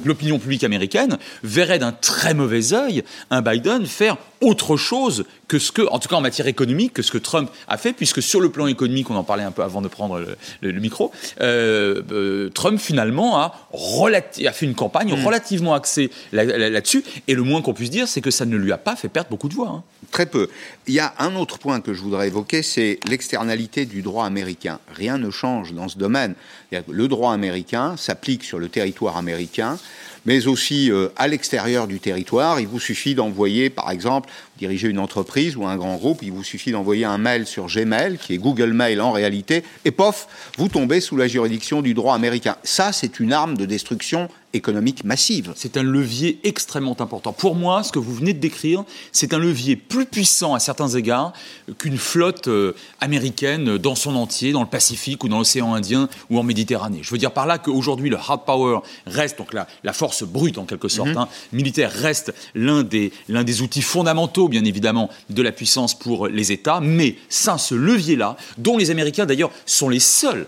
l'opinion 0.04 0.38
publique 0.38 0.64
américaine 0.64 1.18
verrait 1.42 1.78
d'un 1.78 1.92
très 1.92 2.34
mauvais 2.34 2.72
œil 2.72 3.02
un 3.30 3.42
Biden 3.42 3.84
faire 3.86 4.16
autre 4.40 4.76
chose 4.76 5.24
que 5.48 5.58
ce 5.58 5.72
que, 5.72 5.82
en 5.90 5.98
tout 5.98 6.08
cas 6.08 6.16
en 6.16 6.20
matière 6.20 6.46
économique, 6.46 6.94
que 6.94 7.02
ce 7.02 7.12
que 7.12 7.18
Trump 7.18 7.50
a 7.68 7.76
fait, 7.76 7.92
puisque 7.92 8.22
sur 8.22 8.40
le 8.40 8.50
plan 8.50 8.66
économique, 8.66 9.10
on 9.10 9.16
en 9.16 9.24
parlait 9.24 9.44
un 9.44 9.50
peu 9.50 9.62
avant 9.62 9.80
de 9.80 9.88
prendre 9.88 10.24
le, 10.60 10.72
micro, 10.72 11.12
euh, 11.40 12.02
euh, 12.10 12.50
Trump 12.50 12.80
finalement 12.80 13.38
a, 13.38 13.54
a, 13.72 14.52
fait 14.52 14.66
une 14.66 14.74
campagne 14.74 15.14
mm. 15.14 15.24
relativement 15.24 15.74
axée 15.74 16.10
là-dessus, 16.32 17.04
et 17.28 17.34
le 17.34 17.42
moins 17.42 17.62
qu'on 17.62 17.74
puisse 17.74 17.90
dire, 17.90 18.08
c'est 18.08 18.20
que 18.20 18.30
ça 18.30 18.44
ne 18.44 18.56
lui 18.56 18.72
a 18.72 18.78
pas 18.78 18.96
fait 18.96 19.08
perdre 19.08 19.30
beaucoup 19.30 19.48
de 19.48 19.54
voix. 19.54 19.68
Hein. 19.68 19.82
Très 20.10 20.26
peu. 20.26 20.48
Il 20.86 20.94
y 20.94 21.00
a 21.00 21.14
un 21.18 21.36
autre 21.36 21.58
point 21.58 21.80
que 21.80 21.94
je 21.94 22.00
voudrais 22.00 22.28
évoquer, 22.28 22.62
c'est 22.62 22.98
l'externalité 23.08 23.86
du 23.86 24.02
droit 24.02 24.24
américain. 24.26 24.78
Rien 24.94 25.18
ne 25.18 25.30
change 25.30 25.72
dans 25.72 25.88
ce 25.88 25.98
domaine. 25.98 26.34
Le 26.72 27.08
droit 27.08 27.32
américain 27.32 27.96
s'applique 27.96 28.44
sur 28.44 28.58
le 28.58 28.68
territoire 28.68 29.16
américain 29.16 29.78
mais 30.26 30.48
aussi 30.48 30.90
euh, 30.90 31.08
à 31.16 31.28
l'extérieur 31.28 31.86
du 31.86 32.00
territoire. 32.00 32.60
Il 32.60 32.66
vous 32.66 32.80
suffit 32.80 33.14
d'envoyer, 33.14 33.70
par 33.70 33.90
exemple, 33.90 34.28
diriger 34.58 34.88
une 34.88 34.98
entreprise 34.98 35.56
ou 35.56 35.64
un 35.64 35.76
grand 35.76 35.96
groupe, 35.96 36.18
il 36.22 36.32
vous 36.32 36.44
suffit 36.44 36.72
d'envoyer 36.72 37.04
un 37.04 37.16
mail 37.16 37.46
sur 37.46 37.66
Gmail, 37.66 38.18
qui 38.18 38.34
est 38.34 38.38
Google 38.38 38.72
Mail 38.72 39.00
en 39.00 39.12
réalité, 39.12 39.62
et 39.84 39.92
pof, 39.92 40.26
vous 40.58 40.68
tombez 40.68 41.00
sous 41.00 41.16
la 41.16 41.28
juridiction 41.28 41.80
du 41.80 41.94
droit 41.94 42.14
américain. 42.14 42.56
Ça, 42.64 42.92
c'est 42.92 43.20
une 43.20 43.32
arme 43.32 43.56
de 43.56 43.64
destruction 43.64 44.28
économique 44.56 45.04
massive. 45.04 45.52
C'est 45.54 45.76
un 45.76 45.82
levier 45.82 46.40
extrêmement 46.44 47.00
important. 47.00 47.32
Pour 47.32 47.54
moi, 47.54 47.82
ce 47.82 47.92
que 47.92 47.98
vous 47.98 48.14
venez 48.14 48.32
de 48.32 48.38
décrire, 48.38 48.84
c'est 49.12 49.34
un 49.34 49.38
levier 49.38 49.76
plus 49.76 50.06
puissant 50.06 50.54
à 50.54 50.58
certains 50.58 50.88
égards 50.88 51.32
qu'une 51.78 51.98
flotte 51.98 52.48
euh, 52.48 52.74
américaine 53.00 53.78
dans 53.78 53.94
son 53.94 54.16
entier, 54.16 54.52
dans 54.52 54.62
le 54.62 54.68
Pacifique 54.68 55.24
ou 55.24 55.28
dans 55.28 55.38
l'océan 55.38 55.74
Indien 55.74 56.08
ou 56.30 56.38
en 56.38 56.42
Méditerranée. 56.42 57.00
Je 57.02 57.10
veux 57.10 57.18
dire 57.18 57.32
par 57.32 57.46
là 57.46 57.58
qu'aujourd'hui, 57.58 58.10
le 58.10 58.16
hard 58.16 58.44
power 58.44 58.80
reste, 59.06 59.38
donc 59.38 59.52
la, 59.52 59.66
la 59.84 59.92
force 59.92 60.24
brute 60.24 60.58
en 60.58 60.64
quelque 60.64 60.88
sorte, 60.88 61.10
mhm. 61.10 61.18
hein, 61.18 61.28
militaire, 61.52 61.92
reste 61.92 62.34
l'un 62.54 62.82
des, 62.82 63.12
l'un 63.28 63.44
des 63.44 63.62
outils 63.62 63.82
fondamentaux, 63.82 64.48
bien 64.48 64.64
évidemment, 64.64 65.10
de 65.30 65.42
la 65.42 65.52
puissance 65.52 65.98
pour 65.98 66.28
les 66.28 66.52
États, 66.52 66.80
mais 66.80 67.16
sans 67.28 67.58
ce 67.58 67.74
levier-là, 67.74 68.36
dont 68.58 68.76
les 68.76 68.90
Américains 68.90 69.26
d'ailleurs 69.26 69.50
sont 69.66 69.88
les 69.88 70.00
seuls 70.00 70.46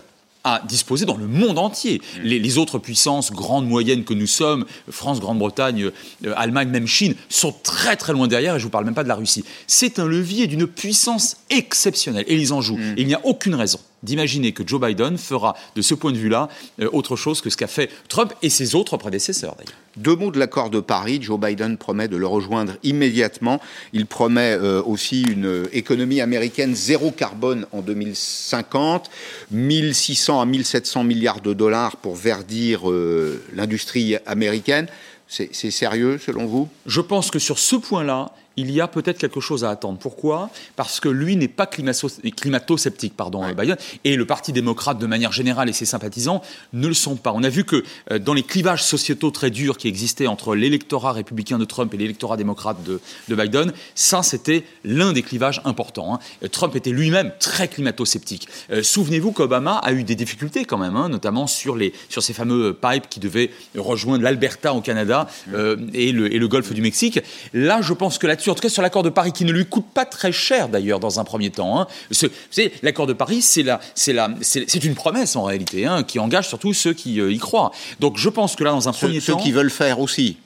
à 0.54 0.62
disposer 0.66 1.04
dans 1.04 1.16
le 1.16 1.26
monde 1.26 1.58
entier. 1.58 2.00
Mm. 2.16 2.22
Les, 2.22 2.58
autres 2.58 2.78
puissances, 2.78 3.32
grandes, 3.32 3.68
moyennes 3.68 4.04
que 4.04 4.14
nous 4.14 4.26
sommes, 4.26 4.64
France, 4.90 5.20
Grande-Bretagne, 5.20 5.90
euh, 6.24 6.32
Allemagne, 6.36 6.68
même 6.68 6.86
Chine, 6.86 7.14
sont 7.28 7.54
très 7.62 7.96
très 7.96 8.12
loin 8.12 8.26
derrière, 8.28 8.56
et 8.56 8.58
je 8.58 8.64
ne 8.64 8.66
vous 8.66 8.70
parle 8.70 8.84
même 8.84 8.94
pas 8.94 9.04
de 9.04 9.08
la 9.08 9.14
Russie. 9.14 9.44
C'est 9.66 9.98
un 9.98 10.06
levier 10.06 10.46
d'une 10.46 10.66
puissance 10.66 11.36
exceptionnelle, 11.50 12.24
et 12.26 12.36
ils 12.36 12.52
en 12.52 12.60
jouent. 12.60 12.78
Mm. 12.78 12.94
il 12.96 13.06
n'y 13.06 13.14
a 13.14 13.20
aucune 13.24 13.54
raison 13.54 13.78
d'imaginer 14.02 14.52
que 14.52 14.66
Joe 14.66 14.80
Biden 14.80 15.18
fera 15.18 15.54
de 15.74 15.82
ce 15.82 15.94
point 15.94 16.12
de 16.12 16.18
vue-là 16.18 16.48
euh, 16.80 16.88
autre 16.92 17.16
chose 17.16 17.40
que 17.40 17.50
ce 17.50 17.56
qu'a 17.56 17.66
fait 17.66 17.90
Trump 18.08 18.32
et 18.42 18.50
ses 18.50 18.74
autres 18.74 18.96
prédécesseurs 18.96 19.56
d'ailleurs. 19.56 19.74
Deux 19.96 20.14
mots 20.14 20.30
de 20.30 20.38
l'accord 20.38 20.70
de 20.70 20.78
Paris. 20.78 21.18
Joe 21.20 21.40
Biden 21.40 21.76
promet 21.76 22.06
de 22.06 22.16
le 22.16 22.26
rejoindre 22.26 22.74
immédiatement. 22.84 23.60
Il 23.92 24.06
promet 24.06 24.52
euh, 24.52 24.80
aussi 24.82 25.22
une 25.22 25.66
économie 25.72 26.20
américaine 26.20 26.74
zéro 26.74 27.10
carbone 27.10 27.66
en 27.72 27.80
2050, 27.80 29.10
1600 29.50 30.40
à 30.40 30.46
1700 30.46 31.02
milliards 31.04 31.40
de 31.40 31.52
dollars 31.52 31.96
pour 31.96 32.14
verdir 32.14 32.88
euh, 32.90 33.42
l'industrie 33.54 34.16
américaine. 34.26 34.86
C'est 35.30 35.70
sérieux 35.70 36.16
selon 36.16 36.46
vous? 36.46 36.68
Je 36.86 37.02
pense 37.02 37.30
que 37.30 37.38
sur 37.38 37.58
ce 37.58 37.76
point-là, 37.76 38.32
il 38.58 38.72
y 38.72 38.80
a 38.80 38.88
peut-être 38.88 39.18
quelque 39.18 39.38
chose 39.38 39.64
à 39.64 39.70
attendre. 39.70 39.98
Pourquoi? 39.98 40.50
Parce 40.74 40.98
que 40.98 41.08
lui 41.08 41.36
n'est 41.36 41.46
pas 41.46 41.66
climato-sceptique, 41.66 43.16
pardon, 43.16 43.48
Biden, 43.54 43.76
et 44.02 44.16
le 44.16 44.26
Parti 44.26 44.52
démocrate, 44.52 44.98
de 44.98 45.06
manière 45.06 45.30
générale, 45.30 45.68
et 45.68 45.72
ses 45.72 45.84
sympathisants 45.84 46.42
ne 46.72 46.88
le 46.88 46.94
sont 46.94 47.14
pas. 47.14 47.32
On 47.32 47.44
a 47.44 47.48
vu 47.48 47.64
que 47.64 47.84
euh, 48.10 48.18
dans 48.18 48.34
les 48.34 48.42
clivages 48.42 48.82
sociétaux 48.82 49.30
très 49.30 49.50
durs 49.50 49.76
qui 49.76 49.86
existaient 49.86 50.26
entre 50.26 50.56
l'électorat 50.56 51.12
républicain 51.12 51.58
de 51.58 51.64
Trump 51.64 51.94
et 51.94 51.96
l'électorat 51.96 52.36
démocrate 52.36 52.78
de, 52.82 53.00
Biden, 53.28 53.72
ça, 53.94 54.24
c'était 54.24 54.64
l'un 54.84 55.12
des 55.12 55.22
clivages 55.22 55.62
importants. 55.64 56.14
Hein. 56.14 56.48
Trump 56.50 56.74
était 56.74 56.90
lui-même 56.90 57.32
très 57.38 57.68
climato-sceptique. 57.68 58.48
Euh, 58.72 58.82
souvenez-vous 58.82 59.30
qu'Obama 59.30 59.76
a 59.76 59.92
eu 59.92 60.02
des 60.02 60.16
difficultés 60.16 60.64
quand 60.64 60.78
même, 60.78 60.96
hein, 60.96 61.08
notamment 61.08 61.46
sur, 61.46 61.76
les, 61.76 61.92
sur 62.08 62.24
ces 62.24 62.32
fameux 62.32 62.74
pipes 62.74 63.08
qui 63.08 63.20
devaient 63.20 63.50
rejoindre 63.76 64.24
l'Alberta 64.24 64.74
au 64.74 64.80
Canada 64.80 65.28
euh, 65.54 65.76
et, 65.94 66.10
le, 66.10 66.34
et 66.34 66.38
le 66.40 66.48
golfe 66.48 66.72
du 66.72 66.82
Mexique. 66.82 67.20
Là, 67.54 67.80
je 67.82 67.92
pense 67.92 68.18
que 68.18 68.26
là-dessus, 68.26 68.47
en 68.50 68.54
tout 68.54 68.62
cas 68.62 68.68
sur 68.68 68.82
l'accord 68.82 69.02
de 69.02 69.10
Paris, 69.10 69.32
qui 69.32 69.44
ne 69.44 69.52
lui 69.52 69.66
coûte 69.66 69.86
pas 69.92 70.04
très 70.04 70.32
cher 70.32 70.68
d'ailleurs 70.68 71.00
dans 71.00 71.20
un 71.20 71.24
premier 71.24 71.50
temps. 71.50 71.80
Hein. 71.80 71.86
vous 72.10 72.28
savez, 72.50 72.72
l'accord 72.82 73.06
de 73.06 73.12
Paris, 73.12 73.42
c'est 73.42 74.84
une 74.84 74.94
promesse 74.94 75.36
en 75.36 75.44
réalité, 75.44 75.86
hein, 75.86 76.02
qui 76.02 76.18
engage 76.18 76.48
surtout 76.48 76.72
ceux 76.72 76.92
qui 76.92 77.20
euh, 77.20 77.32
y 77.32 77.38
croient. 77.38 77.72
Donc 78.00 78.16
je 78.16 78.28
pense 78.28 78.56
que 78.56 78.64
là, 78.64 78.70
dans 78.70 78.88
un 78.88 78.92
premier 78.92 79.20
temps, 79.20 79.38
ceux 79.38 79.42
qui 79.42 79.52
veulent 79.52 79.70
faire 79.70 80.00
aussi. 80.00 80.36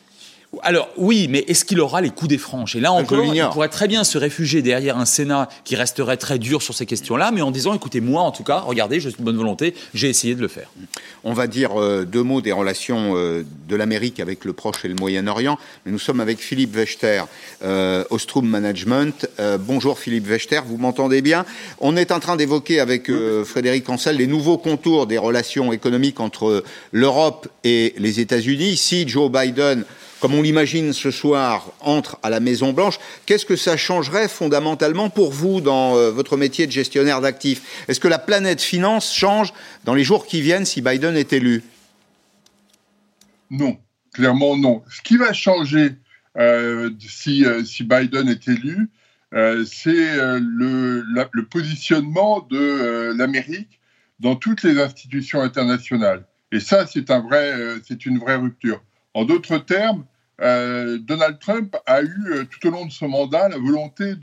Alors 0.65 0.89
oui, 0.97 1.27
mais 1.29 1.45
est-ce 1.49 1.65
qu'il 1.65 1.81
aura 1.81 2.01
les 2.01 2.11
coups 2.11 2.29
des 2.29 2.39
franches 2.39 2.77
Et 2.77 2.81
là 2.81 2.93
encore, 2.93 3.25
il 3.25 3.45
pourrait 3.53 3.69
très 3.69 3.89
bien 3.89 4.05
se 4.05 4.17
réfugier 4.17 4.63
derrière 4.63 4.97
un 4.97 5.07
Sénat 5.07 5.49
qui 5.65 5.75
resterait 5.75 6.17
très 6.17 6.39
dur 6.39 6.63
sur 6.63 6.73
ces 6.73 6.87
questions-là, 6.87 7.33
mais 7.33 7.43
en 7.43 7.51
disant, 7.51 7.75
écoutez, 7.75 8.01
moi 8.01 8.23
en 8.23 8.31
tout 8.31 8.45
cas, 8.45 8.61
regardez, 8.61 9.01
je 9.01 9.09
suis 9.09 9.19
de 9.19 9.25
bonne 9.25 9.37
volonté, 9.37 9.75
j'ai 9.93 10.09
essayé 10.09 10.37
de 10.37 10.41
le 10.41 10.47
faire. 10.47 10.71
On 11.25 11.33
va 11.33 11.49
dire 11.49 11.81
euh, 11.81 12.05
deux 12.05 12.23
mots 12.23 12.41
des 12.41 12.53
relations 12.53 13.15
euh, 13.17 13.45
de 13.69 13.75
l'Amérique 13.75 14.21
avec 14.21 14.45
le 14.45 14.53
Proche 14.53 14.85
et 14.85 14.89
le 14.89 14.95
Moyen-Orient, 14.95 15.59
mais 15.85 15.91
nous 15.91 15.99
sommes 15.99 16.21
avec 16.21 16.39
Philippe 16.39 16.77
Wechter, 16.77 17.25
euh, 17.65 18.05
Ostrom 18.11 18.47
Management. 18.47 19.29
Euh, 19.41 19.59
bonjour 19.59 19.99
Philippe 19.99 20.29
Wechter, 20.29 20.61
vous 20.65 20.79
m'entendez 20.79 21.23
bien? 21.23 21.45
On 21.81 21.97
est 21.97 22.13
en 22.13 22.21
train 22.21 22.37
d'évoquer 22.37 22.79
avec 22.79 23.11
Frédéric 23.45 23.89
Ancel 23.89 24.17
les 24.17 24.29
nouveaux 24.29 24.59
contours 24.59 25.09
des 25.09 25.19
relations 25.19 25.73
économiques 25.73 26.21
entre 26.21 26.63
l'Europe 26.93 27.49
et 27.65 27.95
les 27.99 28.21
États-Unis. 28.21 28.77
Si 28.77 29.09
Joe 29.09 29.31
Biden 29.31 29.85
comme 30.23 30.35
on 30.35 30.43
l'imagine 30.43 30.93
ce 30.93 31.11
soir, 31.11 31.73
entre 31.81 32.17
à 32.23 32.31
la 32.31 32.39
Maison-Blanche, 32.39 33.01
qu'est-ce 33.27 33.45
que 33.45 33.57
ça 33.57 33.77
changerait 33.77 34.29
fondamentalement 34.29 35.11
pour 35.11 35.33
vous 35.33 35.61
dans 35.61 35.97
euh, 35.97 36.13
votre 36.13 36.37
métier 36.37 36.65
de 36.69 36.71
gestionnaire 36.71 37.21
d'actifs? 37.21 37.85
Est-ce 37.89 37.99
que 37.99 38.07
la 38.07 38.21
planète 38.21 38.63
finance 38.63 39.13
change 39.13 39.53
dans 39.83 39.95
les 39.95 40.05
jours 40.05 40.25
qui 40.25 40.41
viennent 40.41 40.65
si 40.65 40.81
Biden 40.81 41.17
est 41.17 41.33
élu? 41.33 41.65
Non, 43.51 43.77
clairement 44.13 44.57
non. 44.57 44.85
Ce 44.93 45.03
qui 45.03 45.17
va 45.17 45.33
changer 45.33 45.97
euh, 46.39 46.91
si, 47.01 47.45
euh, 47.45 47.65
si, 47.65 47.83
Biden 47.83 48.29
est 48.29 48.47
élu, 48.47 48.91
c'est 49.67 50.15
le, 50.39 51.43
positionnement 51.51 52.47
de 52.49 53.13
l'Amérique 53.19 53.81
dans 54.21 54.37
toutes 54.37 54.63
les 54.63 54.81
institutions 54.81 55.41
internationales. 55.41 56.25
Et 56.53 56.61
ça, 56.61 56.87
c'est 56.87 57.11
un 57.11 57.19
vrai, 57.19 57.81
une 58.07 58.19
vraie 58.21 58.37
rupture. 58.37 58.85
En 59.15 59.25
d'autres 59.25 59.59
termes, 59.59 60.05
euh, 60.41 60.99
Donald 60.99 61.39
Trump 61.39 61.77
a 61.87 62.03
eu 62.03 62.25
euh, 62.31 62.45
tout 62.45 62.67
au 62.69 62.71
long 62.71 62.87
de 62.87 62.93
son 62.93 63.09
mandat 63.09 63.49
la 63.49 63.59
volonté 63.59 64.15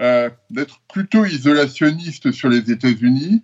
euh, 0.00 0.30
d'être 0.50 0.80
plutôt 0.92 1.24
isolationniste 1.24 2.30
sur 2.32 2.48
les 2.48 2.70
États-Unis 2.70 3.42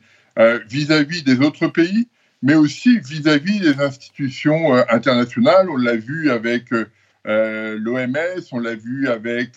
vis-à-vis 0.67 1.23
des 1.23 1.39
autres 1.39 1.69
pays, 1.69 2.09
mais 2.43 2.55
aussi 2.55 2.99
vis-à-vis 2.99 3.61
des 3.61 3.81
institutions 3.81 4.75
internationales. 4.89 5.71
On 5.71 5.77
l'a 5.77 5.95
vu 5.95 6.29
avec 6.29 6.71
l'OMS, 7.25 8.43
on 8.51 8.59
l'a 8.59 8.75
vu 8.75 9.07
avec 9.07 9.53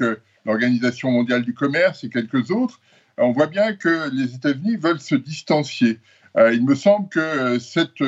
l'Organisation 0.46 1.10
mondiale 1.10 1.42
du 1.42 1.56
commerce 1.56 2.04
et 2.04 2.10
quelques 2.10 2.52
autres. 2.52 2.80
On 3.18 3.32
voit 3.32 3.48
bien 3.48 3.74
que 3.74 4.14
les 4.14 4.36
États-Unis 4.36 4.76
veulent 4.76 5.00
se 5.00 5.16
distancier. 5.16 6.00
il 6.36 6.64
me 6.64 6.76
semble 6.76 7.10
que 7.10 7.58
cette 7.58 8.04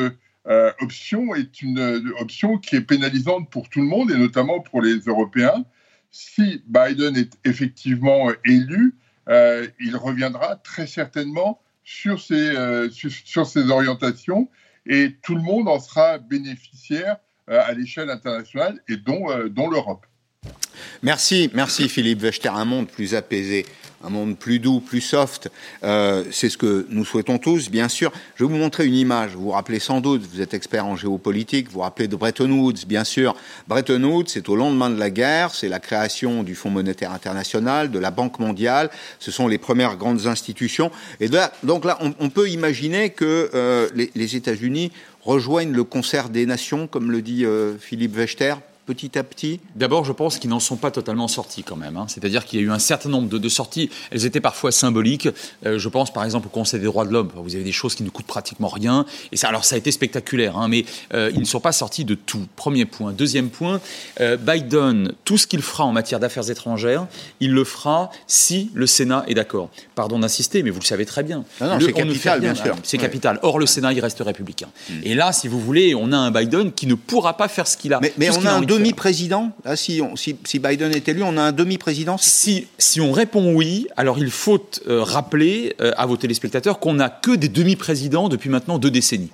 euh, 0.50 0.72
option 0.82 1.36
est 1.36 1.62
une 1.62 1.80
euh, 1.80 2.02
option 2.20 2.58
qui 2.58 2.76
est 2.76 2.82
pénalisante 2.82 3.50
pour 3.52 3.70
tout 3.70 3.82
le 3.82 3.86
monde 3.86 4.10
et 4.10 4.18
notamment 4.18 4.62
pour 4.62 4.82
les 4.82 4.98
Européens. 4.98 5.64
Si 6.10 6.64
Biden 6.66 7.16
est 7.16 7.38
effectivement 7.46 8.30
euh, 8.30 8.34
élu, 8.46 8.96
il 9.80 9.96
reviendra 9.96 10.56
très 10.56 10.88
certainement 10.88 11.62
sur 11.84 12.20
ses, 12.20 12.56
sur, 12.90 13.46
orientations 13.70 14.50
et 14.88 15.18
tout 15.22 15.36
le 15.36 15.42
monde 15.44 15.68
en 15.68 15.80
sera 15.80 16.18
bénéficiaire 16.18 17.18
à 17.46 17.72
l'échelle 17.74 18.10
internationale 18.10 18.82
et 18.88 18.98
dont, 18.98 19.28
dont 19.50 19.70
l'Europe. 19.70 20.08
Merci, 21.02 21.50
merci 21.54 21.88
Philippe 21.88 22.22
Wechter. 22.22 22.50
Un 22.50 22.66
monde 22.66 22.88
plus 22.90 23.16
apaisé, 23.16 23.66
un 24.04 24.10
monde 24.10 24.38
plus 24.38 24.60
doux, 24.60 24.82
plus 24.82 25.00
soft. 25.00 25.50
Euh, 25.84 26.26
c'est 26.30 26.50
ce 26.50 26.58
que 26.58 26.86
nous 26.90 27.06
souhaitons 27.06 27.38
tous, 27.38 27.70
bien 27.70 27.88
sûr. 27.88 28.12
Je 28.36 28.44
vais 28.44 28.50
vous 28.50 28.58
montrer 28.58 28.86
une 28.86 28.96
image. 28.96 29.32
Vous 29.32 29.44
vous 29.44 29.52
rappelez 29.52 29.80
sans 29.80 30.02
doute, 30.02 30.24
vous 30.30 30.42
êtes 30.42 30.54
expert 30.54 30.86
en 30.86 30.98
géopolitique, 30.98 31.68
vous 31.68 31.76
vous 31.76 31.80
rappelez 31.80 32.10
de 32.10 32.18
Bretton 32.18 32.52
Woods, 32.52 32.86
bien 32.86 33.06
sûr. 33.06 33.36
Bretton 33.70 34.04
Woods, 34.04 34.26
c'est 34.28 34.50
au 34.50 34.58
lendemain 34.58 34.90
de 34.90 35.00
la 35.00 35.10
guerre, 35.10 35.56
c'est 35.56 35.70
la 35.70 35.80
création 35.80 36.44
du 36.44 36.54
Fonds 36.54 36.70
monétaire 36.70 37.14
international, 37.14 37.92
de 37.92 38.00
la 38.00 38.12
Banque 38.12 38.40
mondiale. 38.40 38.90
Ce 39.20 39.32
sont 39.32 39.48
les 39.48 39.58
premières 39.58 39.96
grandes 39.96 40.28
institutions. 40.28 40.92
Et 41.22 41.30
donc 41.64 41.86
là, 41.86 41.98
on, 42.02 42.30
peut 42.30 42.50
imaginer 42.50 43.12
que 43.12 43.50
euh, 43.54 43.88
les, 43.96 44.36
États-Unis 44.36 44.92
rejoignent 45.22 45.74
le 45.74 45.86
concert 45.86 46.28
des 46.28 46.46
nations, 46.46 46.88
comme 46.88 47.10
le 47.10 47.22
dit 47.22 47.46
euh, 47.46 47.78
Philippe 47.78 48.16
Wechter, 48.16 48.56
petit 48.90 49.20
à 49.20 49.24
petit 49.24 49.60
D'abord, 49.76 50.04
je 50.04 50.12
pense 50.12 50.40
qu'ils 50.40 50.50
n'en 50.50 50.60
sont 50.60 50.76
pas 50.76 50.90
totalement 50.90 51.28
sortis 51.28 51.62
quand 51.62 51.76
même. 51.76 51.96
Hein. 51.96 52.06
C'est-à-dire 52.08 52.44
qu'il 52.44 52.60
y 52.60 52.64
a 52.64 52.66
eu 52.66 52.72
un 52.72 52.80
certain 52.80 53.10
nombre 53.10 53.30
de, 53.30 53.50
sorties. 53.50 53.92
Elles 54.10 54.26
étaient 54.26 54.42
parfois 54.42 54.72
symboliques. 54.72 55.30
Euh, 55.68 55.78
je 55.78 55.90
pense 55.90 56.12
par 56.12 56.24
exemple 56.26 56.48
au 56.48 56.50
Conseil 56.50 56.80
des 56.80 56.88
droits 56.88 57.06
de 57.06 57.12
l'homme. 57.12 57.30
Vous 57.36 57.54
avez 57.54 57.64
des 57.64 57.72
choses 57.72 57.94
qui 57.94 58.02
ne 58.02 58.10
coûtent 58.10 58.26
pratiquement 58.26 58.68
rien. 58.68 59.06
Et 59.32 59.38
ça, 59.38 59.48
alors 59.48 59.64
ça 59.64 59.76
a 59.76 59.78
été 59.78 59.92
spectaculaire, 59.92 60.58
hein, 60.58 60.68
mais 60.68 60.86
euh, 61.14 61.30
ils 61.36 61.40
ne 61.40 61.46
sont 61.46 61.60
pas 61.60 61.72
sortis 61.72 62.04
de 62.04 62.16
tout. 62.16 62.48
Premier 62.56 62.86
point. 62.86 63.14
Deuxième 63.14 63.50
point, 63.50 63.80
euh, 64.22 64.38
Biden, 64.38 65.14
tout 65.24 65.38
ce 65.38 65.46
qu'il 65.46 65.62
fera 65.62 65.86
en 65.86 65.92
matière 65.92 66.20
d'affaires 66.20 66.50
étrangères, 66.50 67.06
il 67.40 67.52
le 67.52 67.66
fera 67.66 68.10
si 68.26 68.72
le 68.74 68.88
Sénat 68.88 69.24
est 69.28 69.36
d'accord. 69.36 69.70
Pardon 69.94 70.18
d'insister, 70.18 70.64
mais 70.64 70.72
vous 70.72 70.80
le 70.80 70.86
savez 70.86 71.06
très 71.06 71.22
bien. 71.22 71.46
c'est 71.60 71.94
capital, 71.94 72.42
bien 72.42 72.56
sûr. 72.56 72.76
C'est 72.82 72.98
capital. 72.98 73.40
Or, 73.44 73.60
le 73.60 73.68
Sénat, 73.68 73.94
il 73.94 74.00
reste 74.00 74.20
républicain. 74.20 74.70
Hmm. 74.90 74.94
Et 75.04 75.14
là, 75.14 75.32
si 75.32 75.48
vous 75.48 75.60
voulez, 75.60 75.94
on 75.94 76.12
a 76.12 76.18
un 76.18 76.32
Biden 76.32 76.72
qui 76.72 76.88
ne 76.88 76.96
pourra 76.96 77.38
pas 77.38 77.48
faire 77.48 77.68
ce 77.68 77.78
qu'il 77.78 77.94
a. 77.94 78.00
Mais, 78.02 78.14
mais 78.18 78.36
on 78.36 78.46
a 78.46 78.52
un 78.52 78.62
demi-président 78.80 79.52
si, 79.76 80.02
Biden 80.60 80.92
est 80.92 81.08
élu, 81.08 81.24
on 81.24 81.38
a 81.38 81.42
un 81.42 81.52
demi-président 81.52 82.18
si, 82.18 82.68
on 83.00 83.12
répond 83.12 83.54
oui, 83.54 83.88
alors 83.98 84.20
il 84.20 84.32
faut 84.32 84.64
euh, 84.88 85.04
rappeler 85.04 85.76
euh, 85.82 85.92
à 85.98 86.06
vos 86.06 86.18
téléspectateurs 86.18 86.80
qu'on 86.80 86.96
n'a 86.96 87.10
que 87.10 87.32
des 87.32 87.50
demi-présidents 87.50 88.30
depuis 88.30 88.50
maintenant 88.50 88.78
deux 88.78 88.92
décennies 88.92 89.32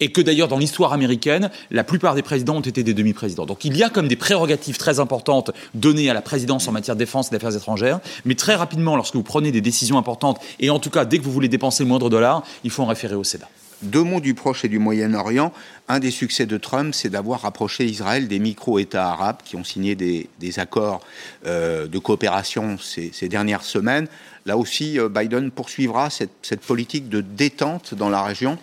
et 0.00 0.12
que 0.12 0.20
d'ailleurs 0.20 0.48
dans 0.48 0.58
l'histoire 0.58 0.92
américaine, 0.92 1.50
la 1.70 1.84
plupart 1.84 2.14
des 2.14 2.22
présidents 2.22 2.56
ont 2.56 2.60
été 2.60 2.82
des 2.82 2.94
demi-présidents. 2.94 3.46
Donc 3.46 3.64
il 3.64 3.76
y 3.76 3.82
a 3.82 3.90
comme 3.90 4.08
des 4.08 4.16
prérogatives 4.16 4.78
très 4.78 5.00
importantes 5.00 5.50
données 5.74 6.10
à 6.10 6.14
la 6.14 6.22
présidence 6.22 6.68
en 6.68 6.72
matière 6.72 6.96
de 6.96 7.00
défense 7.00 7.28
et 7.28 7.30
d'affaires 7.32 7.56
étrangères, 7.56 8.00
mais 8.24 8.34
très 8.34 8.54
rapidement, 8.54 8.96
lorsque 8.96 9.14
vous 9.14 9.22
prenez 9.22 9.52
des 9.52 9.60
décisions 9.60 9.98
importantes, 9.98 10.40
et 10.60 10.70
en 10.70 10.78
tout 10.78 10.90
cas 10.90 11.04
dès 11.04 11.18
que 11.18 11.24
vous 11.24 11.32
voulez 11.32 11.48
dépenser 11.48 11.82
le 11.82 11.88
moindre 11.88 12.10
dollar, 12.10 12.44
il 12.64 12.70
faut 12.70 12.82
en 12.82 12.86
référer 12.86 13.14
au 13.14 13.24
Sénat. 13.24 13.48
Deux 13.82 14.02
mots 14.02 14.20
du 14.20 14.34
Proche 14.34 14.64
et 14.64 14.68
du 14.68 14.78
Moyen-Orient. 14.78 15.52
Un 15.88 15.98
des 15.98 16.10
succès 16.10 16.46
de 16.46 16.56
Trump, 16.56 16.94
c'est 16.94 17.08
d'avoir 17.08 17.42
rapproché 17.42 17.84
Israël 17.84 18.28
des 18.28 18.38
micro-États 18.38 19.08
arabes 19.08 19.38
qui 19.44 19.56
ont 19.56 19.64
signé 19.64 19.94
des, 19.94 20.28
accords 20.58 21.00
euh, 21.46 21.86
de 21.86 21.98
coopération 21.98 22.76
ces, 22.78 23.28
dernières 23.28 23.62
semaines. 23.62 24.08
Là 24.46 24.56
aussi, 24.56 24.98
euh, 24.98 25.08
Biden 25.08 25.50
poursuivra 25.50 26.08
cette 26.10 26.60
politique 26.60 27.08
de 27.08 27.20
détente 27.20 27.94
dans 27.94 28.10
la 28.10 28.22
région 28.22 28.58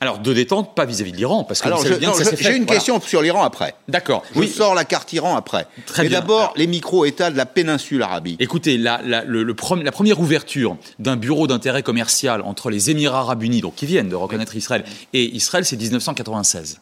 alors, 0.00 0.20
de 0.20 0.32
détente, 0.32 0.76
pas 0.76 0.84
vis-à-vis 0.84 1.10
de 1.10 1.16
l'Iran, 1.16 1.42
parce 1.42 1.60
que 1.60 1.66
Alors, 1.66 1.84
J'ai 1.84 2.56
une 2.56 2.66
question 2.66 3.00
sur 3.00 3.20
l'Iran 3.20 3.42
après. 3.42 3.74
D'accord. 3.88 4.22
Je 4.32 4.40
oui. 4.40 4.48
sors 4.48 4.74
la 4.74 4.84
carte 4.84 5.12
Iran 5.12 5.36
après. 5.36 5.66
Très 5.86 6.04
Mais 6.04 6.08
d'abord, 6.08 6.52
les 6.56 6.68
micro-États 6.68 7.30
de 7.30 7.36
la 7.36 7.46
péninsule 7.46 8.02
arabique. 8.02 8.40
Écoutez, 8.40 8.78
la, 8.78 9.00
le, 9.02 9.42
la 9.42 9.92
première 9.92 10.20
ouverture 10.20 10.76
d'un 11.00 11.16
bureau 11.16 11.48
d'intérêt 11.48 11.82
commercial 11.82 12.42
entre 12.42 12.70
les 12.70 12.90
Émirats 12.90 13.20
arabes 13.20 13.42
unis, 13.42 13.60
donc 13.60 13.74
qui 13.74 13.86
viennent 13.86 14.08
de 14.08 14.14
reconnaître 14.14 14.54
Israël, 14.54 14.84
et 15.12 15.24
Israël, 15.34 15.64
c'est 15.64 15.76
1996. 15.76 16.80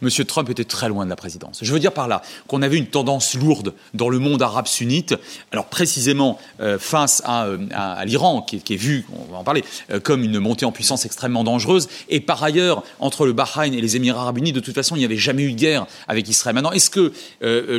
Monsieur 0.00 0.24
Trump 0.24 0.48
était 0.50 0.64
très 0.64 0.88
loin 0.88 1.04
de 1.04 1.10
la 1.10 1.16
présidence. 1.16 1.58
Je 1.62 1.72
veux 1.72 1.80
dire 1.80 1.92
par 1.92 2.08
là 2.08 2.22
qu'on 2.46 2.62
avait 2.62 2.76
une 2.76 2.86
tendance 2.86 3.34
lourde 3.34 3.74
dans 3.94 4.08
le 4.08 4.18
monde 4.18 4.42
arabe 4.42 4.66
sunnite, 4.66 5.14
alors 5.52 5.66
précisément 5.66 6.38
euh, 6.60 6.78
face 6.78 7.22
euh, 7.28 7.58
à, 7.72 8.04
l'Iran, 8.04 8.42
qui, 8.42 8.56
est 8.56 8.76
vu, 8.76 9.06
on 9.12 9.32
va 9.32 9.38
en 9.38 9.44
parler, 9.44 9.64
euh, 9.90 10.00
comme 10.00 10.22
une 10.22 10.38
montée 10.38 10.64
en 10.64 10.72
puissance 10.72 11.04
extrêmement 11.04 11.44
dangereuse, 11.44 11.88
et 12.08 12.20
par 12.20 12.42
ailleurs, 12.42 12.82
entre 12.98 13.26
le 13.26 13.32
Bahreïn 13.32 13.74
et 13.74 13.80
les 13.80 13.96
Émirats 13.96 14.22
arabes 14.22 14.38
unis, 14.38 14.52
de 14.52 14.60
toute 14.60 14.74
façon, 14.74 14.96
il 14.96 15.00
n'y 15.00 15.04
avait 15.04 15.16
jamais 15.16 15.42
eu 15.42 15.52
de 15.52 15.58
guerre 15.58 15.86
avec 16.06 16.28
Israël. 16.28 16.54
Maintenant, 16.54 16.72
est-ce 16.72 16.90
que 16.90 17.12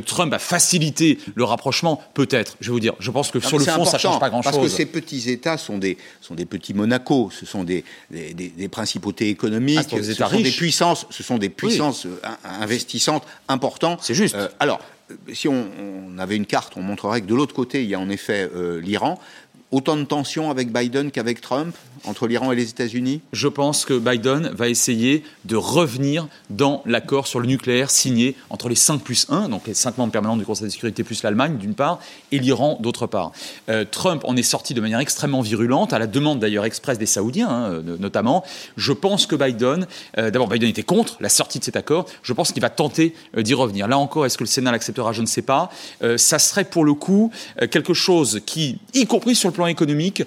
Trump 0.01 0.33
a 0.33 0.39
facilité 0.39 1.19
le 1.35 1.43
rapprochement? 1.43 2.01
Peut-être. 2.13 2.57
Je 2.59 2.67
vais 2.67 2.73
vous 2.73 2.79
dire, 2.79 2.93
je 2.99 3.11
pense 3.11 3.31
que 3.31 3.39
sur 3.39 3.57
le 3.57 3.65
fond, 3.65 3.85
ça 3.85 3.97
ne 3.97 4.01
change 4.01 4.19
pas 4.19 4.29
grand-chose. 4.29 4.51
Parce 4.51 4.63
que 4.63 4.69
ces 4.69 4.85
petits 4.85 5.29
États 5.29 5.57
sont 5.57 5.77
des, 5.77 5.97
sont 6.21 6.35
des 6.35 6.45
petits 6.45 6.73
Monaco, 6.73 7.29
ce 7.37 7.45
sont 7.45 7.63
des, 7.63 7.83
des, 8.11 8.67
principautés 8.69 9.29
économiques, 9.29 9.79
ah, 9.91 9.97
ce 10.01 10.13
sont 10.13 10.39
des 10.39 10.51
puissances, 10.51 11.07
ce 11.09 11.23
sont 11.23 11.37
des 11.37 11.49
puissances 11.49 11.88
euh, 12.05 12.19
investissante 12.43 13.25
important. 13.47 13.97
C'est 14.01 14.13
juste. 14.13 14.35
Euh, 14.35 14.47
alors, 14.59 14.79
si 15.33 15.47
on, 15.47 16.17
avait 16.17 16.35
une 16.35 16.45
carte, 16.45 16.73
on 16.75 16.81
montrerait 16.81 17.21
que 17.21 17.25
de 17.25 17.35
l'autre 17.35 17.55
côté, 17.55 17.83
il 17.83 17.89
y 17.89 17.95
a 17.95 17.99
en 17.99 18.09
effet 18.09 18.49
euh, 18.55 18.79
l'Iran 18.81 19.19
autant 19.71 19.97
de 19.97 20.03
tensions 20.03 20.49
avec 20.49 20.71
Biden 20.71 21.11
qu'avec 21.11 21.41
Trump 21.41 21.75
entre 22.05 22.27
l'Iran 22.27 22.51
et 22.51 22.55
les 22.55 22.69
États-Unis? 22.69 23.21
Je 23.33 23.47
pense 23.47 23.85
que 23.85 23.93
Biden 23.97 24.49
va 24.53 24.69
essayer 24.69 25.23
de 25.45 25.55
revenir 25.55 26.27
dans 26.49 26.81
l'accord 26.85 27.27
sur 27.27 27.39
le 27.39 27.47
nucléaire 27.47 27.89
signé 27.89 28.35
entre 28.49 28.69
les 28.69 28.75
5 28.75 29.01
plus 29.01 29.27
1, 29.29 29.49
donc 29.49 29.67
les 29.67 29.73
5 29.73 29.97
membres 29.97 30.11
permanents 30.11 30.37
du 30.37 30.45
Conseil 30.45 30.67
de 30.67 30.71
sécurité 30.71 31.03
plus 31.03 31.21
l'Allemagne 31.23 31.57
d'une 31.57 31.75
part, 31.75 31.99
et 32.31 32.39
l'Iran 32.39 32.77
d'autre 32.81 33.07
part. 33.07 33.31
Euh, 33.69 33.85
Trump 33.89 34.23
en 34.25 34.35
est 34.35 34.43
sorti 34.43 34.73
de 34.73 34.81
manière 34.81 34.99
extrêmement 34.99 35.41
virulente, 35.41 35.93
à 35.93 35.99
la 35.99 36.07
demande 36.07 36.39
d'ailleurs 36.39 36.65
expresse 36.65 36.97
des 36.97 37.05
Saoudiens 37.05 37.49
hein, 37.49 37.83
notamment. 37.99 38.43
Je 38.77 38.93
pense 38.93 39.25
que 39.25 39.35
Biden, 39.35 39.87
euh, 40.17 40.31
d'abord 40.31 40.47
Biden 40.47 40.69
était 40.69 40.83
contre 40.83 41.17
la 41.19 41.29
sortie 41.29 41.59
de 41.59 41.63
cet 41.63 41.75
accord, 41.75 42.05
je 42.23 42.33
pense 42.33 42.51
qu'il 42.51 42.61
va 42.61 42.69
tenter 42.69 43.13
euh, 43.37 43.41
d'y 43.41 43.53
revenir. 43.53 43.87
Là 43.87 43.97
encore, 43.97 44.25
est-ce 44.25 44.37
que 44.37 44.43
le 44.43 44.49
Sénat 44.49 44.71
l'acceptera? 44.71 45.13
Je 45.13 45.21
ne 45.21 45.27
sais 45.27 45.41
pas. 45.41 45.69
ça 46.17 46.39
serait 46.39 46.63
pour 46.63 46.85
le 46.85 46.93
coup 46.93 47.31
quelque 47.71 47.93
chose 47.93 48.41
qui, 48.45 48.77
y 48.93 49.05
compris 49.05 49.35
sur 49.35 49.49
le 49.49 49.53
plan 49.59 49.67
économique, 49.67 50.23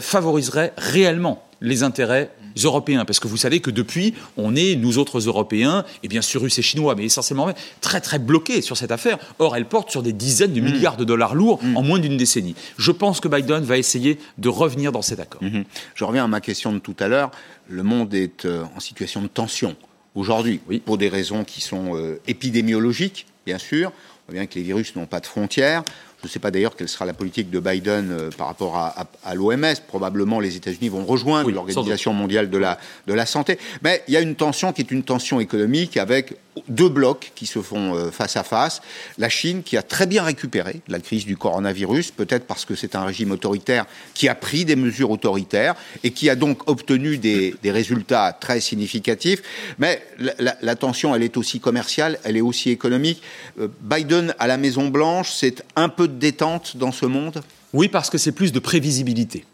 favoriserait 0.00 0.72
réellement 0.76 1.44
les 1.60 1.82
intérêts 1.82 2.30
européens. 2.64 3.04
Parce 3.04 3.20
que 3.20 3.28
vous 3.28 3.36
savez 3.36 3.60
que 3.60 3.70
depuis, 3.70 4.14
on 4.36 4.56
est, 4.56 4.76
nous 4.76 4.98
autres 4.98 5.20
Européens, 5.20 5.84
et 6.02 6.08
bien 6.08 6.22
sûr 6.22 6.42
russes 6.42 6.58
et 6.58 6.62
chinois, 6.62 6.94
mais 6.94 7.04
essentiellement 7.04 7.50
très 7.80 8.00
très 8.00 8.18
bloqués 8.18 8.62
sur 8.62 8.76
cette 8.76 8.90
affaire. 8.90 9.18
Or, 9.38 9.56
elle 9.56 9.66
porte 9.66 9.90
sur 9.90 10.02
des 10.02 10.12
dizaines 10.12 10.52
de 10.52 10.60
mm. 10.60 10.64
milliards 10.64 10.96
de 10.96 11.04
dollars 11.04 11.34
lourds 11.34 11.62
mm. 11.62 11.76
en 11.76 11.82
moins 11.82 11.98
d'une 11.98 12.16
décennie. 12.16 12.54
Je 12.78 12.92
pense 12.92 13.20
que 13.20 13.28
Biden 13.28 13.62
va 13.62 13.78
essayer 13.78 14.18
de 14.38 14.48
revenir 14.48 14.92
dans 14.92 15.02
cet 15.02 15.20
accord. 15.20 15.42
Mm-hmm. 15.42 15.64
Je 15.94 16.04
reviens 16.04 16.24
à 16.24 16.28
ma 16.28 16.40
question 16.40 16.72
de 16.72 16.78
tout 16.78 16.96
à 16.98 17.08
l'heure. 17.08 17.30
Le 17.68 17.82
monde 17.82 18.12
est 18.14 18.44
euh, 18.44 18.64
en 18.76 18.80
situation 18.80 19.22
de 19.22 19.28
tension 19.28 19.76
aujourd'hui, 20.14 20.60
oui. 20.68 20.80
pour 20.80 20.98
des 20.98 21.08
raisons 21.08 21.44
qui 21.44 21.60
sont 21.60 21.96
euh, 21.96 22.20
épidémiologiques, 22.26 23.26
bien 23.46 23.58
sûr. 23.58 23.92
On 24.26 24.32
voit 24.32 24.40
bien 24.40 24.46
que 24.46 24.56
les 24.56 24.62
virus 24.62 24.96
n'ont 24.96 25.06
pas 25.06 25.20
de 25.20 25.26
frontières. 25.26 25.84
Je 26.22 26.28
ne 26.28 26.30
sais 26.30 26.38
pas 26.38 26.50
d'ailleurs 26.50 26.76
quelle 26.76 26.88
sera 26.88 27.06
la 27.06 27.14
politique 27.14 27.50
de 27.50 27.60
Biden 27.60 28.10
euh, 28.10 28.30
par 28.30 28.46
rapport 28.48 28.76
à, 28.76 29.34
l'OMS. 29.34 29.74
Probablement, 29.88 30.38
les 30.38 30.56
États-Unis 30.56 30.90
vont 30.90 31.04
rejoindre 31.04 31.50
l'Organisation 31.50 32.12
mondiale 32.12 32.50
de 32.50 32.58
la, 32.58 32.78
de 33.06 33.14
la 33.14 33.24
santé. 33.24 33.58
Mais 33.82 34.02
il 34.06 34.14
y 34.14 34.16
a 34.16 34.20
une 34.20 34.34
tension 34.34 34.72
qui 34.72 34.82
est 34.82 34.90
une 34.90 35.02
tension 35.02 35.40
économique 35.40 35.96
avec 35.96 36.34
deux 36.68 36.88
blocs 36.88 37.32
qui 37.34 37.46
se 37.46 37.60
font 37.60 37.94
euh, 37.94 38.10
face 38.10 38.36
à 38.36 38.42
face. 38.42 38.82
La 39.18 39.28
Chine, 39.28 39.62
qui 39.62 39.76
a 39.76 39.82
très 39.82 40.06
bien 40.06 40.22
récupéré 40.22 40.80
la 40.88 40.98
crise 40.98 41.24
du 41.24 41.36
coronavirus, 41.36 42.10
peut-être 42.10 42.46
parce 42.46 42.64
que 42.64 42.74
c'est 42.74 42.94
un 42.94 43.04
régime 43.04 43.30
autoritaire 43.30 43.86
qui 44.14 44.28
a 44.28 44.34
pris 44.34 44.64
des 44.64 44.76
mesures 44.76 45.10
autoritaires 45.10 45.74
et 46.02 46.10
qui 46.10 46.28
a 46.28 46.34
donc 46.34 46.68
obtenu 46.68 47.18
des, 47.18 47.54
résultats 47.64 48.32
très 48.32 48.60
significatifs. 48.60 49.42
Mais 49.78 50.02
la, 50.18 50.76
tension, 50.76 51.14
elle 51.14 51.22
est 51.22 51.36
aussi 51.36 51.60
commerciale, 51.60 52.18
elle 52.24 52.36
est 52.36 52.42
aussi 52.42 52.70
économique. 52.70 53.22
Euh, 53.60 53.68
Biden 53.82 54.34
à 54.38 54.46
la 54.46 54.56
Maison-Blanche, 54.56 55.30
c'est 55.32 55.64
un 55.76 55.88
peu 55.88 56.08
de 56.08 56.14
détente 56.14 56.76
dans 56.76 56.92
ce 56.92 57.06
monde? 57.06 57.42
Oui, 57.72 57.88
parce 57.88 58.10
que 58.10 58.18
c'est 58.18 58.32
plus 58.32 58.52
de 58.52 58.58
prévisibilité. 58.58 59.44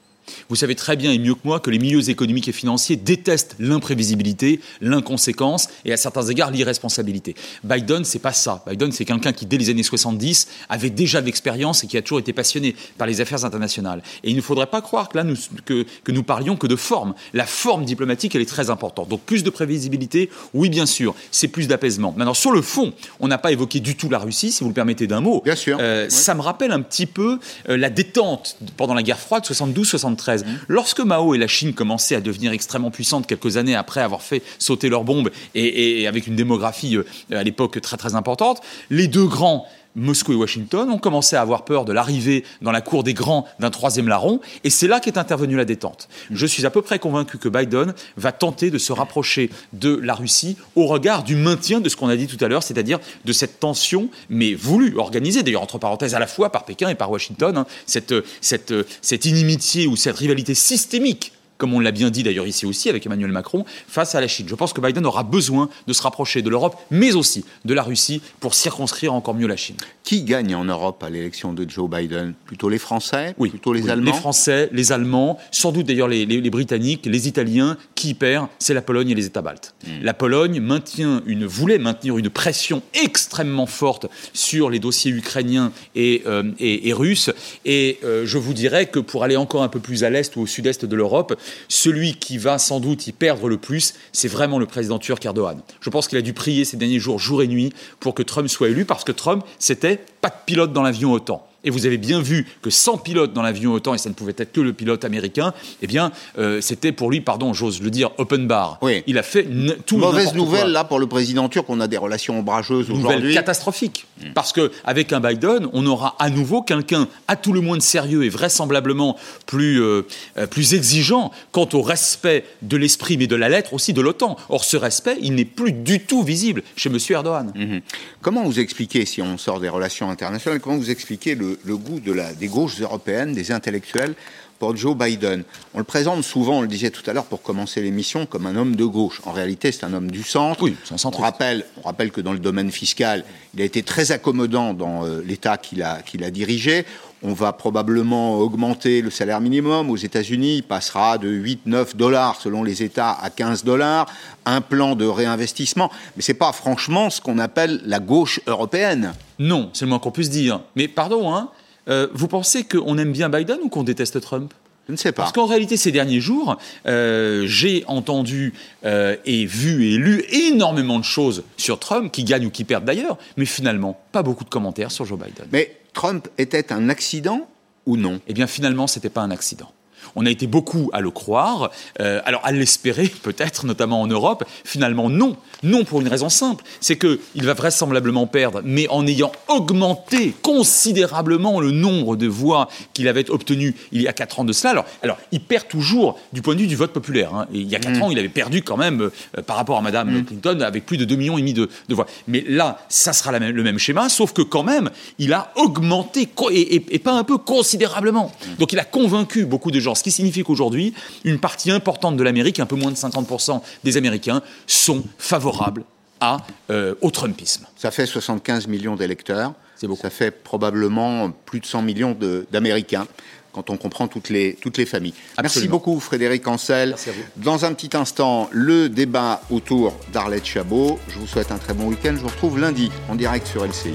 Vous 0.48 0.56
savez 0.56 0.74
très 0.74 0.96
bien 0.96 1.12
et 1.12 1.18
mieux 1.18 1.34
que 1.34 1.40
moi 1.44 1.60
que 1.60 1.70
les 1.70 1.78
milieux 1.78 2.08
économiques 2.10 2.48
et 2.48 2.52
financiers 2.52 2.96
détestent 2.96 3.56
l'imprévisibilité, 3.58 4.60
l'inconséquence 4.80 5.68
et 5.84 5.92
à 5.92 5.96
certains 5.96 6.26
égards 6.26 6.50
l'irresponsabilité. 6.50 7.34
Biden, 7.64 8.04
c'est 8.04 8.18
pas 8.18 8.32
ça. 8.32 8.64
Biden, 8.66 8.92
c'est 8.92 9.04
quelqu'un 9.04 9.32
qui, 9.32 9.46
dès 9.46 9.58
les 9.58 9.70
années 9.70 9.82
70, 9.82 10.48
avait 10.68 10.90
déjà 10.90 11.20
de 11.20 11.26
l'expérience 11.26 11.84
et 11.84 11.86
qui 11.86 11.96
a 11.96 12.02
toujours 12.02 12.18
été 12.18 12.32
passionné 12.32 12.74
par 12.98 13.06
les 13.06 13.20
affaires 13.20 13.44
internationales. 13.44 14.02
Et 14.24 14.30
il 14.30 14.36
ne 14.36 14.40
faudrait 14.40 14.66
pas 14.66 14.80
croire 14.80 15.08
que 15.08 15.18
là, 15.18 15.24
nous, 15.24 15.36
que, 15.64 15.84
que 16.04 16.12
nous 16.12 16.22
parlions 16.22 16.56
que 16.56 16.66
de 16.66 16.76
forme. 16.76 17.14
La 17.34 17.46
forme 17.46 17.84
diplomatique, 17.84 18.34
elle 18.34 18.42
est 18.42 18.46
très 18.46 18.70
importante. 18.70 19.08
Donc 19.08 19.20
plus 19.22 19.42
de 19.42 19.50
prévisibilité, 19.50 20.30
oui, 20.54 20.68
bien 20.68 20.86
sûr, 20.86 21.14
c'est 21.30 21.48
plus 21.48 21.68
d'apaisement. 21.68 22.14
Maintenant, 22.16 22.34
sur 22.34 22.52
le 22.52 22.62
fond, 22.62 22.92
on 23.20 23.28
n'a 23.28 23.38
pas 23.38 23.52
évoqué 23.52 23.80
du 23.80 23.96
tout 23.96 24.08
la 24.08 24.18
Russie, 24.18 24.52
si 24.52 24.64
vous 24.64 24.70
le 24.70 24.74
permettez 24.74 25.06
d'un 25.06 25.20
mot. 25.20 25.42
Bien 25.44 25.56
sûr. 25.56 25.78
Euh, 25.80 26.08
ça 26.08 26.34
me 26.34 26.40
rappelle 26.40 26.72
un 26.72 26.82
petit 26.82 27.06
peu 27.06 27.38
euh, 27.68 27.76
la 27.76 27.90
détente 27.90 28.56
pendant 28.76 28.94
la 28.94 29.02
guerre 29.02 29.18
froide 29.18 29.44
72-73 29.44 30.15
Mmh. 30.16 30.44
Lorsque 30.68 31.00
Mao 31.00 31.34
et 31.34 31.38
la 31.38 31.46
Chine 31.46 31.72
commençaient 31.72 32.16
à 32.16 32.20
devenir 32.20 32.52
extrêmement 32.52 32.90
puissantes 32.90 33.26
quelques 33.26 33.56
années 33.56 33.74
après 33.74 34.00
avoir 34.00 34.22
fait 34.22 34.42
sauter 34.58 34.88
leurs 34.88 35.04
bombes 35.04 35.30
et, 35.54 36.06
avec 36.06 36.26
une 36.26 36.36
démographie 36.36 36.96
euh, 36.96 37.04
à 37.30 37.42
l'époque 37.42 37.80
très 37.80 37.96
très 37.96 38.14
importante, 38.14 38.60
les 38.90 39.08
deux 39.08 39.26
grands 39.26 39.66
Moscou 39.96 40.32
et 40.32 40.36
Washington 40.36 40.90
ont 40.90 40.98
commencé 40.98 41.34
à 41.34 41.40
avoir 41.40 41.64
peur 41.64 41.84
de 41.84 41.92
l'arrivée 41.92 42.44
dans 42.62 42.70
la 42.70 42.82
cour 42.82 43.02
des 43.02 43.14
grands 43.14 43.46
d'un 43.58 43.70
troisième 43.70 44.08
larron, 44.08 44.40
et 44.62 44.70
c'est 44.70 44.86
là 44.86 45.00
qu'est 45.00 45.18
intervenue 45.18 45.56
la 45.56 45.64
détente. 45.64 46.08
Je 46.30 46.46
suis 46.46 46.66
à 46.66 46.70
peu 46.70 46.82
près 46.82 46.98
convaincu 46.98 47.38
que 47.38 47.48
Biden 47.48 47.94
va 48.16 48.32
tenter 48.32 48.70
de 48.70 48.78
se 48.78 48.92
rapprocher 48.92 49.50
de 49.72 49.96
la 49.96 50.14
Russie 50.14 50.56
au 50.74 50.86
regard 50.86 51.24
du 51.24 51.34
maintien 51.34 51.80
de 51.80 51.88
ce 51.88 51.96
qu'on 51.96 52.08
a 52.08 52.16
dit 52.16 52.26
tout 52.26 52.42
à 52.44 52.48
l'heure, 52.48 52.62
c'est-à-dire 52.62 53.00
de 53.24 53.32
cette 53.32 53.58
tension, 53.58 54.08
mais 54.28 54.54
voulue, 54.54 54.96
organisée 54.98 55.42
d'ailleurs 55.42 55.62
entre 55.62 55.78
parenthèses 55.78 56.14
à 56.14 56.18
la 56.18 56.26
fois 56.26 56.52
par 56.52 56.64
Pékin 56.64 56.88
et 56.88 56.94
par 56.94 57.10
Washington, 57.10 57.56
hein, 57.56 57.66
cette, 57.86 58.14
cette, 58.40 58.74
cette 59.00 59.24
inimitié 59.24 59.86
ou 59.86 59.96
cette 59.96 60.16
rivalité 60.16 60.54
systémique 60.54 61.32
comme 61.58 61.74
on 61.74 61.80
l'a 61.80 61.92
bien 61.92 62.10
dit 62.10 62.22
d'ailleurs 62.22 62.46
ici 62.46 62.66
aussi 62.66 62.88
avec 62.88 63.06
Emmanuel 63.06 63.32
Macron, 63.32 63.64
face 63.88 64.14
à 64.14 64.20
la 64.20 64.28
Chine. 64.28 64.46
Je 64.48 64.54
pense 64.54 64.72
que 64.72 64.80
Biden 64.80 65.06
aura 65.06 65.22
besoin 65.22 65.68
de 65.86 65.92
se 65.92 66.02
rapprocher 66.02 66.42
de 66.42 66.50
l'Europe, 66.50 66.76
mais 66.90 67.14
aussi 67.14 67.44
de 67.64 67.74
la 67.74 67.82
Russie, 67.82 68.20
pour 68.40 68.54
circonscrire 68.54 69.14
encore 69.14 69.34
mieux 69.34 69.46
la 69.46 69.56
Chine. 69.56 69.76
Qui 70.02 70.22
gagne 70.22 70.54
en 70.54 70.64
Europe 70.64 71.02
à 71.02 71.10
l'élection 71.10 71.52
de 71.52 71.68
Joe 71.68 71.90
Biden? 71.90 72.34
Plutôt 72.44 72.68
les 72.68 72.78
Français? 72.78 73.34
Oui. 73.38 73.50
Plutôt 73.50 73.72
les 73.72 73.88
Allemands? 73.88 74.12
Les 74.12 74.16
Français, 74.16 74.68
les 74.72 74.92
Allemands, 74.92 75.38
sans 75.50 75.72
doute 75.72 75.86
d'ailleurs 75.86 76.08
les, 76.08 76.50
Britanniques, 76.50 77.06
les 77.06 77.28
Italiens. 77.28 77.76
Qui 77.94 78.14
perd 78.14 78.48
C'est 78.58 78.74
la 78.74 78.82
Pologne 78.82 79.10
et 79.10 79.14
les 79.14 79.26
États 79.26 79.42
baltes. 79.42 79.74
Hmm. 79.84 80.02
La 80.02 80.14
Pologne 80.14 80.60
maintient 80.60 81.22
une, 81.26 81.46
voulait 81.46 81.78
maintenir 81.78 82.18
une 82.18 82.30
pression 82.30 82.82
extrêmement 82.94 83.66
forte 83.66 84.06
sur 84.32 84.70
les 84.70 84.78
dossiers 84.78 85.10
ukrainiens 85.10 85.72
et, 85.94 86.22
euh, 86.26 86.52
et, 86.58 86.92
russes. 86.92 87.30
Et 87.64 87.98
euh, 88.04 88.24
je 88.26 88.38
vous 88.38 88.54
dirais 88.54 88.86
que 88.86 88.98
pour 88.98 89.24
aller 89.24 89.36
encore 89.36 89.62
un 89.62 89.68
peu 89.68 89.80
plus 89.80 90.04
à 90.04 90.10
l'est 90.10 90.36
ou 90.36 90.42
au 90.42 90.46
sud-est 90.46 90.84
de 90.84 90.96
l'Europe, 90.96 91.36
celui 91.68 92.14
qui 92.14 92.38
va 92.38 92.58
sans 92.58 92.80
doute 92.80 93.06
y 93.06 93.12
perdre 93.12 93.48
le 93.48 93.58
plus, 93.58 93.94
c'est 94.12 94.28
vraiment 94.28 94.58
le 94.58 94.66
président 94.66 94.98
turc 94.98 95.24
Erdogan. 95.24 95.60
Je 95.80 95.90
pense 95.90 96.08
qu'il 96.08 96.18
a 96.18 96.22
dû 96.22 96.32
prier 96.32 96.64
ces 96.64 96.76
derniers 96.76 96.98
jours, 96.98 97.18
jour 97.18 97.42
et 97.42 97.48
nuit, 97.48 97.72
pour 98.00 98.14
que 98.14 98.22
Trump 98.22 98.48
soit 98.48 98.68
élu, 98.68 98.84
parce 98.84 99.04
que 99.04 99.12
Trump, 99.12 99.44
c'était 99.58 100.00
pas 100.20 100.28
de 100.28 100.34
pilote 100.44 100.72
dans 100.72 100.82
l'avion 100.82 101.12
autant 101.12 101.46
et 101.66 101.70
vous 101.70 101.84
avez 101.84 101.98
bien 101.98 102.22
vu 102.22 102.46
que 102.62 102.70
sans 102.70 102.96
pilote 102.96 103.32
dans 103.32 103.42
l'avion 103.42 103.72
autant, 103.72 103.92
et 103.92 103.98
ça 103.98 104.08
ne 104.08 104.14
pouvait 104.14 104.34
être 104.38 104.52
que 104.52 104.60
le 104.60 104.72
pilote 104.72 105.04
américain, 105.04 105.52
eh 105.82 105.86
bien, 105.86 106.12
euh, 106.38 106.60
c'était 106.60 106.92
pour 106.92 107.10
lui, 107.10 107.20
pardon, 107.20 107.52
j'ose 107.52 107.82
le 107.82 107.90
dire, 107.90 108.10
open 108.18 108.46
bar. 108.46 108.78
Oui. 108.82 109.02
Il 109.06 109.18
a 109.18 109.22
fait 109.22 109.46
tout 109.84 109.98
Mauvaise 109.98 110.34
nouvelle, 110.34 110.68
là, 110.68 110.84
pour 110.84 111.00
le 111.00 111.08
président 111.08 111.48
turc, 111.48 111.66
on 111.68 111.80
a 111.80 111.88
des 111.88 111.96
relations 111.96 112.38
ombrageuses 112.38 112.88
aujourd'hui. 112.90 113.02
Nouvelle 113.02 113.34
catastrophique. 113.34 114.06
Mm. 114.20 114.32
Parce 114.34 114.52
qu'avec 114.52 115.12
un 115.12 115.20
Biden, 115.20 115.68
on 115.72 115.84
aura 115.86 116.14
à 116.20 116.30
nouveau 116.30 116.62
quelqu'un, 116.62 117.08
à 117.26 117.34
tout 117.34 117.52
le 117.52 117.60
moins 117.60 117.76
de 117.76 117.82
sérieux 117.82 118.24
et 118.24 118.28
vraisemblablement 118.28 119.16
plus, 119.46 119.82
euh, 119.82 120.02
euh, 120.38 120.46
plus 120.46 120.74
exigeant 120.74 121.32
quant 121.50 121.68
au 121.72 121.82
respect 121.82 122.44
de 122.62 122.76
l'esprit, 122.76 123.16
mais 123.16 123.26
de 123.26 123.36
la 123.36 123.48
lettre 123.48 123.74
aussi 123.74 123.92
de 123.92 124.00
l'OTAN. 124.00 124.36
Or, 124.48 124.64
ce 124.64 124.76
respect, 124.76 125.16
il 125.20 125.34
n'est 125.34 125.44
plus 125.44 125.72
du 125.72 126.00
tout 126.00 126.22
visible 126.22 126.62
chez 126.76 126.90
M. 126.90 126.98
Erdogan. 127.10 127.52
Mm-hmm. 127.56 127.80
Comment 128.22 128.44
vous 128.44 128.60
expliquez, 128.60 129.04
si 129.04 129.20
on 129.20 129.36
sort 129.36 129.58
des 129.58 129.68
relations 129.68 130.08
internationales, 130.10 130.60
comment 130.60 130.76
vous 130.76 130.90
expliquez 130.90 131.34
le, 131.34 131.55
le, 131.64 131.76
goût 131.76 132.00
de 132.00 132.12
la, 132.12 132.32
des 132.34 132.48
gauches 132.48 132.80
européennes, 132.80 133.32
des 133.32 133.52
intellectuels, 133.52 134.14
pour 134.58 134.76
Joe 134.76 134.96
Biden. 134.96 135.44
On 135.74 135.78
le 135.78 135.84
présente 135.84 136.24
souvent, 136.24 136.58
on 136.58 136.62
le 136.62 136.68
disait 136.68 136.90
tout 136.90 137.08
à 137.08 137.12
l'heure 137.12 137.26
pour 137.26 137.42
commencer 137.42 137.82
l'émission, 137.82 138.26
comme 138.26 138.46
un 138.46 138.56
homme 138.56 138.76
de 138.76 138.84
gauche. 138.84 139.20
En 139.24 139.32
réalité, 139.32 139.72
c'est 139.72 139.84
un 139.84 139.92
homme 139.92 140.10
du 140.10 140.22
centre. 140.22 140.62
Oui, 140.62 140.76
c'est 140.84 140.94
un 140.94 140.98
centre. 140.98 141.18
On 141.18 141.22
rappelle, 141.22 141.64
on 141.78 141.82
rappelle 141.82 142.10
que 142.10 142.20
dans 142.20 142.32
le 142.32 142.38
domaine 142.38 142.70
fiscal, 142.70 143.24
il 143.54 143.60
a 143.60 143.64
été 143.64 143.82
très 143.82 144.12
accommodant 144.12 144.74
dans 144.74 145.04
euh, 145.04 145.22
l'État 145.24 145.56
qu'il 145.58 145.82
a, 145.82 146.02
qu'il 146.02 146.24
a 146.24 146.30
dirigé. 146.30 146.84
On 147.28 147.32
va 147.32 147.52
probablement 147.52 148.38
augmenter 148.38 149.02
le 149.02 149.10
salaire 149.10 149.40
minimum. 149.40 149.90
Aux 149.90 149.96
États-Unis, 149.96 150.58
il 150.58 150.62
passera 150.62 151.18
de 151.18 151.28
8-9 151.28 151.96
dollars 151.96 152.40
selon 152.40 152.62
les 152.62 152.84
États 152.84 153.10
à 153.10 153.30
15 153.30 153.64
dollars. 153.64 154.06
Un 154.44 154.60
plan 154.60 154.94
de 154.94 155.06
réinvestissement. 155.06 155.90
Mais 156.14 156.22
c'est 156.22 156.34
pas 156.34 156.52
franchement 156.52 157.10
ce 157.10 157.20
qu'on 157.20 157.40
appelle 157.40 157.80
la 157.84 157.98
gauche 157.98 158.40
européenne. 158.46 159.12
Non, 159.40 159.70
c'est 159.72 159.86
le 159.86 159.88
moins 159.88 159.98
qu'on 159.98 160.12
puisse 160.12 160.30
dire. 160.30 160.60
Mais 160.76 160.86
pardon, 160.86 161.34
hein, 161.34 161.50
euh, 161.88 162.06
vous 162.14 162.28
pensez 162.28 162.62
qu'on 162.62 162.96
aime 162.96 163.10
bien 163.10 163.28
Biden 163.28 163.58
ou 163.60 163.68
qu'on 163.70 163.82
déteste 163.82 164.20
Trump? 164.20 164.54
Je 164.86 164.92
ne 164.92 164.96
sais 164.96 165.10
pas. 165.10 165.22
Parce 165.22 165.32
qu'en 165.32 165.46
réalité, 165.46 165.76
ces 165.76 165.90
derniers 165.90 166.20
jours, 166.20 166.56
euh, 166.86 167.42
j'ai 167.48 167.82
entendu 167.88 168.54
euh, 168.84 169.16
et 169.24 169.46
vu 169.46 169.86
et 169.86 169.96
lu 169.96 170.24
énormément 170.30 171.00
de 171.00 171.04
choses 171.04 171.42
sur 171.56 171.80
Trump, 171.80 172.12
qui 172.12 172.22
gagne 172.22 172.46
ou 172.46 172.50
qui 172.50 172.62
perd 172.62 172.84
d'ailleurs, 172.84 173.18
mais 173.36 173.46
finalement, 173.46 174.00
pas 174.12 174.22
beaucoup 174.22 174.44
de 174.44 174.48
commentaires 174.48 174.92
sur 174.92 175.04
Joe 175.04 175.18
Biden. 175.18 175.46
Mais 175.50 175.76
Trump 175.96 176.28
était 176.36 176.74
un 176.74 176.90
accident 176.90 177.48
ou 177.86 177.96
non? 177.96 178.20
Eh 178.26 178.34
bien, 178.34 178.46
finalement, 178.46 178.86
c'était 178.86 179.08
pas 179.08 179.22
un 179.22 179.30
accident. 179.30 179.72
On 180.14 180.26
a 180.26 180.30
été 180.30 180.46
beaucoup 180.46 180.90
à 180.92 181.00
le 181.00 181.10
croire, 181.10 181.70
euh, 182.00 182.20
alors 182.24 182.40
à 182.44 182.52
l'espérer 182.52 183.08
peut-être, 183.22 183.66
notamment 183.66 184.00
en 184.00 184.06
Europe. 184.06 184.44
Finalement, 184.64 185.10
non. 185.10 185.36
Non 185.62 185.84
pour 185.84 186.00
une 186.00 186.08
raison 186.08 186.28
simple, 186.28 186.64
c'est 186.80 186.98
qu'il 186.98 187.44
va 187.44 187.54
vraisemblablement 187.54 188.26
perdre, 188.26 188.60
mais 188.64 188.88
en 188.88 189.06
ayant 189.06 189.32
augmenté 189.48 190.34
considérablement 190.42 191.60
le 191.60 191.70
nombre 191.70 192.16
de 192.16 192.26
voix 192.26 192.68
qu'il 192.92 193.08
avait 193.08 193.30
obtenues 193.30 193.74
il 193.92 194.02
y 194.02 194.08
a 194.08 194.12
4 194.12 194.40
ans 194.40 194.44
de 194.44 194.52
cela. 194.52 194.70
Alors, 194.70 194.84
alors 195.02 195.18
il 195.32 195.40
perd 195.40 195.68
toujours 195.68 196.18
du 196.32 196.42
point 196.42 196.54
de 196.54 196.60
vue 196.60 196.66
du 196.66 196.76
vote 196.76 196.92
populaire. 196.92 197.34
Hein. 197.34 197.46
Il 197.52 197.68
y 197.68 197.74
a 197.74 197.78
4 197.78 197.98
mm. 197.98 198.02
ans, 198.02 198.10
il 198.10 198.18
avait 198.18 198.28
perdu 198.28 198.62
quand 198.62 198.76
même 198.76 199.02
euh, 199.02 199.42
par 199.42 199.56
rapport 199.56 199.78
à 199.78 199.82
Madame 199.82 200.10
mm. 200.10 200.24
Clinton 200.24 200.60
avec 200.60 200.84
plus 200.84 200.98
de 200.98 201.04
2,5 201.04 201.16
millions 201.16 201.38
et 201.38 201.40
demi 201.40 201.54
de, 201.54 201.68
voix. 201.90 202.06
Mais 202.28 202.44
là, 202.46 202.78
ça 202.88 203.12
sera 203.12 203.38
le 203.38 203.62
même 203.62 203.78
schéma, 203.78 204.08
sauf 204.08 204.32
que 204.32 204.42
quand 204.42 204.62
même, 204.62 204.90
il 205.18 205.32
a 205.32 205.52
augmenté 205.56 206.28
et, 206.50 206.94
et 206.94 206.98
pas 206.98 207.12
un 207.12 207.24
peu 207.24 207.38
considérablement. 207.38 208.30
Mm. 208.30 208.56
Donc 208.58 208.72
il 208.72 208.78
a 208.78 208.84
convaincu 208.84 209.46
beaucoup 209.46 209.70
de 209.70 209.80
gens 209.80 209.94
ce 209.94 210.02
qui 210.06 210.12
signifie 210.12 210.44
qu'aujourd'hui, 210.44 210.94
une 211.24 211.40
partie 211.40 211.72
importante 211.72 212.16
de 212.16 212.22
l'Amérique, 212.22 212.60
un 212.60 212.66
peu 212.66 212.76
moins 212.76 212.92
de 212.92 212.96
50% 212.96 213.60
des 213.82 213.96
Américains, 213.96 214.40
sont 214.68 215.02
favorables 215.18 215.82
à, 216.20 216.36
euh, 216.70 216.94
au 217.00 217.10
Trumpisme. 217.10 217.66
Ça 217.76 217.90
fait 217.90 218.06
75 218.06 218.68
millions 218.68 218.94
d'électeurs. 218.94 219.54
Ça 220.00 220.10
fait 220.10 220.30
probablement 220.30 221.32
plus 221.44 221.58
de 221.58 221.66
100 221.66 221.82
millions 221.82 222.16
d'Américains 222.52 223.08
quand 223.52 223.68
on 223.68 223.76
comprend 223.76 224.06
toutes 224.06 224.28
les, 224.28 224.54
toutes 224.54 224.78
les 224.78 224.86
familles. 224.86 225.14
Merci 225.42 225.66
beaucoup 225.66 225.98
Frédéric 225.98 226.46
Ancel. 226.46 226.94
Dans 227.36 227.64
un 227.64 227.74
petit 227.74 227.96
instant, 227.96 228.48
le 228.52 228.88
débat 228.88 229.40
autour 229.50 229.92
d'Arlette 230.12 230.46
Chabot. 230.46 231.00
Je 231.08 231.18
vous 231.18 231.26
souhaite 231.26 231.50
un 231.50 231.58
très 231.58 231.74
bon 231.74 231.88
week-end. 231.88 232.12
Je 232.14 232.20
vous 232.20 232.28
retrouve 232.28 232.60
lundi 232.60 232.92
en 233.08 233.16
direct 233.16 233.46
sur 233.48 233.64
LCI. 233.64 233.94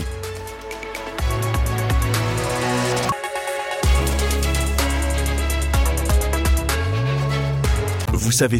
Vous 8.21 8.31
savez 8.31 8.59